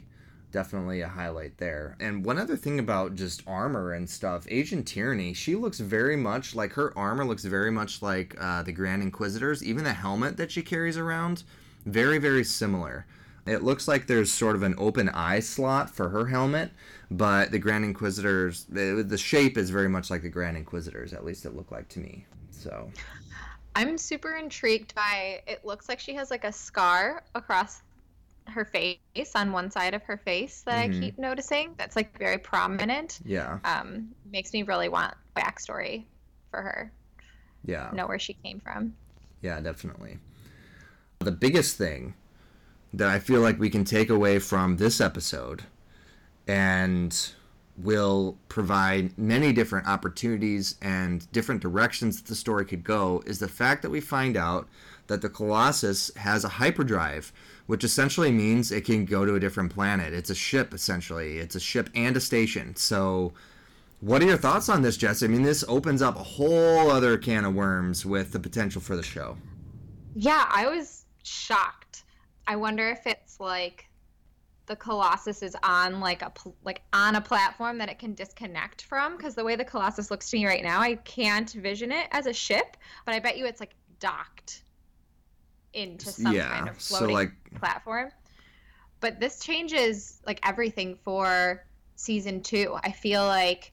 Definitely 0.51 1.01
a 1.01 1.07
highlight 1.07 1.57
there. 1.59 1.95
And 1.99 2.25
one 2.25 2.39
other 2.39 2.57
thing 2.57 2.79
about 2.79 3.15
just 3.15 3.43
armor 3.47 3.93
and 3.93 4.09
stuff 4.09 4.45
agent 4.49 4.85
Tierney 4.87 5.33
she 5.33 5.55
looks 5.55 5.79
very 5.79 6.17
much 6.17 6.55
like 6.55 6.73
her 6.73 6.97
armor 6.97 7.23
looks 7.23 7.45
very 7.45 7.71
much 7.71 8.01
like 8.01 8.35
uh, 8.41 8.63
the 8.63 8.73
grand 8.73 9.03
inquisitors. 9.03 9.63
Even 9.63 9.85
the 9.85 9.93
helmet 9.93 10.35
that 10.37 10.51
she 10.51 10.61
carries 10.61 10.97
around 10.97 11.43
very 11.85 12.17
very 12.17 12.43
similar 12.43 13.05
it 13.47 13.63
looks 13.63 13.87
like 13.87 14.07
there's 14.07 14.31
sort 14.31 14.55
of 14.55 14.63
an 14.63 14.75
open 14.77 15.09
eye 15.09 15.39
slot 15.39 15.89
for 15.89 16.09
her 16.09 16.25
helmet 16.27 16.71
but 17.09 17.51
the 17.51 17.59
grand 17.59 17.83
inquisitors 17.83 18.65
the, 18.69 19.03
the 19.07 19.17
shape 19.17 19.57
is 19.57 19.69
very 19.69 19.89
much 19.89 20.09
like 20.09 20.21
the 20.21 20.29
grand 20.29 20.55
inquisitors 20.57 21.13
at 21.13 21.25
least 21.25 21.45
it 21.45 21.55
looked 21.55 21.71
like 21.71 21.87
to 21.89 21.99
me 21.99 22.25
so 22.51 22.89
I'm 23.75 23.97
super 23.97 24.35
intrigued 24.35 24.93
by 24.95 25.41
it 25.47 25.63
looks 25.65 25.87
like 25.89 25.99
she 25.99 26.13
has 26.15 26.29
like 26.29 26.43
a 26.43 26.51
scar 26.51 27.23
across 27.35 27.81
her 28.47 28.65
face 28.65 28.97
on 29.35 29.51
one 29.51 29.71
side 29.71 29.93
of 29.93 30.03
her 30.03 30.17
face 30.17 30.61
that 30.63 30.89
Mhm. 30.89 30.97
I 30.97 30.99
keep 30.99 31.17
noticing. 31.17 31.73
That's 31.77 31.95
like 31.95 32.17
very 32.17 32.37
prominent. 32.37 33.19
yeah 33.23 33.59
Um, 33.63 34.09
makes 34.31 34.51
me 34.51 34.63
really 34.63 34.89
want 34.89 35.13
backstory 35.37 36.03
for 36.49 36.61
her. 36.61 36.91
yeah 37.63 37.89
Know 37.93 38.07
where 38.07 38.19
she 38.19 38.33
came 38.33 38.59
from. 38.59 38.93
Yeah, 39.41 39.59
definitely. 39.61 40.17
The 41.19 41.31
biggest 41.31 41.77
thing 41.77 42.13
that 42.93 43.07
I 43.07 43.19
feel 43.19 43.41
like 43.41 43.59
we 43.59 43.69
can 43.69 43.85
take 43.85 44.09
away 44.09 44.39
from 44.39 44.77
this 44.77 44.99
episode 44.99 45.63
and 46.47 47.33
will 47.77 48.37
provide 48.49 49.17
many 49.17 49.53
different 49.53 49.87
opportunities 49.87 50.75
and 50.81 51.31
different 51.31 51.61
directions 51.61 52.17
that 52.17 52.27
the 52.27 52.35
story 52.35 52.65
could 52.65 52.83
go 52.83 53.23
is 53.25 53.39
the 53.39 53.47
fact 53.47 53.81
that 53.81 53.89
we 53.89 54.01
find 54.01 54.35
out 54.35 54.67
that 55.07 55.21
the 55.21 55.29
Colossus 55.29 56.13
has 56.15 56.43
a 56.43 56.49
hyperdrive, 56.49 57.33
which 57.67 57.83
essentially 57.83 58.31
means 58.31 58.71
it 58.71 58.85
can 58.85 59.05
go 59.05 59.25
to 59.25 59.35
a 59.35 59.39
different 59.39 59.73
planet. 59.73 60.13
It's 60.13 60.29
a 60.29 60.35
ship, 60.35 60.73
essentially. 60.73 61.37
It's 61.37 61.55
a 61.55 61.59
ship 61.59 61.89
and 61.95 62.15
a 62.15 62.21
station. 62.21 62.75
So, 62.75 63.33
what 63.99 64.21
are 64.23 64.25
your 64.25 64.37
thoughts 64.37 64.67
on 64.67 64.81
this, 64.81 64.97
Jess? 64.97 65.21
I 65.21 65.27
mean, 65.27 65.43
this 65.43 65.63
opens 65.67 66.01
up 66.01 66.15
a 66.15 66.23
whole 66.23 66.89
other 66.89 67.17
can 67.17 67.45
of 67.45 67.53
worms 67.53 68.05
with 68.05 68.31
the 68.31 68.39
potential 68.39 68.81
for 68.81 68.95
the 68.95 69.03
show. 69.03 69.37
Yeah, 70.15 70.47
I 70.49 70.67
was 70.67 71.05
shocked. 71.23 71.90
I 72.47 72.55
wonder 72.55 72.89
if 72.89 73.05
it's 73.07 73.39
like 73.39 73.87
the 74.67 74.75
Colossus 74.75 75.41
is 75.41 75.55
on 75.63 75.99
like 75.99 76.21
a 76.21 76.31
like 76.63 76.81
on 76.93 77.15
a 77.15 77.21
platform 77.21 77.77
that 77.79 77.89
it 77.89 77.99
can 77.99 78.13
disconnect 78.13 78.83
from 78.83 79.17
because 79.17 79.35
the 79.35 79.43
way 79.43 79.55
the 79.55 79.65
Colossus 79.65 80.11
looks 80.11 80.29
to 80.31 80.37
me 80.37 80.45
right 80.45 80.63
now, 80.63 80.79
I 80.79 80.95
can't 80.95 81.49
vision 81.51 81.91
it 81.91 82.07
as 82.11 82.25
a 82.25 82.33
ship, 82.33 82.77
but 83.05 83.13
I 83.15 83.19
bet 83.19 83.37
you 83.37 83.45
it's 83.45 83.59
like 83.59 83.75
docked 83.99 84.63
into 85.73 86.09
some 86.11 86.33
Yeah, 86.35 86.49
kind 86.49 86.69
of 86.69 86.77
floating 86.77 87.09
so, 87.09 87.13
like- 87.13 87.59
platform. 87.59 88.11
But 88.99 89.19
this 89.19 89.39
changes 89.39 90.21
like 90.27 90.39
everything 90.47 90.95
for 91.03 91.65
season 91.95 92.41
2. 92.41 92.77
I 92.83 92.91
feel 92.91 93.25
like 93.25 93.71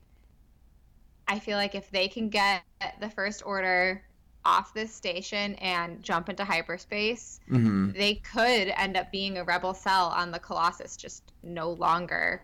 I 1.27 1.39
feel 1.39 1.59
like 1.59 1.75
if 1.75 1.91
they 1.91 2.09
can 2.09 2.31
get 2.31 2.63
the 3.01 3.11
first 3.11 3.43
order 3.45 4.03
off 4.49 4.73
this 4.73 4.93
station 4.95 5.55
and 5.57 6.03
jump 6.03 6.29
into 6.31 6.45
hyperspace, 6.45 7.41
Mm-hmm. 7.51 7.93
they 7.93 8.15
could 8.17 8.69
end 8.77 8.97
up 8.97 9.13
being 9.13 9.37
a 9.39 9.45
rebel 9.45 9.75
cell 9.75 10.07
on 10.07 10.31
the 10.31 10.39
Colossus, 10.39 10.97
just 10.97 11.23
no 11.43 11.71
longer, 11.73 12.43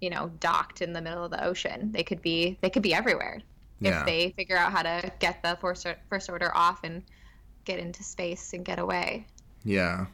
you 0.00 0.10
know, 0.10 0.30
docked 0.40 0.80
in 0.82 0.92
the 0.92 1.00
middle 1.02 1.22
of 1.24 1.30
the 1.30 1.44
ocean. 1.44 1.92
They 1.92 2.02
could 2.02 2.22
be 2.22 2.58
they 2.62 2.70
could 2.70 2.82
be 2.82 2.94
everywhere 2.94 3.40
Yeah. 3.80 4.00
if 4.00 4.06
they 4.06 4.30
figure 4.36 4.56
out 4.56 4.72
how 4.72 4.82
to 4.82 5.12
get 5.18 5.42
the 5.42 5.56
first 5.60 5.86
first 6.08 6.30
order 6.30 6.50
off 6.56 6.80
and 6.82 7.02
get 7.64 7.78
into 7.78 8.02
space 8.02 8.52
and 8.54 8.64
get 8.64 8.78
away. 8.78 9.26
Yeah. 9.64 10.06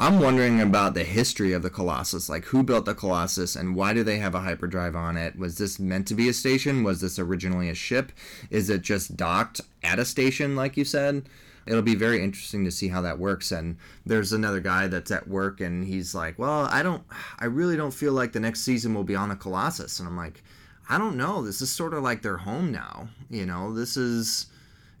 I'm 0.00 0.20
wondering 0.20 0.60
about 0.60 0.94
the 0.94 1.02
history 1.02 1.52
of 1.52 1.62
the 1.62 1.70
Colossus. 1.70 2.28
Like, 2.28 2.44
who 2.46 2.62
built 2.62 2.84
the 2.84 2.94
Colossus 2.94 3.56
and 3.56 3.74
why 3.74 3.92
do 3.92 4.04
they 4.04 4.18
have 4.18 4.34
a 4.34 4.40
hyperdrive 4.40 4.94
on 4.94 5.16
it? 5.16 5.36
Was 5.36 5.58
this 5.58 5.80
meant 5.80 6.06
to 6.08 6.14
be 6.14 6.28
a 6.28 6.32
station? 6.32 6.84
Was 6.84 7.00
this 7.00 7.18
originally 7.18 7.68
a 7.68 7.74
ship? 7.74 8.12
Is 8.48 8.70
it 8.70 8.82
just 8.82 9.16
docked 9.16 9.60
at 9.82 9.98
a 9.98 10.04
station, 10.04 10.54
like 10.54 10.76
you 10.76 10.84
said? 10.84 11.28
It'll 11.66 11.82
be 11.82 11.96
very 11.96 12.22
interesting 12.22 12.64
to 12.64 12.70
see 12.70 12.88
how 12.88 13.02
that 13.02 13.18
works. 13.18 13.50
And 13.50 13.76
there's 14.06 14.32
another 14.32 14.60
guy 14.60 14.86
that's 14.86 15.10
at 15.10 15.28
work 15.28 15.60
and 15.60 15.84
he's 15.84 16.14
like, 16.14 16.38
Well, 16.38 16.66
I 16.70 16.82
don't, 16.82 17.02
I 17.40 17.46
really 17.46 17.76
don't 17.76 17.92
feel 17.92 18.12
like 18.12 18.32
the 18.32 18.40
next 18.40 18.60
season 18.60 18.94
will 18.94 19.04
be 19.04 19.16
on 19.16 19.28
the 19.28 19.36
Colossus. 19.36 19.98
And 19.98 20.08
I'm 20.08 20.16
like, 20.16 20.42
I 20.88 20.96
don't 20.96 21.16
know. 21.16 21.42
This 21.42 21.60
is 21.60 21.70
sort 21.70 21.92
of 21.92 22.02
like 22.02 22.22
their 22.22 22.38
home 22.38 22.72
now. 22.72 23.08
You 23.28 23.44
know, 23.44 23.74
this 23.74 23.96
is 23.96 24.46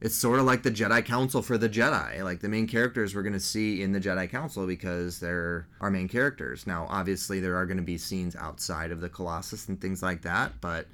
it's 0.00 0.14
sort 0.14 0.38
of 0.38 0.46
like 0.46 0.62
the 0.62 0.70
Jedi 0.70 1.04
Council 1.04 1.42
for 1.42 1.58
the 1.58 1.68
Jedi. 1.68 2.22
Like 2.22 2.40
the 2.40 2.48
main 2.48 2.66
characters 2.66 3.14
we're 3.14 3.22
going 3.22 3.32
to 3.32 3.40
see 3.40 3.82
in 3.82 3.92
the 3.92 4.00
Jedi 4.00 4.30
Council 4.30 4.66
because 4.66 5.18
they're 5.18 5.66
our 5.80 5.90
main 5.90 6.08
characters. 6.08 6.66
Now, 6.66 6.86
obviously, 6.88 7.40
there 7.40 7.56
are 7.56 7.66
going 7.66 7.78
to 7.78 7.82
be 7.82 7.98
scenes 7.98 8.36
outside 8.36 8.92
of 8.92 9.00
the 9.00 9.08
Colossus 9.08 9.68
and 9.68 9.80
things 9.80 10.02
like 10.02 10.22
that, 10.22 10.60
but 10.60 10.86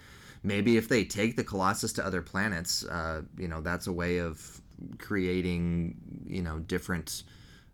maybe 0.43 0.77
if 0.77 0.89
they 0.89 1.05
take 1.05 1.37
the 1.37 1.45
Colossus 1.45 1.93
to 1.95 2.07
other 2.07 2.23
planets, 2.23 2.85
uh, 2.85 3.23
you 3.37 3.49
know, 3.49 3.61
that's 3.61 3.87
a 3.87 3.93
way 3.93 4.19
of 4.19 4.61
creating, 4.99 5.97
you 6.27 6.43
know, 6.43 6.59
different 6.61 7.25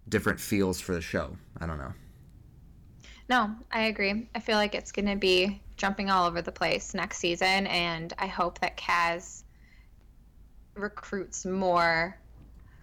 different 0.08 0.40
feels 0.40 0.80
for 0.80 0.92
the 0.92 1.00
show. 1.00 1.36
I 1.60 1.66
don't 1.66 1.78
know. 1.78 1.92
No, 3.28 3.54
I 3.70 3.82
agree. 3.82 4.28
I 4.34 4.40
feel 4.40 4.56
like 4.56 4.74
it's 4.74 4.90
going 4.90 5.06
to 5.06 5.14
be 5.14 5.62
jumping 5.76 6.10
all 6.10 6.26
over 6.26 6.42
the 6.42 6.50
place 6.50 6.94
next 6.94 7.18
season, 7.18 7.68
and 7.68 8.12
I 8.18 8.26
hope 8.26 8.58
that 8.58 8.76
Kaz 8.76 9.44
recruits 10.80 11.44
more 11.44 12.16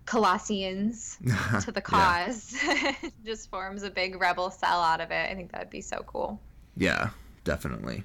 Colossians 0.05 1.17
to 1.61 1.71
the 1.71 1.81
cause. 1.81 2.55
Just 3.25 3.49
forms 3.49 3.83
a 3.83 3.89
big 3.89 4.19
rebel 4.19 4.49
cell 4.49 4.81
out 4.81 5.01
of 5.01 5.11
it. 5.11 5.29
I 5.29 5.35
think 5.35 5.51
that 5.51 5.61
would 5.61 5.69
be 5.69 5.81
so 5.81 6.03
cool. 6.07 6.39
Yeah, 6.75 7.09
definitely. 7.43 8.03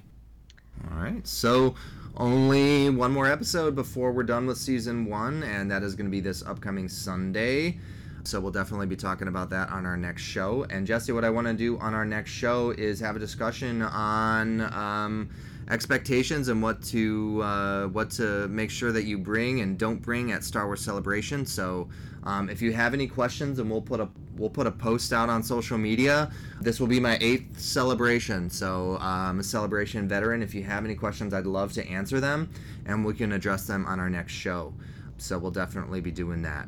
All 0.91 0.97
right, 0.97 1.25
so 1.25 1.75
only 2.17 2.89
one 2.89 3.11
more 3.11 3.25
episode 3.25 3.75
before 3.75 4.11
we're 4.11 4.23
done 4.23 4.45
with 4.45 4.57
season 4.57 5.05
one, 5.05 5.43
and 5.43 5.71
that 5.71 5.81
is 5.81 5.95
going 5.95 6.07
to 6.07 6.11
be 6.11 6.19
this 6.19 6.43
upcoming 6.43 6.89
Sunday. 6.89 7.79
So 8.25 8.39
we'll 8.39 8.51
definitely 8.51 8.85
be 8.85 8.95
talking 8.95 9.27
about 9.27 9.49
that 9.49 9.69
on 9.69 9.85
our 9.85 9.97
next 9.97 10.21
show. 10.21 10.65
And 10.69 10.87
Jesse, 10.87 11.11
what 11.11 11.25
I 11.25 11.29
want 11.29 11.47
to 11.47 11.53
do 11.53 11.77
on 11.79 11.93
our 11.93 12.05
next 12.05 12.31
show 12.31 12.71
is 12.71 12.99
have 13.01 13.15
a 13.15 13.19
discussion 13.19 13.81
on 13.81 14.61
um, 14.73 15.29
expectations 15.69 16.47
and 16.49 16.61
what 16.61 16.81
to 16.83 17.41
uh, 17.43 17.87
what 17.87 18.09
to 18.11 18.47
make 18.49 18.69
sure 18.69 18.91
that 18.91 19.03
you 19.03 19.17
bring 19.17 19.61
and 19.61 19.77
don't 19.77 20.01
bring 20.01 20.31
at 20.31 20.43
Star 20.43 20.65
Wars 20.65 20.81
Celebration. 20.81 21.45
So 21.45 21.89
um, 22.23 22.49
if 22.49 22.61
you 22.61 22.71
have 22.73 22.93
any 22.93 23.07
questions, 23.07 23.59
and 23.59 23.69
we'll 23.69 23.81
put 23.81 23.99
a 23.99 24.09
we'll 24.35 24.49
put 24.49 24.67
a 24.67 24.71
post 24.71 25.13
out 25.13 25.29
on 25.29 25.43
social 25.43 25.77
media. 25.77 26.31
This 26.61 26.79
will 26.79 26.87
be 26.87 26.99
my 26.99 27.17
eighth 27.21 27.59
celebration, 27.59 28.49
so 28.49 28.97
I'm 28.99 29.39
a 29.39 29.43
celebration 29.43 30.07
veteran. 30.07 30.41
If 30.41 30.53
you 30.55 30.63
have 30.63 30.85
any 30.85 30.95
questions, 30.95 31.33
I'd 31.33 31.45
love 31.45 31.73
to 31.73 31.87
answer 31.87 32.19
them, 32.19 32.49
and 32.85 33.05
we 33.05 33.13
can 33.13 33.31
address 33.33 33.65
them 33.65 33.85
on 33.85 33.99
our 33.99 34.09
next 34.09 34.33
show. 34.33 34.73
So 35.17 35.37
we'll 35.37 35.51
definitely 35.51 36.01
be 36.01 36.11
doing 36.11 36.41
that. 36.43 36.67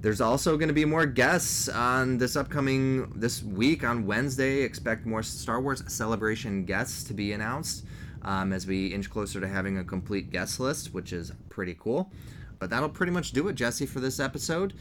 There's 0.00 0.20
also 0.20 0.56
going 0.56 0.68
to 0.68 0.74
be 0.74 0.84
more 0.84 1.06
guests 1.06 1.68
on 1.68 2.18
this 2.18 2.36
upcoming 2.36 3.10
this 3.16 3.42
week 3.42 3.82
on 3.82 4.06
Wednesday. 4.06 4.60
Expect 4.62 5.06
more 5.06 5.22
Star 5.22 5.60
Wars 5.60 5.82
Celebration 5.88 6.64
guests 6.64 7.02
to 7.04 7.14
be 7.14 7.32
announced 7.32 7.84
um, 8.26 8.52
as 8.52 8.66
we 8.66 8.88
inch 8.88 9.08
closer 9.08 9.40
to 9.40 9.48
having 9.48 9.78
a 9.78 9.84
complete 9.84 10.30
guest 10.30 10.60
list, 10.60 10.92
which 10.92 11.12
is 11.12 11.32
pretty 11.48 11.76
cool. 11.78 12.12
But 12.58 12.70
that'll 12.70 12.88
pretty 12.88 13.12
much 13.12 13.32
do 13.32 13.48
it, 13.48 13.54
Jesse, 13.54 13.86
for 13.86 14.00
this 14.00 14.20
episode. 14.20 14.74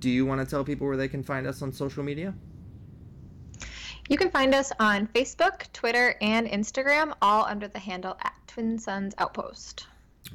Do 0.00 0.10
you 0.10 0.26
want 0.26 0.40
to 0.40 0.46
tell 0.46 0.64
people 0.64 0.86
where 0.86 0.96
they 0.96 1.08
can 1.08 1.22
find 1.22 1.46
us 1.46 1.62
on 1.62 1.72
social 1.72 2.02
media? 2.02 2.34
You 4.08 4.16
can 4.16 4.30
find 4.30 4.54
us 4.54 4.72
on 4.80 5.06
Facebook, 5.08 5.70
Twitter, 5.72 6.16
and 6.20 6.46
Instagram, 6.46 7.14
all 7.20 7.44
under 7.44 7.68
the 7.68 7.78
handle 7.78 8.16
at 8.22 8.34
Twin 8.46 8.78
Suns 8.78 9.14
Outpost. 9.18 9.86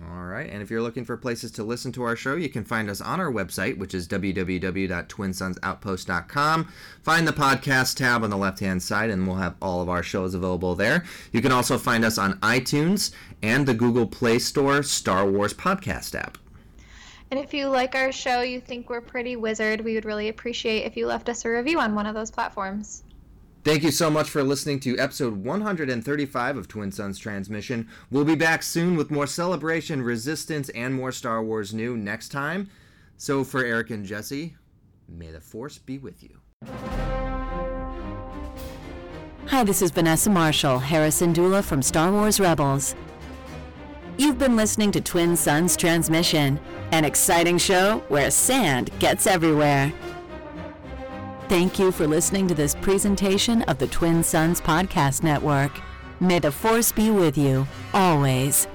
All 0.01 0.23
right. 0.23 0.49
And 0.49 0.63
if 0.63 0.71
you're 0.71 0.81
looking 0.81 1.05
for 1.05 1.15
places 1.17 1.51
to 1.51 1.63
listen 1.63 1.91
to 1.91 2.01
our 2.01 2.15
show, 2.15 2.35
you 2.35 2.49
can 2.49 2.63
find 2.63 2.89
us 2.89 2.99
on 2.99 3.19
our 3.19 3.31
website, 3.31 3.77
which 3.77 3.93
is 3.93 4.07
www.twinsunsoutpost.com. 4.07 6.73
Find 7.03 7.27
the 7.27 7.31
podcast 7.31 7.97
tab 7.97 8.23
on 8.23 8.31
the 8.31 8.37
left 8.37 8.59
hand 8.59 8.81
side, 8.81 9.11
and 9.11 9.27
we'll 9.27 9.35
have 9.35 9.53
all 9.61 9.81
of 9.81 9.89
our 9.89 10.01
shows 10.01 10.33
available 10.33 10.73
there. 10.73 11.03
You 11.31 11.41
can 11.41 11.51
also 11.51 11.77
find 11.77 12.03
us 12.03 12.17
on 12.17 12.39
iTunes 12.39 13.13
and 13.43 13.67
the 13.67 13.75
Google 13.75 14.07
Play 14.07 14.39
Store 14.39 14.81
Star 14.81 15.29
Wars 15.29 15.53
Podcast 15.53 16.15
app. 16.15 16.39
And 17.29 17.39
if 17.39 17.53
you 17.53 17.67
like 17.67 17.93
our 17.93 18.11
show, 18.11 18.41
you 18.41 18.59
think 18.59 18.89
we're 18.89 19.01
pretty 19.01 19.35
wizard, 19.35 19.81
we 19.81 19.93
would 19.93 20.05
really 20.05 20.29
appreciate 20.29 20.85
if 20.85 20.97
you 20.97 21.05
left 21.07 21.29
us 21.29 21.45
a 21.45 21.49
review 21.49 21.79
on 21.79 21.93
one 21.93 22.07
of 22.07 22.15
those 22.15 22.31
platforms. 22.31 23.03
Thank 23.63 23.83
you 23.83 23.91
so 23.91 24.09
much 24.09 24.29
for 24.29 24.43
listening 24.43 24.81
to 24.81 24.99
episode 24.99 25.37
135 25.37 26.57
of 26.57 26.67
Twin 26.67 26.91
Suns 26.91 27.17
Transmission. 27.17 27.87
We'll 28.11 28.25
be 28.25 28.35
back 28.35 28.61
soon 28.61 28.97
with 28.97 29.09
more 29.09 29.25
celebration, 29.25 30.01
resistance, 30.01 30.67
and 30.69 30.93
more 30.93 31.13
Star 31.13 31.41
Wars 31.41 31.73
new 31.73 31.95
next 31.95 32.27
time. 32.27 32.69
So 33.15 33.45
for 33.45 33.63
Eric 33.63 33.89
and 33.89 34.05
Jesse, 34.05 34.57
may 35.07 35.31
the 35.31 35.39
Force 35.39 35.77
be 35.77 35.97
with 35.97 36.21
you. 36.21 36.41
Hi, 39.47 39.63
this 39.63 39.81
is 39.81 39.91
Vanessa 39.91 40.29
Marshall, 40.29 40.79
Hera 40.79 41.07
Syndulla 41.07 41.63
from 41.63 41.81
Star 41.81 42.11
Wars 42.11 42.41
Rebels. 42.41 42.95
You've 44.17 44.37
been 44.37 44.57
listening 44.57 44.91
to 44.91 44.99
Twin 44.99 45.37
Suns 45.37 45.77
Transmission, 45.77 46.59
an 46.91 47.05
exciting 47.05 47.57
show 47.57 48.03
where 48.09 48.29
sand 48.29 48.91
gets 48.99 49.25
everywhere. 49.25 49.93
Thank 51.53 51.77
you 51.77 51.91
for 51.91 52.07
listening 52.07 52.47
to 52.47 52.55
this 52.55 52.73
presentation 52.73 53.61
of 53.69 53.77
the 53.77 53.85
Twin 53.85 54.23
Suns 54.23 54.59
Podcast 54.59 55.21
Network. 55.21 55.71
May 56.19 56.39
the 56.39 56.51
Force 56.51 56.91
be 56.91 57.11
with 57.11 57.37
you, 57.37 57.67
always. 57.93 58.67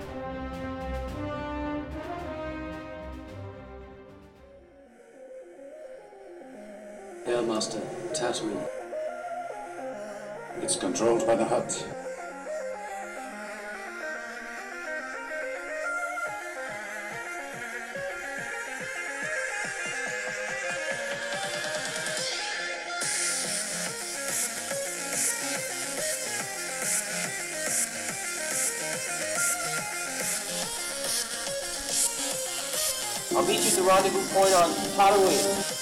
Airmaster, 7.27 7.83
Tatooine. 8.15 8.65
It's 10.63 10.77
controlled 10.77 11.27
by 11.27 11.35
the 11.35 11.47
Hutt. 11.47 12.08
Point 34.99 35.78